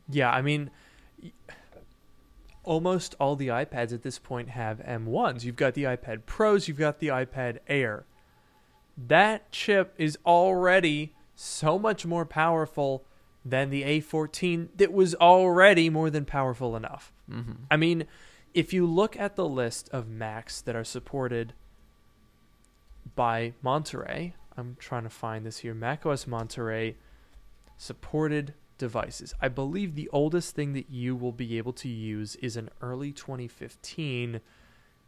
Yeah, 0.09 0.31
I 0.31 0.43
mean, 0.43 0.71
almost 2.65 3.15
all 3.19 3.35
the 3.35 3.49
iPads 3.49 3.93
at 3.93 4.03
this 4.03 4.19
point 4.19 4.51
have 4.51 4.79
M1s. 4.81 5.45
You've 5.45 5.57
got 5.57 5.75
the 5.75 5.85
iPad 5.85 6.27
Pros, 6.27 6.69
you've 6.69 6.79
got 6.79 6.99
the 6.99 7.09
iPad 7.09 7.59
Air. 7.67 8.05
That 8.97 9.51
chip 9.53 9.95
is 9.97 10.19
already 10.27 11.15
so 11.35 11.79
much 11.79 12.05
more 12.05 12.27
powerful 12.27 13.05
than 13.45 13.71
the 13.71 13.83
A14 13.85 14.69
that 14.77 14.93
was 14.93 15.15
already 15.15 15.89
more 15.89 16.11
than 16.11 16.25
powerful 16.25 16.77
enough. 16.77 17.13
mm-hmm. 17.31 17.53
I 17.71 17.77
mean, 17.77 18.05
if 18.53 18.73
you 18.73 18.87
look 18.87 19.17
at 19.17 19.37
the 19.37 19.49
list 19.49 19.89
of 19.91 20.09
Macs 20.09 20.61
that 20.61 20.77
are 20.77 20.85
supported 20.85 21.55
by 23.15 23.55
Monterey, 23.63 24.35
I'm 24.57 24.77
trying 24.79 25.05
to 25.05 25.11
find 25.11 25.47
this 25.47 25.59
here. 25.59 25.75
macOS 25.75 26.27
Monterey 26.27 26.97
supported 27.77 28.55
devices. 28.79 29.35
I 29.41 29.49
believe 29.49 29.95
the 29.95 30.09
oldest 30.13 30.55
thing 30.55 30.73
that 30.73 30.91
you 30.91 31.15
will 31.15 31.33
be 31.33 31.59
able 31.59 31.73
to 31.75 31.89
use 31.89 32.37
is 32.37 32.57
an 32.57 32.71
early 32.81 33.13
2015 33.13 34.41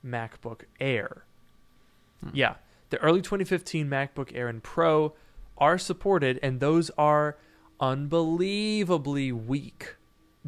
MacBook 0.05 0.63
Air. 0.81 1.25
Hmm. 2.23 2.31
Yeah, 2.33 2.55
the 2.91 2.99
early 2.99 3.23
2015 3.23 3.89
MacBook 3.89 4.35
Air 4.35 4.49
and 4.49 4.63
Pro 4.63 5.15
are 5.57 5.79
supported, 5.79 6.39
and 6.43 6.61
those 6.61 6.91
are 6.99 7.37
unbelievably 7.81 9.33
weak 9.33 9.97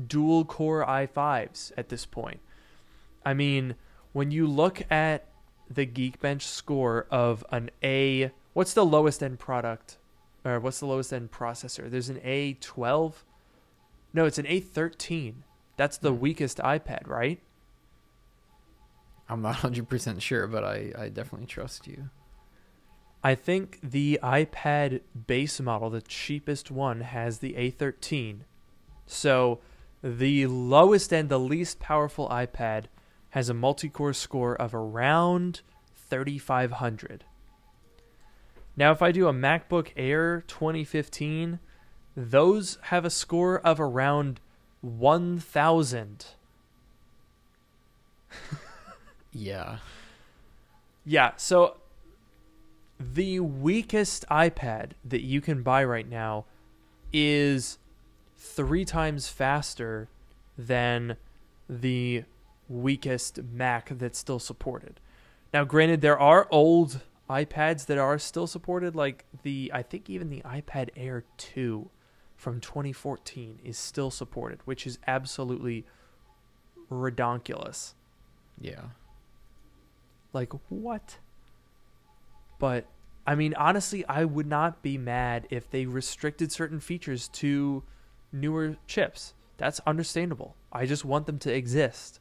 dual 0.07 0.45
core 0.45 0.85
i5s 0.87 1.73
at 1.77 1.89
this 1.89 2.07
point. 2.07 2.41
I 3.25 3.35
mean, 3.35 3.75
when 4.13 4.31
you 4.31 4.47
look 4.47 4.83
at 4.91 5.27
the 5.71 5.87
Geekbench 5.87 6.43
score 6.43 7.07
of 7.11 7.45
an 7.51 7.71
A, 7.83 8.33
what's 8.53 8.75
the 8.75 8.85
lowest 8.85 9.23
end 9.23 9.39
product? 9.39 9.99
Or 10.45 10.59
what's 10.61 10.81
the 10.81 10.87
lowest 10.87 11.13
end 11.13 11.31
processor? 11.31 11.89
There's 11.91 12.09
an 12.09 12.19
A12. 12.21 13.15
No, 14.13 14.25
it's 14.25 14.39
an 14.39 14.47
A13. 14.47 15.35
That's 15.77 15.99
the 15.99 16.13
Hmm. 16.13 16.21
weakest 16.21 16.59
iPad, 16.59 17.07
right? 17.07 17.41
i'm 19.29 19.41
not 19.41 19.57
100% 19.63 20.21
sure 20.21 20.47
but 20.47 20.63
i 20.65 20.93
i 20.99 21.09
definitely 21.09 21.47
trust 21.47 21.87
you 21.87 22.11
I 23.25 23.37
think 23.37 23.79
the 23.85 24.19
iPad 24.21 25.01
base 25.29 25.61
model, 25.61 25.91
the 25.91 26.03
cheapest 26.03 26.73
one, 26.73 27.03
has 27.03 27.39
the 27.39 27.53
A13. 27.53 28.41
So 29.07 29.61
the 30.03 30.49
lowest 30.49 31.13
and 31.13 31.29
the 31.29 31.39
least 31.39 31.79
powerful 31.79 32.29
iPad 32.31 32.87
has 33.31 33.49
a 33.49 33.55
multi 33.55 33.89
core 33.89 34.13
score 34.13 34.57
of 34.57 34.75
around 34.75 35.61
3,500. 35.95 37.23
Now, 38.77 38.91
if 38.93 39.03
I 39.03 39.13
do 39.13 39.29
a 39.29 39.33
MacBook 39.33 39.89
Air 39.97 40.45
2015, 40.47 41.59
those 42.17 42.79
have 42.83 43.05
a 43.05 43.11
score 43.11 43.61
of 43.61 43.81
around 43.81 44.41
1,000. 44.81 46.27
yeah 49.33 49.79
Yeah, 51.05 51.33
so 51.37 51.77
the 52.99 53.41
weakest 53.41 54.25
iPad 54.31 54.93
that 55.05 55.23
you 55.23 55.41
can 55.41 55.63
buy 55.63 55.85
right 55.85 56.09
now 56.09 56.45
is 57.13 57.79
three 58.37 58.85
times 58.85 59.29
faster 59.29 60.09
than 60.57 61.17
the 61.69 62.25
weakest 62.69 63.43
Mac 63.43 63.91
that's 63.99 64.19
still 64.19 64.39
supported. 64.39 65.01
Now, 65.53 65.65
granted, 65.65 66.01
there 66.01 66.19
are 66.19 66.49
old 66.51 67.03
iPads 67.33 67.87
that 67.87 67.99
are 67.99 68.19
still 68.19 68.47
supported, 68.47 68.95
like 68.95 69.25
the, 69.43 69.71
I 69.73 69.83
think 69.83 70.11
even 70.11 70.29
the 70.29 70.43
iPad 70.43 70.91
Air 70.97 71.25
2 71.39 71.89
from 72.37 72.61
2014 72.61 73.61
is 73.65 73.79
still 73.79 74.11
supported, 74.11 74.61
which 74.67 74.87
is 74.87 74.99
absolutely 75.07 75.87
redonkulous. 76.91 77.95
yeah 78.61 78.87
Like, 80.33 80.53
what? 80.69 81.19
But, 82.59 82.87
I 83.27 83.35
mean, 83.35 83.55
honestly, 83.55 84.05
I 84.07 84.25
would 84.25 84.47
not 84.47 84.83
be 84.83 84.99
mad 84.99 85.47
if 85.51 85.71
they 85.71 85.87
restricted 85.87 86.53
certain 86.53 86.81
features 86.81 87.29
to 87.29 87.83
newer 88.31 88.77
chips. 88.87 89.35
That's 89.57 89.81
understandable. 89.87 90.57
I 90.73 90.87
just 90.87 91.05
want 91.05 91.27
them 91.27 91.39
to 91.41 91.55
exist. 91.55 92.21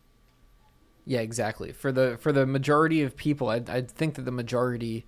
Yeah, 1.06 1.20
exactly. 1.20 1.72
For 1.72 1.92
the 1.92 2.18
for 2.20 2.32
the 2.32 2.46
majority 2.46 3.02
of 3.02 3.16
people, 3.16 3.50
I 3.50 3.62
I 3.68 3.82
think 3.82 4.16
that 4.16 4.24
the 4.24 4.32
majority 4.32 5.06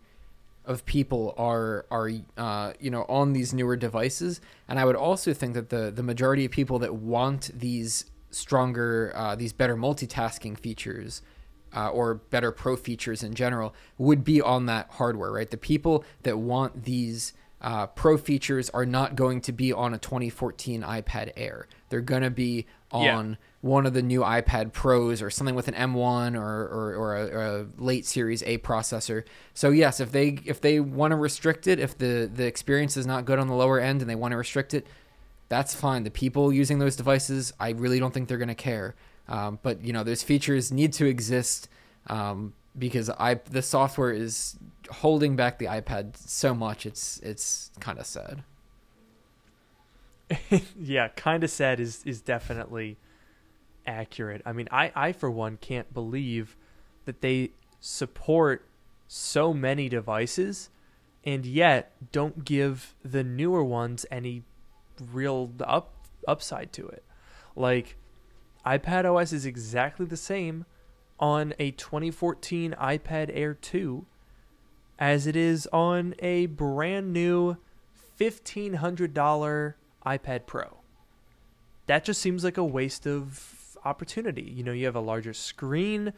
of 0.66 0.86
people 0.86 1.34
are 1.38 1.86
are 1.92 2.10
uh, 2.38 2.74
you 2.80 2.90
know 2.90 3.06
on 3.08 3.34
these 3.34 3.54
newer 3.54 3.76
devices, 3.76 4.42
and 4.68 4.80
I 4.80 4.86
would 4.86 4.96
also 4.96 5.34
think 5.34 5.54
that 5.54 5.70
the 5.70 5.92
the 5.92 6.04
majority 6.04 6.46
of 6.46 6.52
people 6.52 6.80
that 6.80 6.96
want 6.96 7.52
these 7.54 8.06
stronger, 8.32 9.14
uh, 9.16 9.36
these 9.36 9.54
better 9.54 9.76
multitasking 9.76 10.60
features. 10.60 11.22
Uh, 11.76 11.90
or 11.90 12.14
better 12.14 12.52
pro 12.52 12.76
features 12.76 13.24
in 13.24 13.34
general 13.34 13.74
would 13.98 14.24
be 14.24 14.40
on 14.40 14.68
that 14.68 14.88
hardware, 14.92 15.32
right? 15.32 15.50
The 15.50 15.58
people 15.58 16.06
that 16.22 16.38
want 16.38 16.84
these 16.84 17.34
uh, 17.62 17.88
pro 17.88 18.16
features 18.16 18.70
are 18.70 18.86
not 18.86 19.16
going 19.16 19.42
to 19.42 19.52
be 19.52 19.74
on 19.74 19.92
a 19.92 19.98
2014 19.98 20.84
iPad 20.84 21.32
Air. 21.36 21.68
They're 21.90 22.02
going 22.02 22.22
to 22.22 22.30
be 22.30 22.68
Yeah. 23.32 23.38
On 23.64 23.70
one 23.70 23.86
of 23.86 23.94
the 23.94 24.02
new 24.02 24.22
iPad 24.22 24.74
Pros 24.74 25.22
or 25.22 25.30
something 25.30 25.56
with 25.56 25.68
an 25.68 25.74
M1 25.74 26.36
or 26.36 26.42
or, 26.42 26.96
or 26.96 27.16
a, 27.16 27.62
a 27.62 27.66
late 27.78 28.06
Series 28.06 28.44
A 28.44 28.58
processor. 28.60 29.24
So 29.54 29.70
yes, 29.70 30.00
if 30.00 30.12
they 30.12 30.40
if 30.46 30.62
they 30.62 30.80
want 30.80 31.12
to 31.12 31.16
restrict 31.16 31.68
it, 31.68 31.80
if 31.80 31.98
the 31.98 32.30
the 32.34 32.46
experience 32.46 32.98
is 32.98 33.08
not 33.08 33.26
good 33.26 33.40
on 33.40 33.48
the 33.48 33.56
lower 33.56 33.80
end 33.80 34.02
and 34.02 34.10
they 34.10 34.16
want 34.16 34.34
to 34.34 34.38
restrict 34.38 34.74
it, 34.74 34.86
that's 35.50 35.74
fine. 35.74 36.04
The 36.04 36.12
people 36.12 36.52
using 36.52 36.80
those 36.80 36.96
devices, 36.96 37.54
I 37.60 37.70
really 37.70 38.00
don't 38.00 38.14
think 38.14 38.28
they're 38.28 38.38
going 38.38 38.48
to 38.50 38.56
care. 38.56 38.96
Um, 39.28 39.60
but 39.64 39.84
you 39.84 39.94
know, 39.94 40.04
those 40.04 40.24
features 40.24 40.72
need 40.72 40.94
to 40.94 41.06
exist 41.06 41.70
um, 42.08 42.54
because 42.78 43.10
I 43.10 43.36
the 43.36 43.62
software 43.62 44.12
is 44.12 44.58
holding 44.90 45.36
back 45.36 45.60
the 45.60 45.66
iPad 45.66 46.18
so 46.18 46.54
much. 46.54 46.86
It's 46.86 47.20
it's 47.20 47.72
kind 47.80 47.98
of 48.00 48.06
sad. 48.06 48.44
yeah, 50.78 51.08
kind 51.10 51.44
of 51.44 51.50
sad 51.50 51.80
is 51.80 52.04
is 52.06 52.22
definitely 52.22 52.98
accurate. 53.86 54.42
I 54.46 54.54
mean, 54.54 54.68
I 54.72 54.92
I 54.96 55.12
for 55.12 55.30
one 55.30 55.58
can't 55.58 55.94
believe 55.94 56.56
that 57.06 57.22
they 57.22 57.52
support 57.80 58.66
so 59.08 59.54
many 59.54 59.90
devices 59.90 60.70
and 61.24 61.46
yet 61.46 61.92
don't 62.12 62.46
give 62.46 62.96
the 63.04 63.24
newer 63.24 63.64
ones 63.64 64.06
any 64.10 64.44
real 65.12 65.52
up 65.62 65.94
upside 66.28 66.74
to 66.74 66.88
it. 66.88 67.04
Like 67.56 67.98
iPad 68.66 69.06
OS 69.06 69.34
is 69.34 69.46
exactly 69.46 70.06
the 70.06 70.18
same 70.18 70.66
on 71.20 71.54
a 71.60 71.72
2014 71.72 72.76
iPad 72.80 73.30
Air 73.34 73.54
2 73.54 74.06
as 75.00 75.28
it 75.28 75.36
is 75.36 75.68
on 75.68 76.16
a 76.20 76.46
brand 76.48 77.14
new 77.14 77.58
$1500 78.20 79.74
iPad 80.06 80.46
Pro. 80.46 80.78
That 81.88 82.06
just 82.06 82.22
seems 82.22 82.44
like 82.44 82.58
a 82.58 82.64
waste 82.64 83.06
of 83.06 83.63
opportunity. 83.86 84.44
You 84.44 84.64
know, 84.64 84.72
you 84.72 84.86
have 84.86 84.96
a 84.96 85.02
larger 85.02 85.34
screen 85.34 86.14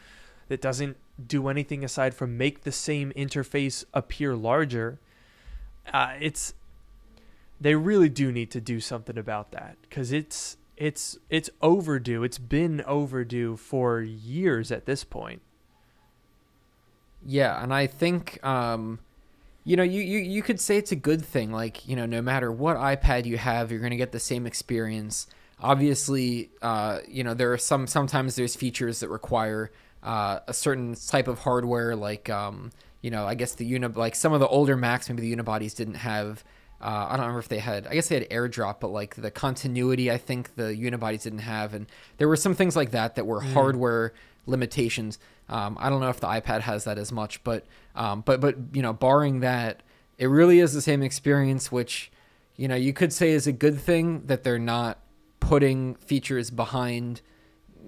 that 0.47 0.61
doesn't 0.61 0.97
do 1.25 1.47
anything 1.47 1.83
aside 1.83 2.13
from 2.13 2.37
make 2.37 2.61
the 2.61 2.71
same 2.71 3.11
interface 3.15 3.83
appear 3.93 4.35
larger. 4.35 4.99
Uh, 5.91 6.13
it's 6.19 6.53
they 7.59 7.75
really 7.75 8.09
do 8.09 8.31
need 8.31 8.51
to 8.51 8.61
do 8.61 8.79
something 8.79 9.17
about 9.17 9.51
that 9.51 9.77
because 9.81 10.11
it's 10.11 10.57
it's 10.77 11.17
it's 11.29 11.49
overdue. 11.61 12.23
It's 12.23 12.37
been 12.37 12.81
overdue 12.81 13.55
for 13.55 14.01
years 14.01 14.71
at 14.71 14.85
this 14.85 15.03
point. 15.03 15.41
Yeah, 17.25 17.61
and 17.63 17.73
I 17.73 17.87
think 17.87 18.43
um, 18.45 18.99
you 19.65 19.75
know, 19.75 19.83
you, 19.83 20.01
you 20.01 20.19
you 20.19 20.43
could 20.43 20.59
say 20.59 20.77
it's 20.77 20.91
a 20.91 20.95
good 20.95 21.25
thing. 21.25 21.51
Like, 21.51 21.87
you 21.87 21.95
know, 21.95 22.05
no 22.05 22.21
matter 22.21 22.51
what 22.51 22.77
iPad 22.77 23.25
you 23.25 23.37
have, 23.37 23.71
you're 23.71 23.81
gonna 23.81 23.95
get 23.95 24.11
the 24.11 24.19
same 24.19 24.45
experience. 24.45 25.27
Obviously, 25.59 26.51
uh, 26.61 26.99
you 27.07 27.23
know, 27.23 27.33
there 27.33 27.53
are 27.53 27.57
some 27.57 27.87
sometimes 27.87 28.35
there's 28.35 28.55
features 28.55 28.99
that 28.99 29.09
require 29.09 29.71
uh, 30.03 30.39
a 30.47 30.53
certain 30.53 30.95
type 30.95 31.27
of 31.27 31.39
hardware, 31.39 31.95
like 31.95 32.29
um, 32.29 32.71
you 33.01 33.11
know, 33.11 33.25
I 33.25 33.35
guess 33.35 33.53
the 33.53 33.65
uni 33.65 33.87
like 33.87 34.15
some 34.15 34.33
of 34.33 34.39
the 34.39 34.47
older 34.47 34.75
Macs, 34.75 35.09
maybe 35.09 35.21
the 35.21 35.35
unibodies 35.35 35.75
didn't 35.75 35.95
have. 35.95 36.43
Uh, 36.81 37.07
I 37.09 37.11
don't 37.11 37.21
remember 37.21 37.39
if 37.39 37.47
they 37.47 37.59
had. 37.59 37.87
I 37.87 37.93
guess 37.93 38.09
they 38.09 38.15
had 38.15 38.29
AirDrop, 38.29 38.79
but 38.79 38.89
like 38.89 39.15
the 39.15 39.31
continuity, 39.31 40.11
I 40.11 40.17
think 40.17 40.55
the 40.55 40.75
unibodies 40.75 41.23
didn't 41.23 41.39
have, 41.39 41.73
and 41.73 41.87
there 42.17 42.27
were 42.27 42.35
some 42.35 42.53
things 42.53 42.75
like 42.75 42.91
that 42.91 43.15
that 43.15 43.25
were 43.25 43.41
mm. 43.41 43.53
hardware 43.53 44.13
limitations. 44.45 45.19
Um, 45.49 45.77
I 45.79 45.89
don't 45.89 46.01
know 46.01 46.09
if 46.09 46.19
the 46.19 46.27
iPad 46.27 46.61
has 46.61 46.83
that 46.83 46.97
as 46.97 47.11
much, 47.11 47.43
but 47.43 47.65
um, 47.95 48.21
but 48.21 48.41
but 48.41 48.55
you 48.73 48.81
know, 48.81 48.93
barring 48.93 49.39
that, 49.39 49.83
it 50.17 50.27
really 50.27 50.59
is 50.59 50.73
the 50.73 50.81
same 50.81 51.01
experience, 51.01 51.71
which 51.71 52.11
you 52.57 52.67
know 52.67 52.75
you 52.75 52.93
could 52.93 53.13
say 53.13 53.31
is 53.31 53.47
a 53.47 53.51
good 53.51 53.79
thing 53.79 54.25
that 54.25 54.43
they're 54.43 54.59
not 54.59 54.99
putting 55.45 55.93
features 55.95 56.49
behind 56.49 57.21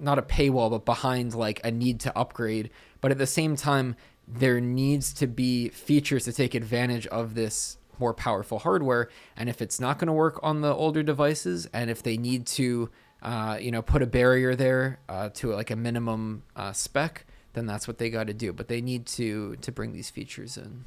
not 0.00 0.16
a 0.16 0.22
paywall 0.22 0.70
but 0.70 0.84
behind 0.84 1.34
like 1.34 1.60
a 1.64 1.70
need 1.72 1.98
to 1.98 2.16
upgrade. 2.16 2.70
But 3.00 3.10
at 3.10 3.18
the 3.18 3.26
same 3.26 3.56
time 3.56 3.96
there 4.28 4.60
needs 4.60 5.12
to 5.14 5.26
be 5.26 5.68
features 5.70 6.24
to 6.24 6.32
take 6.32 6.54
advantage 6.54 7.06
of 7.08 7.34
this 7.34 7.78
more 7.98 8.14
powerful 8.14 8.60
hardware. 8.60 9.08
And 9.36 9.48
if 9.48 9.60
it's 9.60 9.80
not 9.80 9.98
going 9.98 10.06
to 10.06 10.12
work 10.12 10.38
on 10.40 10.60
the 10.60 10.72
older 10.72 11.02
devices 11.02 11.66
and 11.72 11.90
if 11.90 12.00
they 12.02 12.16
need 12.16 12.46
to 12.46 12.90
uh, 13.22 13.58
you 13.60 13.72
know 13.72 13.82
put 13.82 14.02
a 14.02 14.06
barrier 14.06 14.54
there 14.54 15.00
uh, 15.08 15.30
to 15.30 15.52
like 15.52 15.72
a 15.72 15.76
minimum 15.76 16.44
uh, 16.54 16.72
spec 16.72 17.26
then 17.54 17.66
that's 17.66 17.88
what 17.88 17.98
they 17.98 18.08
got 18.08 18.28
to 18.28 18.34
do. 18.34 18.52
But 18.52 18.68
they 18.68 18.80
need 18.80 19.04
to 19.06 19.56
to 19.56 19.72
bring 19.72 19.92
these 19.92 20.10
features 20.10 20.56
in. 20.56 20.84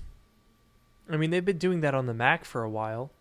I 1.09 1.17
mean 1.17 1.31
they've 1.31 1.43
been 1.43 1.57
doing 1.57 1.81
that 1.81 1.93
on 1.93 2.05
the 2.05 2.13
mac 2.13 2.45
for 2.45 2.63
a 2.63 2.69
while. 2.69 3.11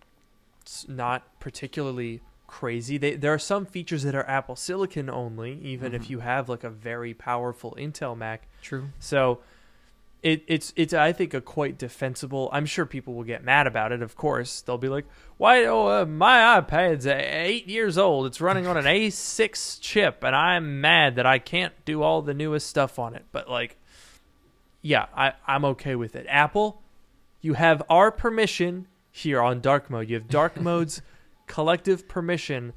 It's 0.63 0.89
not 0.89 1.41
particularly 1.41 2.21
crazy. 2.51 2.99
They, 2.99 3.15
there 3.15 3.33
are 3.33 3.39
some 3.39 3.65
features 3.65 4.03
that 4.03 4.17
are 4.17 4.29
Apple 4.29 4.57
Silicon 4.57 5.09
only, 5.09 5.61
even 5.63 5.93
mm-hmm. 5.93 6.03
if 6.03 6.11
you 6.11 6.19
have 6.19 6.49
like 6.49 6.65
a 6.65 6.69
very 6.69 7.15
powerful 7.15 7.77
Intel 7.79 8.19
Mac. 8.19 8.49
True. 8.61 8.89
So 8.99 9.39
it, 10.23 10.43
it's 10.49 10.73
it's 10.75 10.93
I 10.93 11.13
think 11.13 11.33
a 11.33 11.41
quite 11.41 11.79
defensible. 11.79 12.51
I'm 12.53 12.67
sure 12.67 12.85
people 12.87 13.15
will 13.15 13.25
get 13.25 13.45
mad 13.45 13.69
about 13.69 13.93
it. 13.93 14.03
Of 14.03 14.17
course, 14.17 14.63
they'll 14.63 14.79
be 14.79 14.89
like, 14.89 15.07
"Why? 15.37 15.65
Oh, 15.65 16.03
uh, 16.03 16.07
my 16.07 16.61
iPad's 16.61 17.07
eight 17.07 17.69
years 17.69 17.97
old. 17.97 18.27
It's 18.27 18.41
running 18.41 18.67
on 18.67 18.77
an 18.77 18.85
A6 18.85 19.81
chip, 19.81 20.25
and 20.25 20.35
I'm 20.35 20.81
mad 20.81 21.15
that 21.15 21.27
I 21.27 21.39
can't 21.39 21.73
do 21.85 22.03
all 22.03 22.21
the 22.21 22.35
newest 22.35 22.67
stuff 22.67 22.99
on 22.99 23.15
it." 23.15 23.27
But 23.31 23.49
like, 23.49 23.77
yeah, 24.83 25.07
I 25.17 25.35
I'm 25.47 25.65
okay 25.67 25.95
with 25.95 26.17
it. 26.17 26.27
Apple, 26.29 26.83
you 27.41 27.55
have 27.55 27.81
our 27.89 28.11
permission 28.11 28.89
here 29.13 29.41
on 29.41 29.61
dark 29.61 29.89
mode. 29.89 30.09
You 30.09 30.17
have 30.17 30.29
dark 30.29 30.61
modes 30.61 31.01
collective 31.51 32.07
permission 32.07 32.73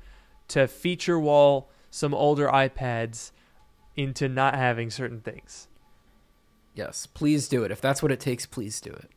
to 0.47 0.67
feature 0.67 1.19
wall 1.19 1.69
some 1.91 2.11
older 2.11 2.47
iPads 2.47 3.31
into 3.95 4.27
not 4.27 4.55
having 4.55 4.89
certain 4.89 5.21
things. 5.21 5.67
Yes, 6.73 7.05
please 7.05 7.47
do 7.47 7.63
it. 7.63 7.69
If 7.69 7.79
that's 7.79 8.01
what 8.01 8.11
it 8.11 8.19
takes, 8.19 8.47
please 8.47 8.81
do 8.81 8.89
it. 8.89 9.11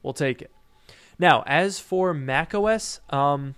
We'll 0.00 0.12
take 0.12 0.40
it. 0.40 0.52
Now, 1.18 1.42
as 1.44 1.80
for 1.80 2.14
macOS, 2.14 3.00
um 3.10 3.56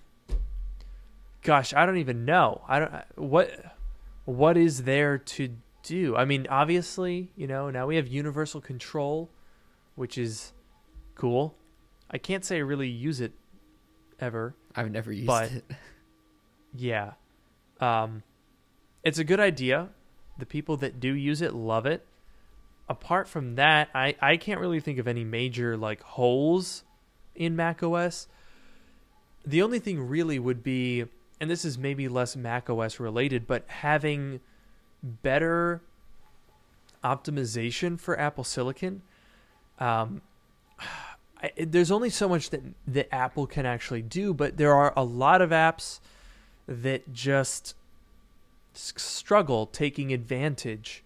gosh, 1.42 1.74
I 1.74 1.84
don't 1.84 1.98
even 1.98 2.24
know. 2.24 2.62
I 2.66 2.78
don't 2.78 2.92
what 3.16 3.76
what 4.24 4.56
is 4.56 4.84
there 4.84 5.18
to 5.18 5.54
do? 5.82 6.16
I 6.16 6.24
mean, 6.24 6.46
obviously, 6.48 7.30
you 7.36 7.46
know, 7.46 7.68
now 7.68 7.86
we 7.86 7.96
have 7.96 8.08
universal 8.08 8.62
control, 8.62 9.28
which 9.96 10.16
is 10.16 10.54
cool. 11.14 11.54
I 12.10 12.16
can't 12.16 12.42
say 12.42 12.56
I 12.56 12.60
really 12.60 12.88
use 12.88 13.20
it 13.20 13.32
ever. 14.20 14.54
I've 14.74 14.90
never 14.90 15.12
used 15.12 15.26
but, 15.26 15.52
it. 15.52 15.64
Yeah. 16.74 17.12
Um, 17.80 18.22
it's 19.02 19.18
a 19.18 19.24
good 19.24 19.40
idea. 19.40 19.88
The 20.38 20.44
people 20.44 20.76
that 20.76 21.00
do 21.00 21.14
use 21.14 21.40
it 21.40 21.54
love 21.54 21.86
it. 21.86 22.06
Apart 22.88 23.26
from 23.26 23.54
that, 23.56 23.88
I, 23.94 24.14
I 24.20 24.36
can't 24.36 24.60
really 24.60 24.80
think 24.80 24.98
of 24.98 25.08
any 25.08 25.24
major 25.24 25.76
like 25.78 26.02
holes 26.02 26.84
in 27.34 27.56
Mac 27.56 27.82
OS. 27.82 28.28
The 29.46 29.62
only 29.62 29.78
thing 29.78 30.00
really 30.08 30.38
would 30.38 30.62
be, 30.62 31.06
and 31.40 31.50
this 31.50 31.64
is 31.64 31.78
maybe 31.78 32.06
less 32.06 32.36
Mac 32.36 32.68
OS 32.68 33.00
related, 33.00 33.46
but 33.46 33.64
having 33.68 34.40
better 35.02 35.80
optimization 37.02 37.98
for 37.98 38.18
Apple 38.18 38.44
Silicon. 38.44 39.02
Um, 39.78 40.22
I, 41.42 41.52
there's 41.56 41.90
only 41.90 42.10
so 42.10 42.28
much 42.28 42.50
that 42.50 42.62
that 42.86 43.14
Apple 43.14 43.46
can 43.46 43.66
actually 43.66 44.02
do, 44.02 44.34
but 44.34 44.56
there 44.56 44.74
are 44.74 44.92
a 44.96 45.04
lot 45.04 45.40
of 45.40 45.50
apps 45.50 46.00
that 46.66 47.12
just 47.12 47.74
struggle 48.74 49.66
taking 49.66 50.12
advantage 50.12 51.02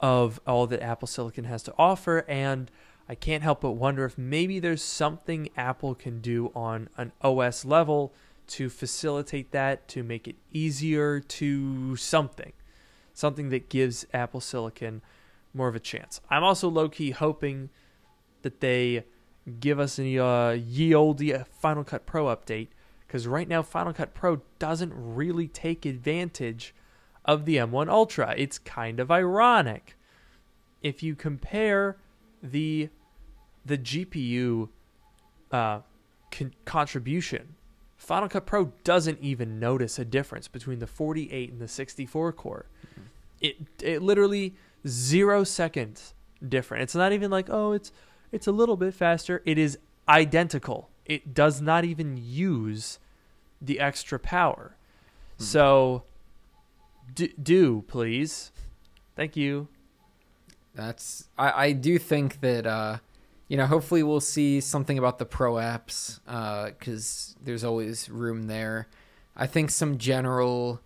of 0.00 0.40
all 0.46 0.66
that 0.66 0.82
Apple 0.82 1.08
Silicon 1.08 1.44
has 1.44 1.62
to 1.62 1.74
offer 1.78 2.24
and 2.28 2.70
I 3.08 3.14
can't 3.14 3.42
help 3.42 3.60
but 3.60 3.72
wonder 3.72 4.04
if 4.04 4.18
maybe 4.18 4.58
there's 4.58 4.82
something 4.82 5.48
Apple 5.56 5.94
can 5.94 6.20
do 6.20 6.50
on 6.54 6.88
an 6.96 7.12
OS 7.22 7.64
level 7.64 8.12
to 8.48 8.68
facilitate 8.68 9.52
that, 9.52 9.86
to 9.88 10.02
make 10.02 10.26
it 10.26 10.36
easier, 10.52 11.20
to 11.20 11.96
something. 11.96 12.52
Something 13.14 13.50
that 13.50 13.68
gives 13.68 14.06
Apple 14.12 14.40
Silicon 14.40 15.02
more 15.54 15.68
of 15.68 15.76
a 15.76 15.80
chance. 15.80 16.20
I'm 16.30 16.44
also 16.44 16.68
low 16.68 16.88
key 16.88 17.12
hoping 17.12 17.70
that 18.42 18.60
they 18.60 19.04
give 19.60 19.78
us 19.78 19.98
a 19.98 20.18
uh, 20.22 20.50
ye 20.52 20.94
olde 20.94 21.44
Final 21.50 21.84
Cut 21.84 22.06
Pro 22.06 22.26
update 22.26 22.68
because 23.06 23.26
right 23.26 23.48
now 23.48 23.62
Final 23.62 23.92
Cut 23.92 24.14
Pro 24.14 24.42
doesn't 24.58 24.92
really 24.94 25.48
take 25.48 25.86
advantage 25.86 26.74
of 27.24 27.44
the 27.44 27.56
M1 27.56 27.88
Ultra. 27.88 28.34
It's 28.36 28.58
kind 28.58 29.00
of 29.00 29.10
ironic. 29.10 29.96
If 30.82 31.02
you 31.02 31.14
compare 31.14 31.96
the 32.42 32.88
the 33.64 33.78
GPU 33.78 34.68
uh, 35.50 35.80
con- 36.30 36.54
contribution, 36.64 37.54
Final 37.96 38.28
Cut 38.28 38.46
Pro 38.46 38.72
doesn't 38.84 39.18
even 39.20 39.58
notice 39.58 39.98
a 39.98 40.04
difference 40.04 40.48
between 40.48 40.78
the 40.78 40.86
48 40.86 41.50
and 41.50 41.60
the 41.60 41.68
64 41.68 42.32
core. 42.32 42.66
Mm-hmm. 42.86 43.02
It 43.40 43.56
it 43.82 44.02
literally 44.02 44.54
zero 44.86 45.44
seconds 45.44 46.14
different. 46.46 46.82
It's 46.82 46.94
not 46.94 47.12
even 47.12 47.30
like 47.30 47.48
oh 47.50 47.72
it's 47.72 47.92
it's 48.32 48.46
a 48.46 48.52
little 48.52 48.76
bit 48.76 48.94
faster. 48.94 49.42
It 49.44 49.58
is 49.58 49.78
identical. 50.08 50.90
It 51.04 51.34
does 51.34 51.60
not 51.60 51.84
even 51.84 52.16
use 52.16 52.98
the 53.60 53.80
extra 53.80 54.18
power. 54.18 54.76
Hmm. 55.38 55.44
So 55.44 56.02
do, 57.14 57.28
do 57.40 57.84
please. 57.86 58.52
Thank 59.14 59.36
you. 59.36 59.68
That's 60.74 61.28
I, 61.38 61.66
I 61.66 61.72
do 61.72 61.98
think 61.98 62.40
that 62.40 62.66
uh 62.66 62.98
you 63.48 63.56
know 63.56 63.66
hopefully 63.66 64.02
we'll 64.02 64.20
see 64.20 64.60
something 64.60 64.98
about 64.98 65.18
the 65.18 65.24
pro 65.24 65.54
apps 65.54 66.20
uh 66.26 66.70
cuz 66.80 67.36
there's 67.42 67.64
always 67.64 68.10
room 68.10 68.46
there. 68.46 68.88
I 69.36 69.46
think 69.46 69.70
some 69.70 69.98
general 69.98 70.80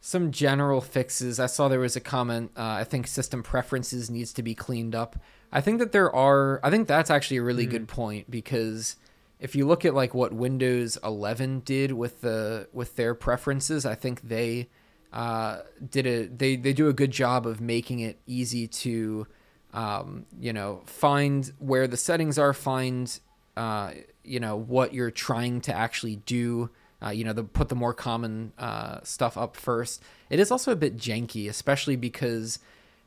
some 0.00 0.30
general 0.30 0.80
fixes. 0.80 1.40
I 1.40 1.46
saw 1.46 1.68
there 1.68 1.80
was 1.80 1.96
a 1.96 2.00
comment 2.00 2.52
uh, 2.56 2.62
I 2.62 2.84
think 2.84 3.06
system 3.06 3.42
preferences 3.42 4.10
needs 4.10 4.32
to 4.34 4.42
be 4.42 4.54
cleaned 4.54 4.94
up. 4.94 5.16
I 5.50 5.60
think 5.60 5.78
that 5.78 5.92
there 5.92 6.14
are. 6.14 6.60
I 6.62 6.70
think 6.70 6.88
that's 6.88 7.10
actually 7.10 7.38
a 7.38 7.42
really 7.42 7.66
mm. 7.66 7.70
good 7.70 7.88
point 7.88 8.30
because 8.30 8.96
if 9.40 9.54
you 9.54 9.66
look 9.66 9.84
at 9.84 9.94
like 9.94 10.14
what 10.14 10.32
Windows 10.32 10.98
11 11.02 11.60
did 11.60 11.92
with 11.92 12.20
the 12.20 12.68
with 12.72 12.96
their 12.96 13.14
preferences, 13.14 13.86
I 13.86 13.94
think 13.94 14.28
they 14.28 14.68
uh, 15.12 15.60
did 15.88 16.06
a 16.06 16.26
they 16.26 16.56
they 16.56 16.72
do 16.72 16.88
a 16.88 16.92
good 16.92 17.10
job 17.10 17.46
of 17.46 17.60
making 17.60 18.00
it 18.00 18.20
easy 18.26 18.66
to 18.68 19.26
um, 19.72 20.26
you 20.38 20.52
know 20.52 20.82
find 20.86 21.50
where 21.58 21.86
the 21.86 21.96
settings 21.96 22.38
are, 22.38 22.52
find 22.52 23.18
uh, 23.56 23.92
you 24.22 24.40
know 24.40 24.56
what 24.56 24.92
you're 24.92 25.10
trying 25.10 25.60
to 25.62 25.74
actually 25.74 26.16
do. 26.16 26.70
Uh, 27.00 27.10
you 27.10 27.24
know, 27.24 27.32
the 27.32 27.44
put 27.44 27.68
the 27.68 27.76
more 27.76 27.94
common 27.94 28.52
uh, 28.58 28.98
stuff 29.04 29.38
up 29.38 29.56
first. 29.56 30.02
It 30.30 30.40
is 30.40 30.50
also 30.50 30.72
a 30.72 30.76
bit 30.76 30.96
janky, 30.96 31.48
especially 31.48 31.96
because 31.96 32.58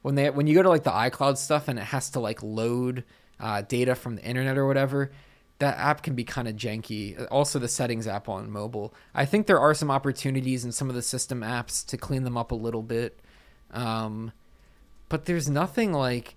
when 0.02 0.16
they 0.16 0.30
when 0.30 0.48
you 0.48 0.56
go 0.56 0.64
to 0.64 0.70
like 0.70 0.84
the 0.84 0.92
iCloud 0.92 1.38
stuff 1.38 1.68
and 1.68 1.78
it 1.78 1.86
has 1.86 2.10
to 2.12 2.20
like 2.20 2.42
load 2.42 3.04
uh, 3.40 3.62
data 3.64 3.96
from 3.96 4.16
the 4.16 4.24
internet 4.24 4.58
or 4.58 4.66
whatever, 4.66 5.12
that 5.60 5.78
app 5.78 6.04
can 6.04 6.16
be 6.16 6.24
kind 6.24 6.48
of 6.48 6.56
janky. 6.56 7.28
Also, 7.30 7.60
the 7.60 7.68
settings 7.68 8.08
app 8.08 8.30
on 8.30 8.50
mobile. 8.50 8.94
I 9.14 9.26
think 9.26 9.46
there 9.46 9.60
are 9.60 9.74
some 9.74 9.92
opportunities 9.92 10.66
in 10.66 10.72
some 10.72 10.90
of 10.90 10.96
the 10.96 11.02
system 11.02 11.42
apps 11.42 11.86
to 11.88 11.98
clean 11.98 12.24
them 12.24 12.38
up 12.38 12.52
a 12.52 12.56
little 12.56 12.82
bit. 12.82 13.20
Um, 13.72 14.32
but 15.10 15.26
there's 15.26 15.50
nothing 15.50 15.94
like, 15.94 16.36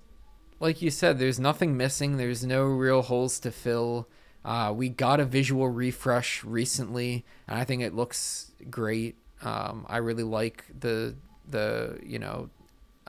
like 0.60 0.82
you 0.82 0.90
said, 0.90 1.18
there's 1.18 1.40
nothing 1.40 1.76
missing. 1.76 2.16
There's 2.16 2.44
no 2.44 2.64
real 2.64 3.02
holes 3.02 3.38
to 3.40 3.50
fill. 3.50 4.08
Uh, 4.44 4.72
we 4.76 4.88
got 4.88 5.20
a 5.20 5.24
visual 5.24 5.68
refresh 5.68 6.44
recently, 6.44 7.24
and 7.48 7.58
I 7.58 7.64
think 7.64 7.82
it 7.82 7.94
looks 7.94 8.50
great. 8.70 9.16
Um, 9.42 9.86
I 9.88 9.98
really 9.98 10.22
like 10.22 10.64
the 10.78 11.14
the 11.48 11.98
you 12.02 12.18
know 12.18 12.50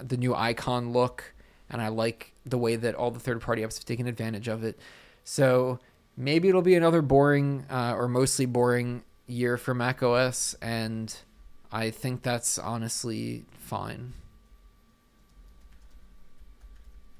the 0.01 0.17
new 0.17 0.33
icon 0.33 0.91
look, 0.93 1.33
and 1.69 1.81
I 1.81 1.89
like 1.89 2.33
the 2.45 2.57
way 2.57 2.75
that 2.77 2.95
all 2.95 3.11
the 3.11 3.19
third 3.19 3.41
party 3.41 3.63
apps 3.63 3.77
have 3.77 3.85
taken 3.85 4.07
advantage 4.07 4.47
of 4.47 4.63
it. 4.63 4.79
So 5.23 5.79
maybe 6.15 6.47
it'll 6.47 6.61
be 6.61 6.75
another 6.75 7.01
boring 7.01 7.65
uh, 7.69 7.95
or 7.97 8.07
mostly 8.07 8.45
boring 8.45 9.03
year 9.27 9.57
for 9.57 9.73
Mac 9.73 10.01
OS, 10.01 10.55
and 10.61 11.13
I 11.71 11.89
think 11.89 12.21
that's 12.21 12.57
honestly 12.57 13.45
fine. 13.51 14.13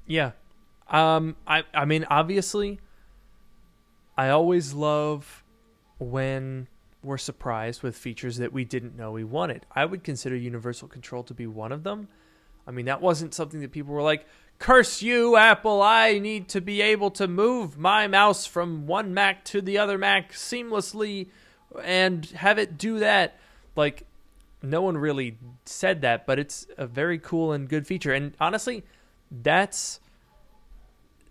Yeah. 0.06 0.32
Um 0.88 1.36
I 1.46 1.64
I 1.74 1.84
mean 1.84 2.06
obviously 2.08 2.78
I 4.16 4.30
always 4.30 4.72
love 4.72 5.44
when 5.98 6.68
we're 7.02 7.18
surprised 7.18 7.82
with 7.82 7.96
features 7.96 8.38
that 8.38 8.52
we 8.52 8.64
didn't 8.64 8.96
know 8.96 9.12
we 9.12 9.24
wanted. 9.24 9.66
I 9.74 9.84
would 9.84 10.02
consider 10.02 10.34
universal 10.36 10.88
control 10.88 11.22
to 11.24 11.34
be 11.34 11.46
one 11.46 11.72
of 11.72 11.84
them. 11.84 12.08
I 12.66 12.72
mean 12.72 12.86
that 12.86 13.00
wasn't 13.00 13.34
something 13.34 13.60
that 13.60 13.70
people 13.70 13.94
were 13.94 14.02
like, 14.02 14.26
"Curse 14.58 15.02
you, 15.02 15.36
Apple. 15.36 15.82
I 15.82 16.18
need 16.18 16.48
to 16.48 16.60
be 16.60 16.80
able 16.80 17.10
to 17.12 17.28
move 17.28 17.78
my 17.78 18.08
mouse 18.08 18.46
from 18.46 18.86
one 18.86 19.14
Mac 19.14 19.44
to 19.46 19.60
the 19.60 19.78
other 19.78 19.98
Mac 19.98 20.32
seamlessly 20.32 21.28
and 21.82 22.24
have 22.26 22.58
it 22.58 22.76
do 22.76 22.98
that." 22.98 23.38
Like 23.76 24.06
no 24.62 24.82
one 24.82 24.96
really 24.98 25.38
said 25.64 26.00
that, 26.00 26.26
but 26.26 26.38
it's 26.38 26.66
a 26.76 26.86
very 26.86 27.18
cool 27.18 27.52
and 27.52 27.68
good 27.68 27.86
feature. 27.86 28.12
And 28.12 28.34
honestly, 28.40 28.84
that's 29.30 30.00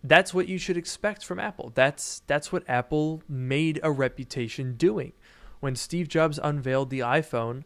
that's 0.07 0.33
what 0.33 0.47
you 0.47 0.57
should 0.57 0.77
expect 0.77 1.25
from 1.25 1.39
Apple. 1.39 1.71
That's 1.75 2.21
that's 2.27 2.51
what 2.51 2.63
Apple 2.67 3.23
made 3.27 3.79
a 3.83 3.91
reputation 3.91 4.75
doing. 4.75 5.13
When 5.59 5.75
Steve 5.75 6.07
Jobs 6.07 6.39
unveiled 6.41 6.89
the 6.89 6.99
iPhone, 6.99 7.63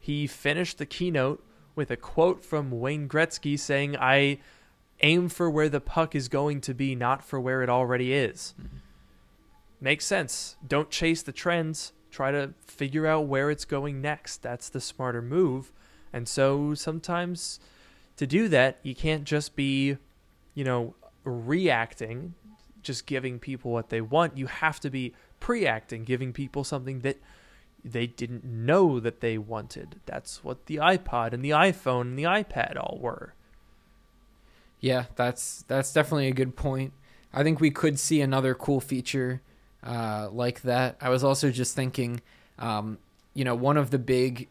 he 0.00 0.26
finished 0.26 0.78
the 0.78 0.86
keynote 0.86 1.44
with 1.74 1.90
a 1.90 1.96
quote 1.96 2.44
from 2.44 2.70
Wayne 2.70 3.08
Gretzky 3.08 3.58
saying, 3.58 3.96
"I 3.96 4.38
aim 5.00 5.28
for 5.28 5.48
where 5.48 5.68
the 5.68 5.80
puck 5.80 6.14
is 6.14 6.28
going 6.28 6.60
to 6.62 6.74
be, 6.74 6.94
not 6.94 7.22
for 7.22 7.38
where 7.38 7.62
it 7.62 7.68
already 7.68 8.12
is." 8.12 8.54
Mm-hmm. 8.60 8.76
Makes 9.80 10.06
sense. 10.06 10.56
Don't 10.66 10.90
chase 10.90 11.22
the 11.22 11.32
trends. 11.32 11.92
Try 12.10 12.32
to 12.32 12.54
figure 12.66 13.06
out 13.06 13.26
where 13.26 13.50
it's 13.50 13.64
going 13.64 14.00
next. 14.00 14.42
That's 14.42 14.68
the 14.68 14.80
smarter 14.80 15.22
move. 15.22 15.72
And 16.12 16.26
so 16.26 16.74
sometimes 16.74 17.60
to 18.16 18.26
do 18.26 18.48
that, 18.48 18.78
you 18.82 18.94
can't 18.94 19.24
just 19.24 19.54
be, 19.54 19.98
you 20.54 20.64
know, 20.64 20.94
reacting, 21.28 22.34
just 22.82 23.06
giving 23.06 23.38
people 23.38 23.70
what 23.70 23.90
they 23.90 24.00
want. 24.00 24.36
You 24.36 24.46
have 24.46 24.80
to 24.80 24.90
be 24.90 25.14
pre-acting, 25.40 26.04
giving 26.04 26.32
people 26.32 26.64
something 26.64 27.00
that 27.00 27.20
they 27.84 28.06
didn't 28.06 28.44
know 28.44 29.00
that 29.00 29.20
they 29.20 29.38
wanted. 29.38 30.00
That's 30.06 30.42
what 30.42 30.66
the 30.66 30.76
iPod 30.76 31.32
and 31.32 31.44
the 31.44 31.50
iPhone 31.50 32.02
and 32.02 32.18
the 32.18 32.24
iPad 32.24 32.76
all 32.76 32.98
were. 33.00 33.34
Yeah, 34.80 35.06
that's 35.16 35.64
that's 35.66 35.92
definitely 35.92 36.28
a 36.28 36.32
good 36.32 36.56
point. 36.56 36.92
I 37.32 37.42
think 37.42 37.60
we 37.60 37.70
could 37.70 37.98
see 37.98 38.20
another 38.20 38.54
cool 38.54 38.80
feature 38.80 39.42
uh, 39.82 40.28
like 40.30 40.62
that. 40.62 40.96
I 41.00 41.08
was 41.08 41.24
also 41.24 41.50
just 41.50 41.74
thinking, 41.74 42.20
um, 42.58 42.98
you 43.34 43.44
know, 43.44 43.54
one 43.54 43.76
of 43.76 43.90
the 43.90 43.98
big 43.98 44.48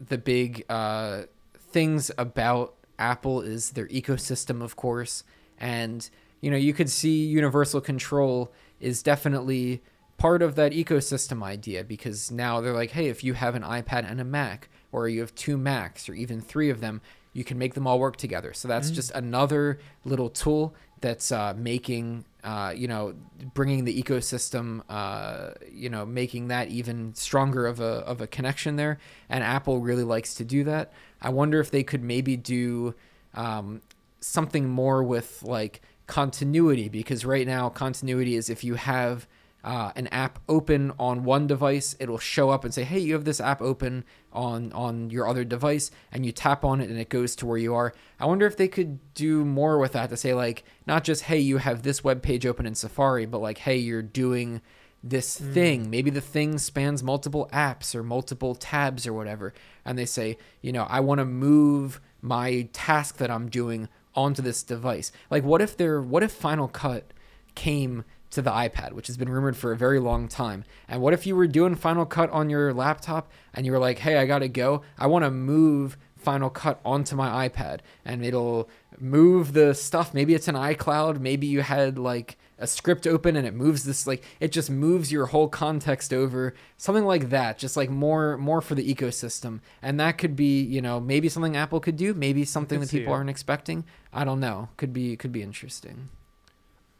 the 0.00 0.18
big 0.18 0.64
uh, 0.68 1.22
things 1.58 2.10
about 2.16 2.74
Apple 2.98 3.40
is 3.40 3.70
their 3.70 3.86
ecosystem, 3.88 4.62
of 4.62 4.76
course, 4.76 5.24
and 5.60 6.08
you 6.40 6.50
know 6.50 6.56
you 6.56 6.72
could 6.72 6.90
see 6.90 7.24
universal 7.26 7.80
control 7.80 8.52
is 8.80 9.02
definitely 9.02 9.82
part 10.20 10.42
of 10.42 10.54
that 10.54 10.72
ecosystem 10.72 11.42
idea 11.42 11.82
because 11.82 12.30
now 12.30 12.60
they're 12.60 12.74
like, 12.74 12.90
hey, 12.90 13.08
if 13.08 13.24
you 13.24 13.32
have 13.32 13.54
an 13.54 13.62
iPad 13.62 14.08
and 14.08 14.20
a 14.20 14.24
Mac, 14.24 14.68
or 14.92 15.08
you 15.08 15.20
have 15.20 15.34
two 15.34 15.56
Macs, 15.56 16.08
or 16.08 16.14
even 16.14 16.42
three 16.42 16.68
of 16.68 16.80
them, 16.80 17.00
you 17.32 17.42
can 17.42 17.56
make 17.56 17.72
them 17.72 17.86
all 17.86 17.98
work 17.98 18.16
together. 18.16 18.52
So 18.52 18.68
that's 18.68 18.88
mm-hmm. 18.88 18.96
just 18.96 19.10
another 19.12 19.78
little 20.04 20.28
tool 20.28 20.74
that's 21.00 21.32
uh, 21.32 21.54
making, 21.56 22.26
uh, 22.44 22.74
you 22.76 22.86
know, 22.86 23.14
bringing 23.54 23.86
the 23.86 24.02
ecosystem, 24.02 24.82
uh, 24.90 25.52
you 25.72 25.88
know, 25.88 26.04
making 26.04 26.48
that 26.48 26.68
even 26.68 27.14
stronger 27.14 27.66
of 27.66 27.80
a 27.80 28.04
of 28.04 28.20
a 28.20 28.26
connection 28.26 28.76
there. 28.76 28.98
And 29.30 29.42
Apple 29.42 29.80
really 29.80 30.04
likes 30.04 30.34
to 30.34 30.44
do 30.44 30.64
that. 30.64 30.92
I 31.22 31.30
wonder 31.30 31.60
if 31.60 31.70
they 31.70 31.82
could 31.82 32.02
maybe 32.02 32.36
do 32.36 32.94
um, 33.32 33.80
something 34.20 34.68
more 34.68 35.02
with 35.02 35.42
like 35.42 35.80
continuity 36.06 36.88
because 36.88 37.24
right 37.24 37.46
now 37.46 37.68
continuity 37.68 38.34
is 38.34 38.50
if 38.50 38.64
you 38.64 38.74
have 38.74 39.26
uh, 39.62 39.92
an 39.94 40.06
app 40.08 40.38
open 40.48 40.92
on 40.98 41.22
one 41.22 41.46
device, 41.46 41.94
it'll 42.00 42.18
show 42.18 42.50
up 42.50 42.64
and 42.64 42.72
say, 42.72 42.82
"Hey, 42.82 42.98
you 42.98 43.12
have 43.12 43.24
this 43.24 43.40
app 43.40 43.60
open 43.60 44.04
on 44.32 44.72
on 44.72 45.10
your 45.10 45.28
other 45.28 45.44
device," 45.44 45.90
and 46.10 46.24
you 46.24 46.32
tap 46.32 46.64
on 46.64 46.80
it 46.80 46.88
and 46.88 46.98
it 46.98 47.10
goes 47.10 47.36
to 47.36 47.46
where 47.46 47.58
you 47.58 47.74
are. 47.74 47.92
I 48.18 48.26
wonder 48.26 48.46
if 48.46 48.56
they 48.56 48.68
could 48.68 48.98
do 49.14 49.44
more 49.44 49.78
with 49.78 49.92
that 49.92 50.08
to 50.10 50.16
say 50.16 50.32
like 50.32 50.64
not 50.86 51.04
just, 51.04 51.24
"Hey, 51.24 51.38
you 51.38 51.58
have 51.58 51.82
this 51.82 52.02
web 52.02 52.22
page 52.22 52.46
open 52.46 52.66
in 52.66 52.74
Safari," 52.74 53.26
but 53.26 53.42
like, 53.42 53.58
"Hey, 53.58 53.76
you're 53.76 54.02
doing 54.02 54.62
this 55.02 55.38
mm. 55.38 55.52
thing. 55.52 55.90
Maybe 55.90 56.10
the 56.10 56.20
thing 56.20 56.58
spans 56.58 57.02
multiple 57.02 57.48
apps 57.52 57.94
or 57.94 58.02
multiple 58.02 58.54
tabs 58.54 59.06
or 59.06 59.12
whatever." 59.12 59.52
And 59.84 59.98
they 59.98 60.06
say, 60.06 60.38
"You 60.62 60.72
know, 60.72 60.84
I 60.84 61.00
want 61.00 61.18
to 61.18 61.26
move 61.26 62.00
my 62.22 62.68
task 62.72 63.18
that 63.18 63.30
I'm 63.30 63.50
doing 63.50 63.88
onto 64.14 64.42
this 64.42 64.62
device." 64.62 65.12
Like, 65.30 65.44
what 65.44 65.60
if 65.60 65.76
there? 65.76 66.00
What 66.00 66.22
if 66.22 66.32
Final 66.32 66.68
Cut 66.68 67.12
came 67.54 68.04
to 68.30 68.40
the 68.40 68.50
iPad, 68.50 68.92
which 68.92 69.08
has 69.08 69.16
been 69.16 69.28
rumored 69.28 69.56
for 69.56 69.72
a 69.72 69.76
very 69.76 69.98
long 69.98 70.28
time. 70.28 70.64
And 70.88 71.02
what 71.02 71.12
if 71.12 71.26
you 71.26 71.34
were 71.34 71.46
doing 71.46 71.74
Final 71.74 72.06
Cut 72.06 72.30
on 72.30 72.48
your 72.48 72.72
laptop 72.72 73.30
and 73.52 73.66
you 73.66 73.72
were 73.72 73.78
like, 73.78 73.98
hey, 73.98 74.18
I 74.18 74.26
gotta 74.26 74.48
go. 74.48 74.82
I 74.98 75.08
wanna 75.08 75.30
move 75.30 75.96
Final 76.16 76.50
Cut 76.50 76.80
onto 76.84 77.16
my 77.16 77.48
iPad 77.48 77.80
and 78.04 78.24
it'll 78.24 78.68
move 78.98 79.52
the 79.52 79.74
stuff. 79.74 80.14
Maybe 80.14 80.34
it's 80.34 80.48
an 80.48 80.54
iCloud. 80.54 81.18
Maybe 81.18 81.46
you 81.46 81.62
had 81.62 81.98
like 81.98 82.38
a 82.60 82.66
script 82.66 83.06
open 83.06 83.34
and 83.36 83.46
it 83.46 83.54
moves 83.54 83.84
this 83.84 84.06
like 84.06 84.22
it 84.38 84.52
just 84.52 84.70
moves 84.70 85.10
your 85.10 85.26
whole 85.26 85.48
context 85.48 86.12
over 86.12 86.54
something 86.76 87.04
like 87.04 87.30
that 87.30 87.58
just 87.58 87.76
like 87.76 87.90
more 87.90 88.36
more 88.36 88.60
for 88.60 88.74
the 88.74 88.94
ecosystem 88.94 89.60
and 89.82 89.98
that 89.98 90.18
could 90.18 90.36
be 90.36 90.62
you 90.62 90.80
know 90.80 91.00
maybe 91.00 91.28
something 91.28 91.56
apple 91.56 91.80
could 91.80 91.96
do 91.96 92.14
maybe 92.14 92.44
something 92.44 92.78
that 92.78 92.90
people 92.90 93.12
aren't 93.12 93.30
expecting 93.30 93.84
i 94.12 94.24
don't 94.24 94.40
know 94.40 94.68
could 94.76 94.92
be 94.92 95.16
could 95.16 95.32
be 95.32 95.42
interesting 95.42 96.08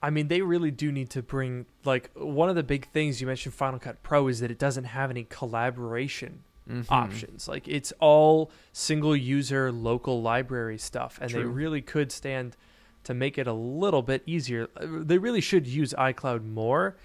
I 0.02 0.08
mean, 0.08 0.28
they 0.28 0.40
really 0.40 0.70
do 0.70 0.90
need 0.90 1.10
to 1.10 1.22
bring 1.22 1.66
like 1.84 2.10
one 2.14 2.48
of 2.48 2.56
the 2.56 2.62
big 2.62 2.88
things 2.88 3.20
you 3.20 3.26
mentioned 3.26 3.54
Final 3.54 3.78
Cut 3.78 4.02
Pro 4.02 4.28
is 4.28 4.40
that 4.40 4.50
it 4.50 4.58
doesn't 4.58 4.84
have 4.84 5.10
any 5.10 5.24
collaboration 5.24 6.42
mm-hmm. 6.68 6.92
options. 6.92 7.48
Like 7.48 7.68
it's 7.68 7.92
all 8.00 8.50
single 8.72 9.16
user 9.16 9.70
local 9.70 10.22
library 10.22 10.78
stuff 10.78 11.18
and 11.20 11.30
True. 11.30 11.40
they 11.40 11.46
really 11.46 11.82
could 11.82 12.12
stand 12.12 12.56
to 13.04 13.14
make 13.14 13.38
it 13.38 13.46
a 13.46 13.52
little 13.52 14.02
bit 14.02 14.22
easier. 14.26 14.68
Uh, 14.76 14.86
they 15.02 15.18
really 15.18 15.40
should 15.40 15.66
use 15.66 15.94
iCloud 15.98 16.44
more. 16.44 16.96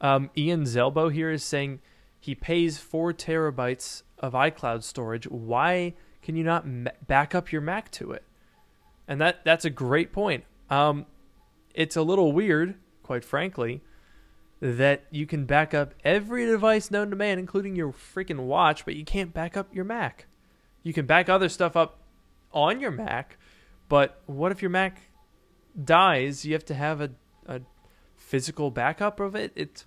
Um, 0.00 0.30
Ian 0.36 0.64
Zelbo 0.64 1.12
here 1.12 1.30
is 1.30 1.44
saying 1.44 1.80
he 2.18 2.34
pays 2.34 2.78
4 2.78 3.12
terabytes 3.12 4.02
of 4.18 4.32
iCloud 4.32 4.82
storage. 4.82 5.26
Why 5.26 5.94
can 6.22 6.36
you 6.36 6.44
not 6.44 6.64
back 7.06 7.34
up 7.34 7.52
your 7.52 7.60
Mac 7.60 7.90
to 7.92 8.12
it? 8.12 8.24
And 9.06 9.20
that 9.20 9.44
that's 9.44 9.64
a 9.64 9.70
great 9.70 10.12
point. 10.12 10.44
Um, 10.70 11.06
it's 11.74 11.96
a 11.96 12.02
little 12.02 12.32
weird, 12.32 12.76
quite 13.02 13.24
frankly, 13.24 13.82
that 14.60 15.04
you 15.10 15.26
can 15.26 15.44
back 15.44 15.74
up 15.74 15.94
every 16.04 16.46
device 16.46 16.90
known 16.90 17.10
to 17.10 17.16
man, 17.16 17.38
including 17.38 17.74
your 17.74 17.92
freaking 17.92 18.46
watch, 18.46 18.84
but 18.84 18.94
you 18.94 19.04
can't 19.04 19.34
back 19.34 19.56
up 19.56 19.74
your 19.74 19.84
Mac. 19.84 20.26
You 20.82 20.92
can 20.92 21.06
back 21.06 21.28
other 21.28 21.48
stuff 21.48 21.76
up 21.76 21.98
on 22.52 22.80
your 22.80 22.92
Mac, 22.92 23.38
but 23.88 24.22
what 24.26 24.52
if 24.52 24.62
your 24.62 24.70
Mac 24.70 25.00
dies? 25.82 26.44
You 26.44 26.52
have 26.54 26.64
to 26.66 26.74
have 26.74 27.00
a, 27.00 27.10
a 27.46 27.60
physical 28.16 28.70
backup 28.70 29.20
of 29.20 29.34
it. 29.34 29.52
It's 29.54 29.86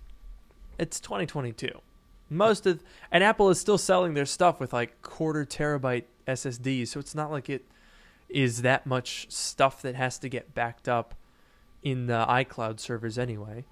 it's 0.78 1.00
2022. 1.00 1.70
Most 2.28 2.66
of 2.66 2.82
and 3.10 3.22
Apple 3.22 3.50
is 3.50 3.60
still 3.60 3.78
selling 3.78 4.14
their 4.14 4.26
stuff 4.26 4.60
with 4.60 4.72
like 4.72 5.00
quarter 5.02 5.44
terabyte 5.44 6.04
SSDs, 6.26 6.88
so 6.88 7.00
it's 7.00 7.14
not 7.14 7.30
like 7.30 7.48
it 7.48 7.64
is 8.28 8.62
that 8.62 8.86
much 8.86 9.30
stuff 9.30 9.82
that 9.82 9.94
has 9.94 10.18
to 10.18 10.28
get 10.28 10.54
backed 10.54 10.88
up 10.88 11.14
in 11.82 12.06
the 12.06 12.26
iCloud 12.28 12.80
servers 12.80 13.18
anyway. 13.18 13.64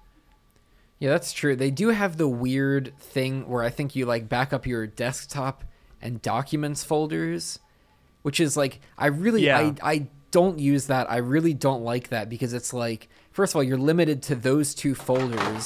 Yeah, 0.99 1.09
that's 1.09 1.33
true. 1.33 1.55
They 1.55 1.71
do 1.71 1.89
have 1.89 2.15
the 2.15 2.27
weird 2.27 2.97
thing 2.97 3.49
where 3.49 3.63
I 3.63 3.69
think 3.69 3.95
you 3.95 4.05
like 4.05 4.29
back 4.29 4.53
up 4.53 4.65
your 4.65 4.87
desktop 4.87 5.65
and 6.01 6.21
documents 6.21 6.83
folders, 6.85 7.59
which 8.21 8.39
is 8.39 8.55
like 8.55 8.79
I 8.97 9.07
really 9.07 9.45
yeah. 9.45 9.57
I 9.59 9.73
I 9.81 10.07
don't 10.35 10.59
use 10.59 10.87
that. 10.87 11.09
I 11.09 11.17
really 11.17 11.53
don't 11.53 11.83
like 11.83 12.09
that 12.09 12.25
because 12.29 12.51
it's 12.53 12.73
like 12.73 13.07
first 13.31 13.53
of 13.53 13.55
all, 13.57 13.63
you're 13.63 13.77
limited 13.91 14.21
to 14.23 14.35
those 14.35 14.75
two 14.75 14.93
folders 14.95 15.65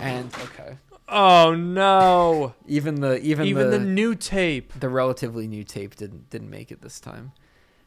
And 0.00 0.26
okay, 0.46 0.72
Oh 1.08 1.54
no! 1.54 2.54
even 2.66 3.00
the 3.00 3.20
even, 3.20 3.46
Even 3.46 3.70
the, 3.70 3.78
the 3.78 3.84
new 3.84 4.14
tape. 4.14 4.72
the 4.78 4.88
relatively 4.88 5.46
new 5.46 5.64
tape 5.64 5.92
didn't 5.96 6.28
didn't 6.30 6.50
make 6.50 6.70
it 6.74 6.80
this 6.82 6.98
time. 7.00 7.32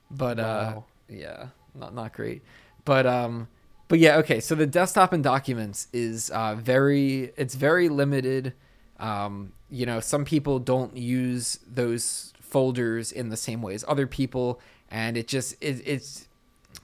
But 0.09 0.39
uh 0.39 0.81
yeah, 1.09 1.47
not 1.75 1.93
not 1.93 2.13
great. 2.13 2.41
But 2.85 3.05
um 3.05 3.47
but 3.89 3.99
yeah, 3.99 4.17
okay. 4.21 4.39
So 4.39 4.55
the 4.55 4.67
desktop 4.67 5.13
and 5.13 5.23
documents 5.23 5.87
is 5.93 6.29
uh 6.29 6.55
very 6.55 7.33
it's 7.35 7.55
very 7.55 7.89
limited. 7.89 8.53
Um 8.99 9.53
you 9.69 9.85
know, 9.85 9.99
some 9.99 10.23
people 10.25 10.59
don't 10.59 10.95
use 10.95 11.59
those 11.67 12.31
folders 12.39 13.11
in 13.11 13.29
the 13.29 13.37
same 13.37 13.61
way 13.61 13.73
as 13.73 13.83
other 13.87 14.05
people 14.07 14.59
and 14.93 15.17
it 15.17 15.27
just 15.27 15.55
it, 15.59 15.81
it's 15.85 16.27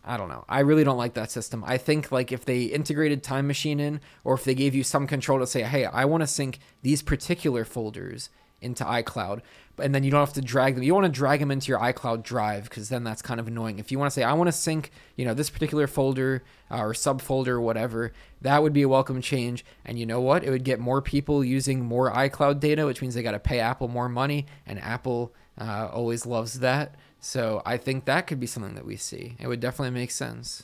I 0.04 0.18
don't 0.18 0.30
know. 0.30 0.44
I 0.50 0.62
really 0.62 0.84
don't 0.84 0.98
like 0.98 1.14
that 1.14 1.32
system. 1.32 1.64
I 1.66 1.78
think 1.78 2.12
like 2.12 2.32
if 2.32 2.44
they 2.44 2.64
integrated 2.64 3.22
Time 3.24 3.48
Machine 3.48 3.80
in, 3.80 4.02
or 4.24 4.34
if 4.34 4.44
they 4.44 4.56
gave 4.56 4.76
you 4.76 4.84
some 4.84 5.08
control 5.08 5.40
to 5.40 5.48
say, 5.48 5.62
"Hey, 5.62 5.86
I 5.86 6.06
want 6.06 6.22
to 6.22 6.28
sync 6.28 6.60
these 6.82 7.02
particular 7.04 7.64
folders 7.64 8.30
into 8.62 8.84
iCloud," 8.84 9.42
and 9.78 9.94
then 9.94 10.04
you 10.04 10.10
don't 10.10 10.22
have 10.22 10.34
to 10.34 10.42
drag 10.42 10.74
them. 10.76 10.84
You 10.84 10.96
want 10.96 11.06
to 11.06 11.12
drag 11.12 11.40
them 11.40 11.52
into 11.52 11.70
your 11.70 11.80
iCloud 11.80 12.24
drive 12.24 12.64
because 12.64 12.90
then 12.90 13.04
that's 13.04 13.22
kind 13.22 13.40
of 13.40 13.48
annoying. 13.48 13.78
If 13.78 13.92
you 13.92 14.00
want 14.00 14.10
to 14.12 14.14
say, 14.14 14.24
"I 14.24 14.34
want 14.34 14.48
to 14.48 14.54
sync," 14.54 14.92
you 15.16 15.26
know, 15.26 15.36
this 15.36 15.52
particular 15.52 15.86
folder 15.86 16.44
uh, 16.72 16.80
or 16.80 16.94
subfolder 16.94 17.50
or 17.50 17.62
whatever, 17.62 18.12
that 18.42 18.64
would 18.64 18.74
be 18.74 18.82
a 18.82 18.90
welcome 18.90 19.22
change. 19.22 19.64
And 19.86 20.00
you 20.00 20.08
know 20.08 20.22
what? 20.22 20.44
It 20.44 20.50
would 20.50 20.64
get 20.64 20.80
more 20.80 21.02
people 21.02 21.44
using 21.44 21.84
more 21.84 22.12
iCloud 22.12 22.60
data, 22.60 22.88
which 22.88 23.02
means 23.02 23.14
they 23.14 23.22
got 23.22 23.32
to 23.32 23.40
pay 23.40 23.60
Apple 23.60 23.88
more 23.88 24.10
money, 24.10 24.48
and 24.66 24.80
Apple 24.80 25.32
uh, 25.60 25.90
always 25.92 26.26
loves 26.26 26.62
that. 26.62 26.96
So 27.20 27.62
I 27.66 27.78
think 27.78 28.06
that 28.06 28.28
could 28.28 28.40
be 28.40 28.48
something 28.48 28.76
that 28.76 28.86
we 28.86 28.96
see. 28.96 29.36
It 29.40 29.48
would 29.48 29.60
definitely 29.60 29.92
make 29.92 30.12
sense. 30.12 30.64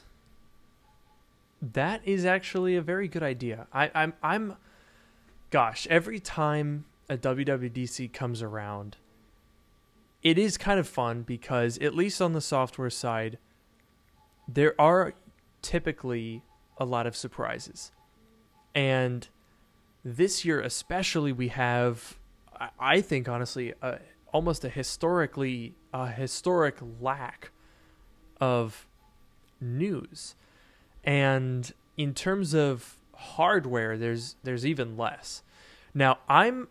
That 1.62 2.02
is 2.06 2.26
actually 2.26 2.76
a 2.76 2.82
very 2.82 3.08
good 3.08 3.24
idea. 3.24 3.68
I, 3.74 3.92
I'm, 3.94 4.14
I'm, 4.22 4.56
gosh, 5.50 5.88
every 5.90 6.20
time 6.20 6.86
a 7.10 7.18
WWDC 7.18 8.14
comes 8.14 8.42
around, 8.42 8.98
it 10.24 10.38
is 10.38 10.58
kind 10.58 10.80
of 10.80 10.88
fun 10.88 11.24
because 11.24 11.78
at 11.80 11.96
least 11.96 12.22
on 12.22 12.34
the 12.34 12.42
software 12.42 12.90
side, 12.90 13.38
there 14.48 14.80
are 14.80 15.14
typically 15.62 16.44
a 16.78 16.86
lot 16.86 17.08
of 17.08 17.16
surprises, 17.16 17.92
and 18.74 19.28
this 20.04 20.46
year 20.46 20.62
especially, 20.62 21.32
we 21.32 21.48
have, 21.50 22.20
I- 22.80 23.02
think 23.02 23.28
honestly, 23.28 23.74
a, 23.82 24.00
almost 24.32 24.64
a 24.66 24.70
historically 24.70 25.74
a 25.96 26.08
historic 26.08 26.76
lack 27.00 27.52
of 28.42 28.86
news. 29.62 30.36
And 31.06 31.72
in 31.96 32.14
terms 32.14 32.54
of 32.54 32.98
hardware, 33.14 33.98
there's 33.98 34.36
there's 34.44 34.66
even 34.66 34.98
less. 34.98 35.42
Now 35.94 36.18
I'm 36.28 36.68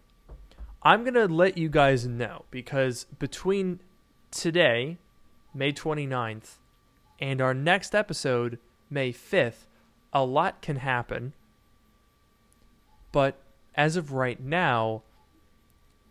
I'm 0.83 1.05
gonna 1.05 1.27
let 1.27 1.57
you 1.57 1.71
guys 1.71 2.07
know 2.07 2.45
because 2.51 3.07
between 3.19 3.81
today, 4.31 4.99
May 5.55 5.73
29th, 5.73 6.59
and 7.19 7.41
our 7.41 7.55
next 7.55 7.95
episode, 7.95 8.59
May 8.91 9.11
5th, 9.11 9.67
a 10.13 10.25
lot 10.25 10.61
can 10.61 10.77
happen. 10.77 11.33
But 13.11 13.39
as 13.75 13.97
of 13.97 14.13
right 14.13 14.41
now, 14.41 15.03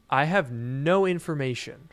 I 0.09 0.25
have 0.25 0.51
no 0.51 1.05
information, 1.05 1.89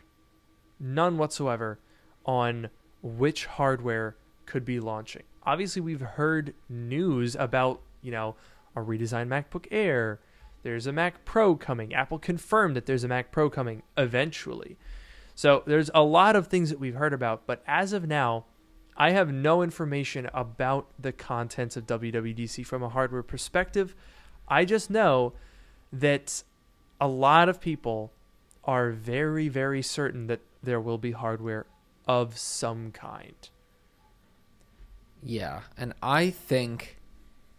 none 0.80 1.18
whatsoever, 1.18 1.78
on 2.24 2.70
which 3.02 3.46
hardware 3.46 4.16
could 4.46 4.64
be 4.64 4.80
launching. 4.80 5.22
Obviously, 5.44 5.80
we've 5.80 6.00
heard 6.00 6.54
news 6.68 7.36
about, 7.36 7.80
you 8.02 8.10
know, 8.10 8.34
a 8.74 8.80
redesigned 8.80 9.28
MacBook 9.28 9.66
Air. 9.70 10.20
There's 10.62 10.86
a 10.86 10.92
Mac 10.92 11.24
Pro 11.24 11.54
coming. 11.54 11.94
Apple 11.94 12.18
confirmed 12.18 12.76
that 12.76 12.86
there's 12.86 13.04
a 13.04 13.08
Mac 13.08 13.30
Pro 13.30 13.48
coming 13.48 13.82
eventually. 13.96 14.76
So 15.34 15.62
there's 15.66 15.90
a 15.94 16.02
lot 16.02 16.36
of 16.36 16.48
things 16.48 16.68
that 16.70 16.78
we've 16.78 16.96
heard 16.96 17.14
about, 17.14 17.46
but 17.46 17.62
as 17.66 17.92
of 17.92 18.06
now, 18.06 18.44
I 18.96 19.12
have 19.12 19.32
no 19.32 19.62
information 19.62 20.28
about 20.34 20.88
the 20.98 21.12
contents 21.12 21.76
of 21.76 21.86
WWDC 21.86 22.66
from 22.66 22.82
a 22.82 22.90
hardware 22.90 23.22
perspective. 23.22 23.94
I 24.46 24.66
just 24.66 24.90
know 24.90 25.32
that 25.90 26.42
a 27.00 27.08
lot 27.08 27.48
of 27.48 27.60
people 27.60 28.12
are 28.64 28.90
very, 28.90 29.48
very 29.48 29.80
certain 29.80 30.26
that 30.26 30.40
there 30.62 30.80
will 30.80 30.98
be 30.98 31.12
hardware 31.12 31.66
of 32.06 32.36
some 32.36 32.90
kind. 32.92 33.48
Yeah, 35.22 35.60
and 35.76 35.92
I 36.02 36.30
think 36.30 36.96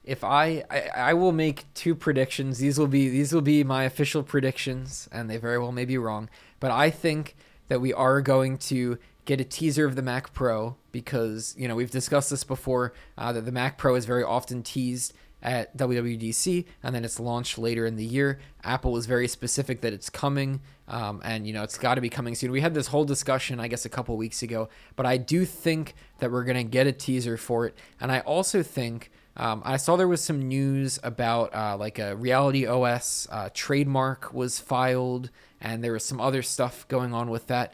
if 0.04 0.24
I, 0.24 0.64
I 0.70 0.90
I 0.96 1.14
will 1.14 1.32
make 1.32 1.72
two 1.74 1.94
predictions. 1.96 2.58
These 2.58 2.80
will 2.80 2.88
be 2.88 3.10
these 3.10 3.34
will 3.34 3.42
be 3.42 3.64
my 3.64 3.84
official 3.84 4.24
predictions, 4.24 5.08
and 5.12 5.30
they 5.30 5.38
very 5.38 5.60
well 5.60 5.72
may 5.72 5.86
be 5.86 5.98
wrong. 5.98 6.30
But 6.60 6.72
I 6.72 6.90
think 6.90 7.36
that 7.68 7.82
we 7.82 7.94
are 7.94 8.22
going 8.22 8.58
to 8.58 8.98
get 9.26 9.40
a 9.40 9.46
teaser 9.46 9.86
of 9.86 9.96
the 9.96 10.02
Mac 10.02 10.34
Pro 10.34 10.76
because 10.92 11.56
you 11.58 11.68
know 11.68 11.76
we've 11.76 11.92
discussed 11.92 12.32
this 12.32 12.44
before 12.44 12.94
uh, 13.18 13.32
that 13.34 13.46
the 13.46 13.52
Mac 13.52 13.78
Pro 13.78 13.96
is 13.96 14.06
very 14.06 14.24
often 14.24 14.64
teased 14.64 15.14
at 15.44 15.76
WWDC 15.78 16.66
and 16.84 16.94
then 16.94 17.04
it's 17.04 17.20
launched 17.20 17.58
later 17.58 17.86
in 17.86 17.96
the 17.96 18.06
year. 18.06 18.40
Apple 18.64 18.98
is 18.98 19.06
very 19.06 19.28
specific 19.28 19.82
that 19.82 19.94
it's 19.94 20.10
coming, 20.10 20.62
um, 20.92 21.22
and 21.24 21.48
you 21.48 21.54
know 21.54 21.64
it's 21.64 21.78
got 21.80 21.96
to 21.96 22.02
be 22.02 22.10
coming 22.10 22.36
soon. 22.36 22.52
We 22.52 22.62
had 22.62 22.76
this 22.76 22.88
whole 22.88 23.06
discussion, 23.06 23.60
I 23.60 23.68
guess, 23.68 23.86
a 23.86 23.90
couple 23.90 24.16
weeks 24.18 24.44
ago, 24.44 24.70
but 24.96 25.06
I 25.08 25.18
do 25.18 25.46
think 25.46 25.96
that 26.20 26.32
we're 26.32 26.44
gonna 26.44 26.64
get 26.64 26.86
a 26.86 26.92
teaser 26.92 27.38
for 27.38 27.66
it, 27.66 27.76
and 28.00 28.12
I 28.12 28.20
also 28.20 28.62
think. 28.62 29.10
Um, 29.38 29.62
I 29.64 29.78
saw 29.78 29.96
there 29.96 30.10
was 30.10 30.22
some 30.22 30.50
news 30.50 31.00
about 31.04 31.56
uh, 31.56 31.78
like 31.78 32.00
a 32.00 32.18
Reality 32.18 32.68
OS 32.68 33.30
uh, 33.32 33.48
trademark 33.54 34.34
was 34.34 34.60
filed, 34.60 35.30
and 35.62 35.82
there 35.82 35.94
was 35.94 36.04
some 36.04 36.20
other 36.20 36.42
stuff 36.42 36.86
going 36.90 37.14
on 37.14 37.30
with 37.30 37.48
that. 37.48 37.72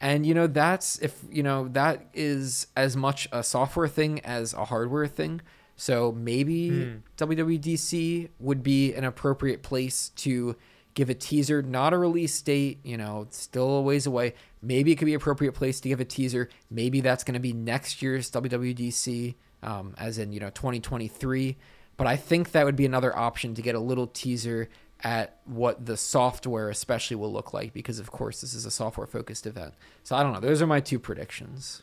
And 0.00 0.24
you 0.24 0.34
know 0.34 0.46
that's 0.46 1.00
if 1.00 1.20
you 1.28 1.42
know 1.42 1.66
that 1.72 2.06
is 2.14 2.68
as 2.76 2.96
much 2.96 3.28
a 3.32 3.42
software 3.42 3.88
thing 3.88 4.20
as 4.20 4.54
a 4.54 4.66
hardware 4.66 5.08
thing. 5.08 5.40
So 5.74 6.12
maybe 6.12 6.68
Hmm. 6.68 6.96
WWDC 7.16 8.28
would 8.38 8.62
be 8.62 8.94
an 8.94 9.02
appropriate 9.04 9.62
place 9.62 10.10
to 10.16 10.54
give 11.00 11.08
a 11.08 11.14
teaser, 11.14 11.62
not 11.62 11.94
a 11.94 11.98
release 11.98 12.42
date, 12.42 12.78
you 12.84 12.98
know, 12.98 13.26
still 13.30 13.70
a 13.76 13.80
ways 13.80 14.06
away. 14.06 14.34
Maybe 14.60 14.92
it 14.92 14.96
could 14.96 15.06
be 15.06 15.14
appropriate 15.14 15.52
place 15.52 15.80
to 15.80 15.88
give 15.88 15.98
a 15.98 16.04
teaser. 16.04 16.50
Maybe 16.70 17.00
that's 17.00 17.24
going 17.24 17.34
to 17.34 17.40
be 17.40 17.54
next 17.54 18.02
year's 18.02 18.30
WWDC, 18.30 19.34
um, 19.62 19.94
as 19.96 20.18
in, 20.18 20.30
you 20.30 20.40
know, 20.40 20.50
2023. 20.50 21.56
But 21.96 22.06
I 22.06 22.16
think 22.16 22.52
that 22.52 22.66
would 22.66 22.76
be 22.76 22.84
another 22.84 23.16
option 23.16 23.54
to 23.54 23.62
get 23.62 23.74
a 23.74 23.80
little 23.80 24.08
teaser 24.08 24.68
at 25.02 25.38
what 25.46 25.86
the 25.86 25.96
software 25.96 26.68
especially 26.68 27.16
will 27.16 27.32
look 27.32 27.54
like 27.54 27.72
because 27.72 27.98
of 27.98 28.10
course 28.10 28.42
this 28.42 28.52
is 28.52 28.66
a 28.66 28.70
software 28.70 29.06
focused 29.06 29.46
event. 29.46 29.72
So 30.02 30.14
I 30.16 30.22
don't 30.22 30.34
know. 30.34 30.40
Those 30.40 30.60
are 30.60 30.66
my 30.66 30.80
two 30.80 30.98
predictions. 30.98 31.82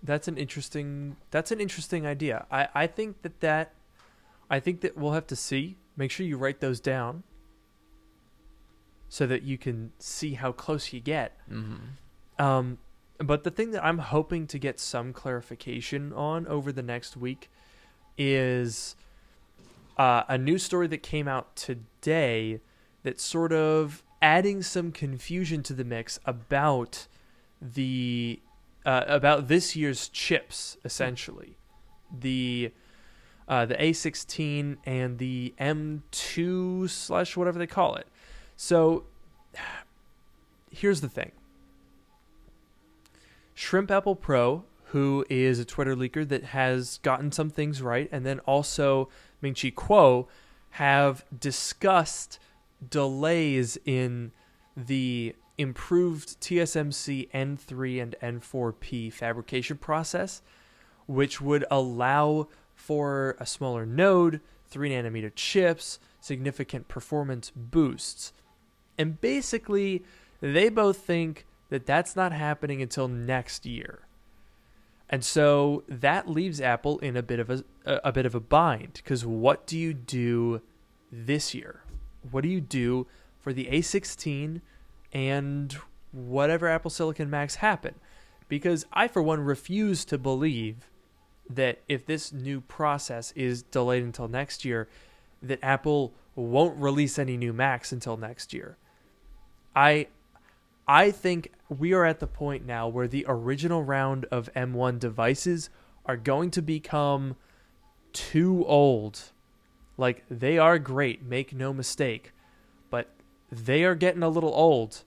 That's 0.00 0.28
an 0.28 0.36
interesting. 0.36 1.16
That's 1.32 1.50
an 1.50 1.60
interesting 1.60 2.06
idea. 2.06 2.46
I 2.52 2.68
I 2.72 2.86
think 2.86 3.22
that 3.22 3.40
that, 3.40 3.72
I 4.48 4.60
think 4.60 4.82
that 4.82 4.96
we'll 4.96 5.14
have 5.14 5.26
to 5.26 5.34
see. 5.34 5.76
Make 5.98 6.10
sure 6.10 6.24
you 6.24 6.38
write 6.38 6.60
those 6.60 6.80
down. 6.80 7.24
So 9.10 9.26
that 9.26 9.42
you 9.42 9.58
can 9.58 9.92
see 9.98 10.34
how 10.34 10.52
close 10.52 10.92
you 10.92 11.00
get. 11.00 11.38
Mm-hmm. 11.50 12.44
Um, 12.44 12.78
but 13.18 13.42
the 13.42 13.50
thing 13.50 13.72
that 13.72 13.84
I'm 13.84 13.98
hoping 13.98 14.46
to 14.48 14.58
get 14.58 14.78
some 14.78 15.12
clarification 15.12 16.12
on 16.12 16.46
over 16.46 16.72
the 16.72 16.82
next 16.82 17.16
week 17.16 17.50
is 18.16 18.96
uh, 19.96 20.22
a 20.28 20.38
news 20.38 20.62
story 20.62 20.86
that 20.88 21.02
came 21.02 21.26
out 21.26 21.56
today 21.56 22.60
that's 23.02 23.22
sort 23.22 23.52
of 23.52 24.04
adding 24.22 24.62
some 24.62 24.92
confusion 24.92 25.62
to 25.64 25.72
the 25.72 25.84
mix 25.84 26.18
about 26.24 27.06
the 27.60 28.40
uh, 28.84 29.04
about 29.06 29.48
this 29.48 29.74
year's 29.74 30.08
chips 30.08 30.76
essentially 30.84 31.56
the 32.16 32.72
uh, 33.48 33.64
the 33.64 33.74
A16 33.74 34.76
and 34.84 35.18
the 35.18 35.54
M2 35.58 36.88
slash 36.90 37.36
whatever 37.36 37.58
they 37.58 37.66
call 37.66 37.96
it. 37.96 38.06
So 38.56 39.04
here's 40.70 41.00
the 41.00 41.08
thing. 41.08 41.32
Shrimp 43.54 43.90
Apple 43.90 44.14
Pro, 44.14 44.64
who 44.86 45.24
is 45.28 45.58
a 45.58 45.64
Twitter 45.64 45.96
leaker 45.96 46.28
that 46.28 46.44
has 46.44 46.98
gotten 46.98 47.32
some 47.32 47.50
things 47.50 47.82
right, 47.82 48.08
and 48.12 48.24
then 48.24 48.38
also 48.40 49.08
Ming 49.40 49.54
Chi 49.54 49.70
Kuo 49.70 50.28
have 50.72 51.24
discussed 51.36 52.38
delays 52.88 53.76
in 53.84 54.30
the 54.76 55.34
improved 55.56 56.40
TSMC 56.40 57.28
N3 57.32 58.02
and 58.02 58.16
N4P 58.22 59.12
fabrication 59.12 59.76
process, 59.76 60.40
which 61.06 61.40
would 61.40 61.64
allow 61.70 62.46
for 62.88 63.36
a 63.38 63.44
smaller 63.44 63.84
node, 63.84 64.40
3 64.70 64.88
nanometer 64.88 65.30
chips, 65.34 65.98
significant 66.22 66.88
performance 66.88 67.52
boosts. 67.54 68.32
And 68.96 69.20
basically, 69.20 70.04
they 70.40 70.70
both 70.70 70.96
think 70.96 71.44
that 71.68 71.84
that's 71.84 72.16
not 72.16 72.32
happening 72.32 72.80
until 72.80 73.06
next 73.06 73.66
year. 73.66 74.06
And 75.10 75.22
so 75.22 75.84
that 75.86 76.30
leaves 76.30 76.62
Apple 76.62 76.98
in 77.00 77.14
a 77.14 77.22
bit 77.22 77.38
of 77.40 77.50
a 77.50 77.62
a 77.84 78.10
bit 78.10 78.24
of 78.24 78.34
a 78.34 78.40
bind 78.40 78.94
because 78.94 79.26
what 79.26 79.66
do 79.66 79.78
you 79.78 79.92
do 79.92 80.62
this 81.12 81.54
year? 81.54 81.82
What 82.30 82.42
do 82.42 82.48
you 82.48 82.60
do 82.62 83.06
for 83.38 83.52
the 83.52 83.66
A16 83.66 84.62
and 85.12 85.76
whatever 86.12 86.68
Apple 86.68 86.90
Silicon 86.90 87.28
Macs 87.28 87.56
happen? 87.56 87.96
Because 88.48 88.86
I 88.94 89.08
for 89.08 89.22
one 89.22 89.40
refuse 89.40 90.06
to 90.06 90.16
believe 90.16 90.88
that 91.48 91.80
if 91.88 92.06
this 92.06 92.32
new 92.32 92.60
process 92.60 93.32
is 93.32 93.62
delayed 93.62 94.02
until 94.02 94.28
next 94.28 94.64
year 94.64 94.88
that 95.42 95.58
Apple 95.62 96.12
won't 96.34 96.76
release 96.76 97.18
any 97.18 97.36
new 97.36 97.52
Macs 97.52 97.92
until 97.92 98.16
next 98.16 98.52
year. 98.52 98.76
I 99.74 100.08
I 100.86 101.10
think 101.10 101.52
we 101.68 101.92
are 101.92 102.04
at 102.04 102.18
the 102.18 102.26
point 102.26 102.64
now 102.64 102.88
where 102.88 103.06
the 103.06 103.26
original 103.28 103.82
round 103.82 104.24
of 104.30 104.48
M1 104.54 104.98
devices 104.98 105.68
are 106.06 106.16
going 106.16 106.50
to 106.52 106.62
become 106.62 107.36
too 108.14 108.64
old. 108.66 109.32
Like, 109.98 110.24
they 110.30 110.56
are 110.56 110.78
great, 110.78 111.22
make 111.22 111.52
no 111.52 111.74
mistake, 111.74 112.32
but 112.88 113.10
they 113.52 113.84
are 113.84 113.94
getting 113.94 114.22
a 114.22 114.30
little 114.30 114.54
old. 114.54 115.04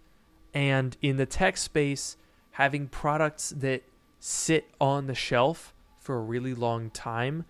And 0.53 0.95
in 1.01 1.17
the 1.17 1.25
tech 1.25 1.57
space, 1.57 2.17
having 2.51 2.87
products 2.87 3.49
that 3.57 3.81
sit 4.19 4.69
on 4.79 5.07
the 5.07 5.15
shelf 5.15 5.73
for 6.01 6.17
a 6.17 6.21
really 6.21 6.53
long 6.53 6.89
time 6.89 7.45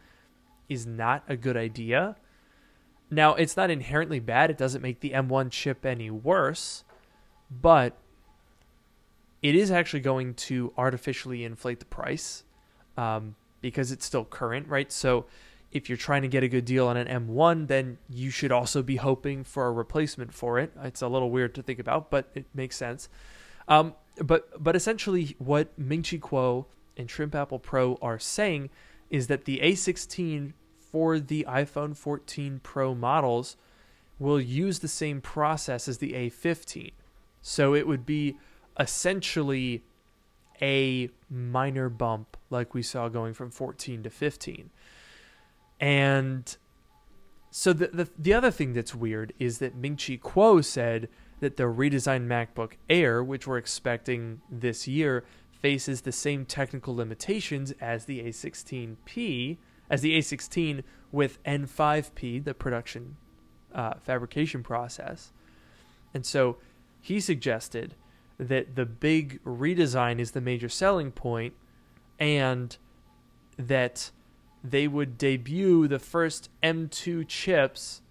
is 0.69 0.85
not 0.85 1.23
a 1.27 1.35
good 1.35 1.57
idea. 1.57 2.15
Now, 3.09 3.33
it's 3.33 3.57
not 3.57 3.69
inherently 3.69 4.19
bad, 4.19 4.51
it 4.51 4.57
doesn't 4.57 4.81
make 4.81 4.99
the 4.99 5.11
M1 5.11 5.51
chip 5.51 5.85
any 5.85 6.11
worse, 6.11 6.83
but 7.49 7.97
it 9.41 9.55
is 9.55 9.71
actually 9.71 10.01
going 10.01 10.33
to 10.35 10.71
artificially 10.77 11.43
inflate 11.43 11.79
the 11.79 11.85
price 11.85 12.43
um, 12.95 13.35
because 13.61 13.91
it's 13.91 14.05
still 14.05 14.23
current, 14.23 14.67
right? 14.67 14.91
So 14.91 15.25
if 15.71 15.89
you're 15.89 15.97
trying 15.97 16.21
to 16.21 16.27
get 16.27 16.43
a 16.43 16.47
good 16.47 16.65
deal 16.65 16.87
on 16.87 16.97
an 16.97 17.07
M1, 17.07 17.67
then 17.67 17.97
you 18.09 18.29
should 18.29 18.51
also 18.51 18.83
be 18.83 18.97
hoping 18.97 19.43
for 19.43 19.67
a 19.67 19.71
replacement 19.71 20.33
for 20.33 20.59
it. 20.59 20.71
It's 20.83 21.01
a 21.01 21.07
little 21.07 21.31
weird 21.31 21.55
to 21.55 21.63
think 21.63 21.79
about, 21.79 22.11
but 22.11 22.29
it 22.35 22.45
makes 22.53 22.75
sense. 22.75 23.09
Um, 23.67 23.93
but 24.17 24.61
but 24.61 24.75
essentially, 24.75 25.35
what 25.39 25.77
Ming-Chi 25.77 26.17
Kuo 26.17 26.65
and 27.01 27.09
Shrimp 27.09 27.35
Apple 27.35 27.59
Pro 27.59 27.97
are 28.01 28.19
saying 28.19 28.69
is 29.09 29.27
that 29.27 29.43
the 29.43 29.59
A16 29.61 30.53
for 30.79 31.19
the 31.19 31.45
iPhone 31.49 31.97
14 31.97 32.61
Pro 32.63 32.95
models 32.95 33.57
will 34.19 34.39
use 34.39 34.79
the 34.79 34.87
same 34.87 35.19
process 35.19 35.87
as 35.87 35.97
the 35.97 36.13
A15. 36.13 36.93
So 37.41 37.73
it 37.73 37.87
would 37.87 38.05
be 38.05 38.37
essentially 38.79 39.83
a 40.61 41.09
minor 41.29 41.89
bump 41.89 42.37
like 42.49 42.73
we 42.73 42.83
saw 42.83 43.09
going 43.09 43.33
from 43.33 43.49
14 43.49 44.03
to 44.03 44.09
15. 44.09 44.69
And 45.79 46.55
so 47.49 47.73
the, 47.73 47.87
the, 47.87 48.09
the 48.17 48.33
other 48.33 48.51
thing 48.51 48.73
that's 48.73 48.93
weird 48.93 49.33
is 49.39 49.57
that 49.57 49.75
Ming-Chi 49.75 50.17
Kuo 50.17 50.63
said 50.63 51.09
that 51.39 51.57
the 51.57 51.63
redesigned 51.63 52.27
MacBook 52.27 52.73
Air, 52.89 53.23
which 53.23 53.47
we're 53.47 53.57
expecting 53.57 54.41
this 54.51 54.87
year, 54.87 55.25
faces 55.61 56.01
the 56.01 56.11
same 56.11 56.45
technical 56.45 56.95
limitations 56.95 57.71
as 57.79 58.05
the 58.05 58.21
A16P, 58.23 59.57
as 59.89 60.01
the 60.01 60.17
A16 60.17 60.83
with 61.11 61.43
N5P, 61.43 62.43
the 62.43 62.53
production 62.53 63.17
uh, 63.73 63.93
fabrication 64.01 64.63
process. 64.63 65.31
And 66.13 66.25
so 66.25 66.57
he 66.99 67.19
suggested 67.19 67.95
that 68.37 68.75
the 68.75 68.85
big 68.85 69.43
redesign 69.43 70.19
is 70.19 70.31
the 70.31 70.41
major 70.41 70.69
selling 70.69 71.11
point 71.11 71.53
and 72.19 72.75
that 73.57 74.11
they 74.63 74.87
would 74.87 75.17
debut 75.17 75.87
the 75.87 75.99
first 75.99 76.49
M2 76.63 77.27
chips 77.27 78.01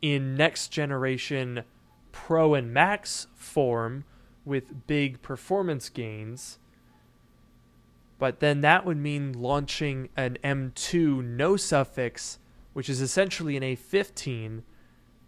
in 0.00 0.36
next 0.36 0.68
generation 0.68 1.64
Pro 2.12 2.54
and 2.54 2.72
Max 2.72 3.26
form 3.34 4.04
with 4.44 4.86
big 4.86 5.22
performance 5.22 5.88
gains. 5.88 6.58
But 8.18 8.40
then 8.40 8.60
that 8.60 8.86
would 8.86 8.96
mean 8.96 9.32
launching 9.32 10.08
an 10.16 10.38
M2 10.44 11.24
no 11.24 11.56
suffix, 11.56 12.38
which 12.72 12.88
is 12.88 13.00
essentially 13.00 13.56
an 13.56 13.62
A15 13.62 14.62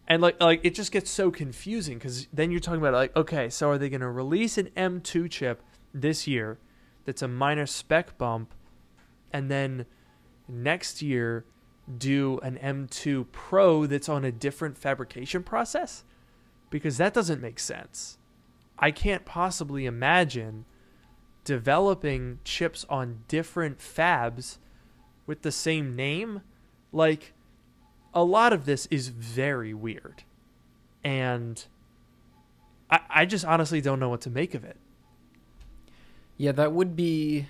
and 0.09 0.23
like 0.23 0.41
like 0.41 0.61
it 0.63 0.75
just 0.75 0.93
gets 0.93 1.11
so 1.11 1.31
confusing 1.31 1.99
because 1.99 2.29
then 2.33 2.51
you're 2.51 2.61
talking 2.61 2.81
about 2.81 2.95
like 2.95 3.15
okay 3.17 3.49
so 3.49 3.69
are 3.71 3.79
they 3.79 3.89
going 3.89 4.01
to 4.01 4.09
release 4.09 4.57
an 4.59 4.71
m2 4.77 5.31
chip 5.31 5.63
this 5.93 6.27
year 6.27 6.59
that's 7.05 7.23
a 7.23 7.29
minor 7.29 7.67
spec 7.67 8.17
bump 8.19 8.55
and 9.33 9.51
then 9.51 9.87
next 10.49 11.03
year 11.03 11.45
do 11.99 12.39
an 12.43 12.59
m2 12.63 13.27
pro 13.33 13.87
that's 13.87 14.09
on 14.09 14.25
a 14.25 14.33
different 14.33 14.79
fabrication 14.79 15.43
process 15.43 16.05
because 16.71 16.97
that 16.99 17.15
doesn't 17.15 17.41
make 17.41 17.59
sense 17.59 18.16
i 18.79 18.91
can't 18.91 19.25
possibly 19.25 19.87
imagine 19.87 20.65
developing 21.45 22.39
chips 22.45 22.85
on 22.89 23.21
different 23.29 23.79
fabs 23.79 24.59
with 25.27 25.43
the 25.43 25.53
same 25.53 25.95
name 25.95 26.43
like 26.93 27.33
a 28.17 28.25
lot 28.25 28.55
of 28.55 28.65
this 28.65 28.87
is 28.87 29.09
very 29.09 29.75
weird. 29.75 30.25
And 31.05 31.63
I, 32.91 33.01
I 33.11 33.27
just 33.27 33.45
honestly 33.45 33.83
don't 33.83 34.01
know 34.01 34.09
what 34.09 34.23
to 34.23 34.31
make 34.31 34.55
of 34.55 34.65
it. 34.65 34.79
Yeah, 36.39 36.53
that 36.53 36.73
would 36.73 36.97
be 36.97 37.49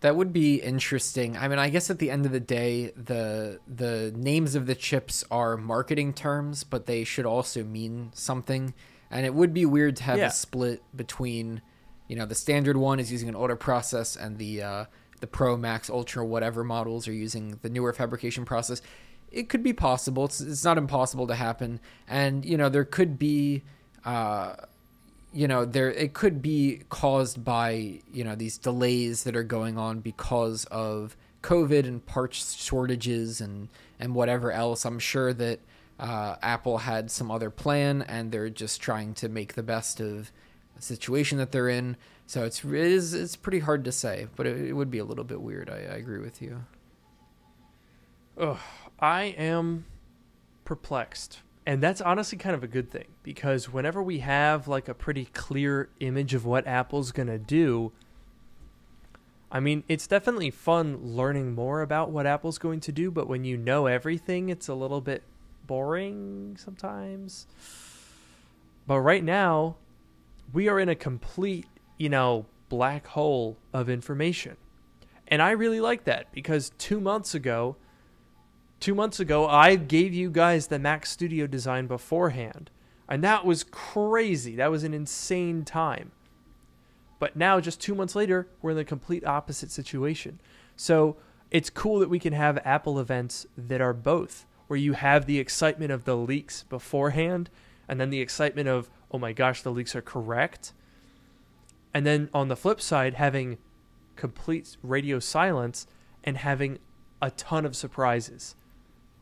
that 0.00 0.16
would 0.16 0.32
be 0.32 0.56
interesting. 0.56 1.36
I 1.36 1.46
mean, 1.46 1.60
I 1.60 1.70
guess 1.70 1.90
at 1.90 2.00
the 2.00 2.10
end 2.10 2.26
of 2.26 2.32
the 2.32 2.40
day, 2.40 2.92
the 2.96 3.60
the 3.68 4.12
names 4.16 4.56
of 4.56 4.66
the 4.66 4.74
chips 4.74 5.24
are 5.30 5.56
marketing 5.56 6.12
terms, 6.12 6.64
but 6.64 6.86
they 6.86 7.04
should 7.04 7.24
also 7.24 7.62
mean 7.62 8.10
something. 8.14 8.74
And 9.10 9.24
it 9.24 9.34
would 9.34 9.54
be 9.54 9.66
weird 9.66 9.96
to 9.96 10.02
have 10.04 10.18
yeah. 10.18 10.26
a 10.26 10.30
split 10.30 10.82
between, 10.94 11.62
you 12.08 12.16
know, 12.16 12.26
the 12.26 12.34
standard 12.34 12.76
one 12.76 12.98
is 12.98 13.12
using 13.12 13.28
an 13.28 13.36
older 13.36 13.56
process 13.56 14.16
and 14.16 14.38
the 14.38 14.62
uh, 14.62 14.84
the 15.20 15.26
Pro 15.26 15.56
Max 15.56 15.88
Ultra 15.88 16.24
whatever 16.24 16.64
models 16.64 17.06
are 17.08 17.12
using 17.12 17.58
the 17.62 17.70
newer 17.70 17.92
fabrication 17.92 18.44
process 18.44 18.82
it 19.34 19.48
could 19.48 19.62
be 19.62 19.72
possible. 19.72 20.24
It's 20.24 20.40
it's 20.40 20.64
not 20.64 20.78
impossible 20.78 21.26
to 21.26 21.34
happen, 21.34 21.80
and 22.08 22.44
you 22.44 22.56
know 22.56 22.68
there 22.68 22.84
could 22.84 23.18
be. 23.18 23.62
Uh, 24.04 24.54
you 25.32 25.48
know 25.48 25.64
there 25.64 25.90
it 25.90 26.14
could 26.14 26.40
be 26.40 26.82
caused 26.90 27.44
by 27.44 28.00
you 28.12 28.22
know 28.22 28.36
these 28.36 28.56
delays 28.56 29.24
that 29.24 29.34
are 29.34 29.42
going 29.42 29.76
on 29.76 29.98
because 29.98 30.64
of 30.66 31.16
covid 31.42 31.88
and 31.88 32.06
parts 32.06 32.54
shortages 32.54 33.40
and 33.40 33.68
and 33.98 34.14
whatever 34.14 34.52
else 34.52 34.84
i'm 34.84 35.00
sure 35.00 35.32
that 35.32 35.58
uh, 35.98 36.36
apple 36.42 36.78
had 36.78 37.10
some 37.10 37.30
other 37.30 37.50
plan 37.50 38.02
and 38.02 38.32
they're 38.32 38.50
just 38.50 38.80
trying 38.80 39.14
to 39.14 39.28
make 39.28 39.54
the 39.54 39.62
best 39.62 40.00
of 40.00 40.32
the 40.76 40.82
situation 40.82 41.38
that 41.38 41.52
they're 41.52 41.68
in 41.68 41.96
so 42.26 42.44
it's 42.44 42.64
it 42.64 42.74
is 42.74 43.14
it's 43.14 43.36
pretty 43.36 43.60
hard 43.60 43.84
to 43.84 43.92
say 43.92 44.26
but 44.36 44.46
it, 44.46 44.56
it 44.68 44.72
would 44.72 44.90
be 44.90 44.98
a 44.98 45.04
little 45.04 45.24
bit 45.24 45.40
weird 45.40 45.70
i, 45.70 45.76
I 45.76 45.96
agree 45.96 46.18
with 46.18 46.42
you 46.42 46.64
Ugh. 48.38 48.58
I 48.98 49.22
am 49.24 49.84
perplexed. 50.64 51.40
And 51.66 51.82
that's 51.82 52.00
honestly 52.00 52.36
kind 52.36 52.54
of 52.54 52.62
a 52.62 52.68
good 52.68 52.90
thing 52.90 53.06
because 53.22 53.72
whenever 53.72 54.02
we 54.02 54.18
have 54.18 54.68
like 54.68 54.88
a 54.88 54.94
pretty 54.94 55.26
clear 55.26 55.88
image 56.00 56.34
of 56.34 56.44
what 56.44 56.66
Apple's 56.66 57.10
going 57.10 57.28
to 57.28 57.38
do, 57.38 57.92
I 59.50 59.60
mean, 59.60 59.82
it's 59.88 60.06
definitely 60.06 60.50
fun 60.50 60.98
learning 61.02 61.54
more 61.54 61.80
about 61.80 62.10
what 62.10 62.26
Apple's 62.26 62.58
going 62.58 62.80
to 62.80 62.92
do, 62.92 63.10
but 63.10 63.28
when 63.28 63.44
you 63.44 63.56
know 63.56 63.86
everything, 63.86 64.50
it's 64.50 64.68
a 64.68 64.74
little 64.74 65.00
bit 65.00 65.22
boring 65.66 66.56
sometimes. 66.58 67.46
But 68.86 69.00
right 69.00 69.24
now, 69.24 69.76
we 70.52 70.68
are 70.68 70.78
in 70.78 70.88
a 70.88 70.94
complete, 70.94 71.66
you 71.98 72.08
know, 72.08 72.46
black 72.68 73.06
hole 73.08 73.56
of 73.72 73.88
information. 73.88 74.56
And 75.28 75.40
I 75.40 75.52
really 75.52 75.80
like 75.80 76.04
that 76.04 76.32
because 76.32 76.70
two 76.78 77.00
months 77.00 77.34
ago, 77.34 77.76
two 78.80 78.94
months 78.94 79.20
ago, 79.20 79.46
I 79.46 79.76
gave 79.76 80.12
you 80.12 80.30
guys 80.30 80.66
the 80.66 80.78
Mac 80.78 81.06
Studio 81.06 81.46
design 81.46 81.86
beforehand. 81.86 82.70
And 83.08 83.22
that 83.24 83.44
was 83.44 83.64
crazy. 83.64 84.56
That 84.56 84.70
was 84.70 84.84
an 84.84 84.94
insane 84.94 85.64
time. 85.64 86.12
But 87.18 87.36
now, 87.36 87.60
just 87.60 87.80
two 87.80 87.94
months 87.94 88.14
later, 88.14 88.48
we're 88.60 88.72
in 88.72 88.76
the 88.76 88.84
complete 88.84 89.24
opposite 89.24 89.70
situation. 89.70 90.40
So 90.76 91.16
it's 91.50 91.70
cool 91.70 91.98
that 92.00 92.10
we 92.10 92.18
can 92.18 92.32
have 92.32 92.58
Apple 92.64 92.98
events 92.98 93.46
that 93.56 93.80
are 93.80 93.92
both, 93.92 94.44
where 94.66 94.78
you 94.78 94.94
have 94.94 95.26
the 95.26 95.38
excitement 95.38 95.92
of 95.92 96.04
the 96.04 96.16
leaks 96.16 96.64
beforehand, 96.64 97.50
and 97.88 98.00
then 98.00 98.10
the 98.10 98.20
excitement 98.20 98.68
of, 98.68 98.90
oh 99.10 99.18
my 99.18 99.32
gosh, 99.32 99.62
the 99.62 99.72
leaks 99.72 99.94
are 99.94 100.02
correct. 100.02 100.72
And 101.92 102.06
then 102.06 102.28
on 102.34 102.48
the 102.48 102.56
flip 102.56 102.80
side, 102.80 103.14
having 103.14 103.58
complete 104.16 104.76
radio 104.82 105.18
silence 105.18 105.86
and 106.22 106.36
having 106.38 106.78
a 107.20 107.30
ton 107.30 107.64
of 107.64 107.76
surprises. 107.76 108.56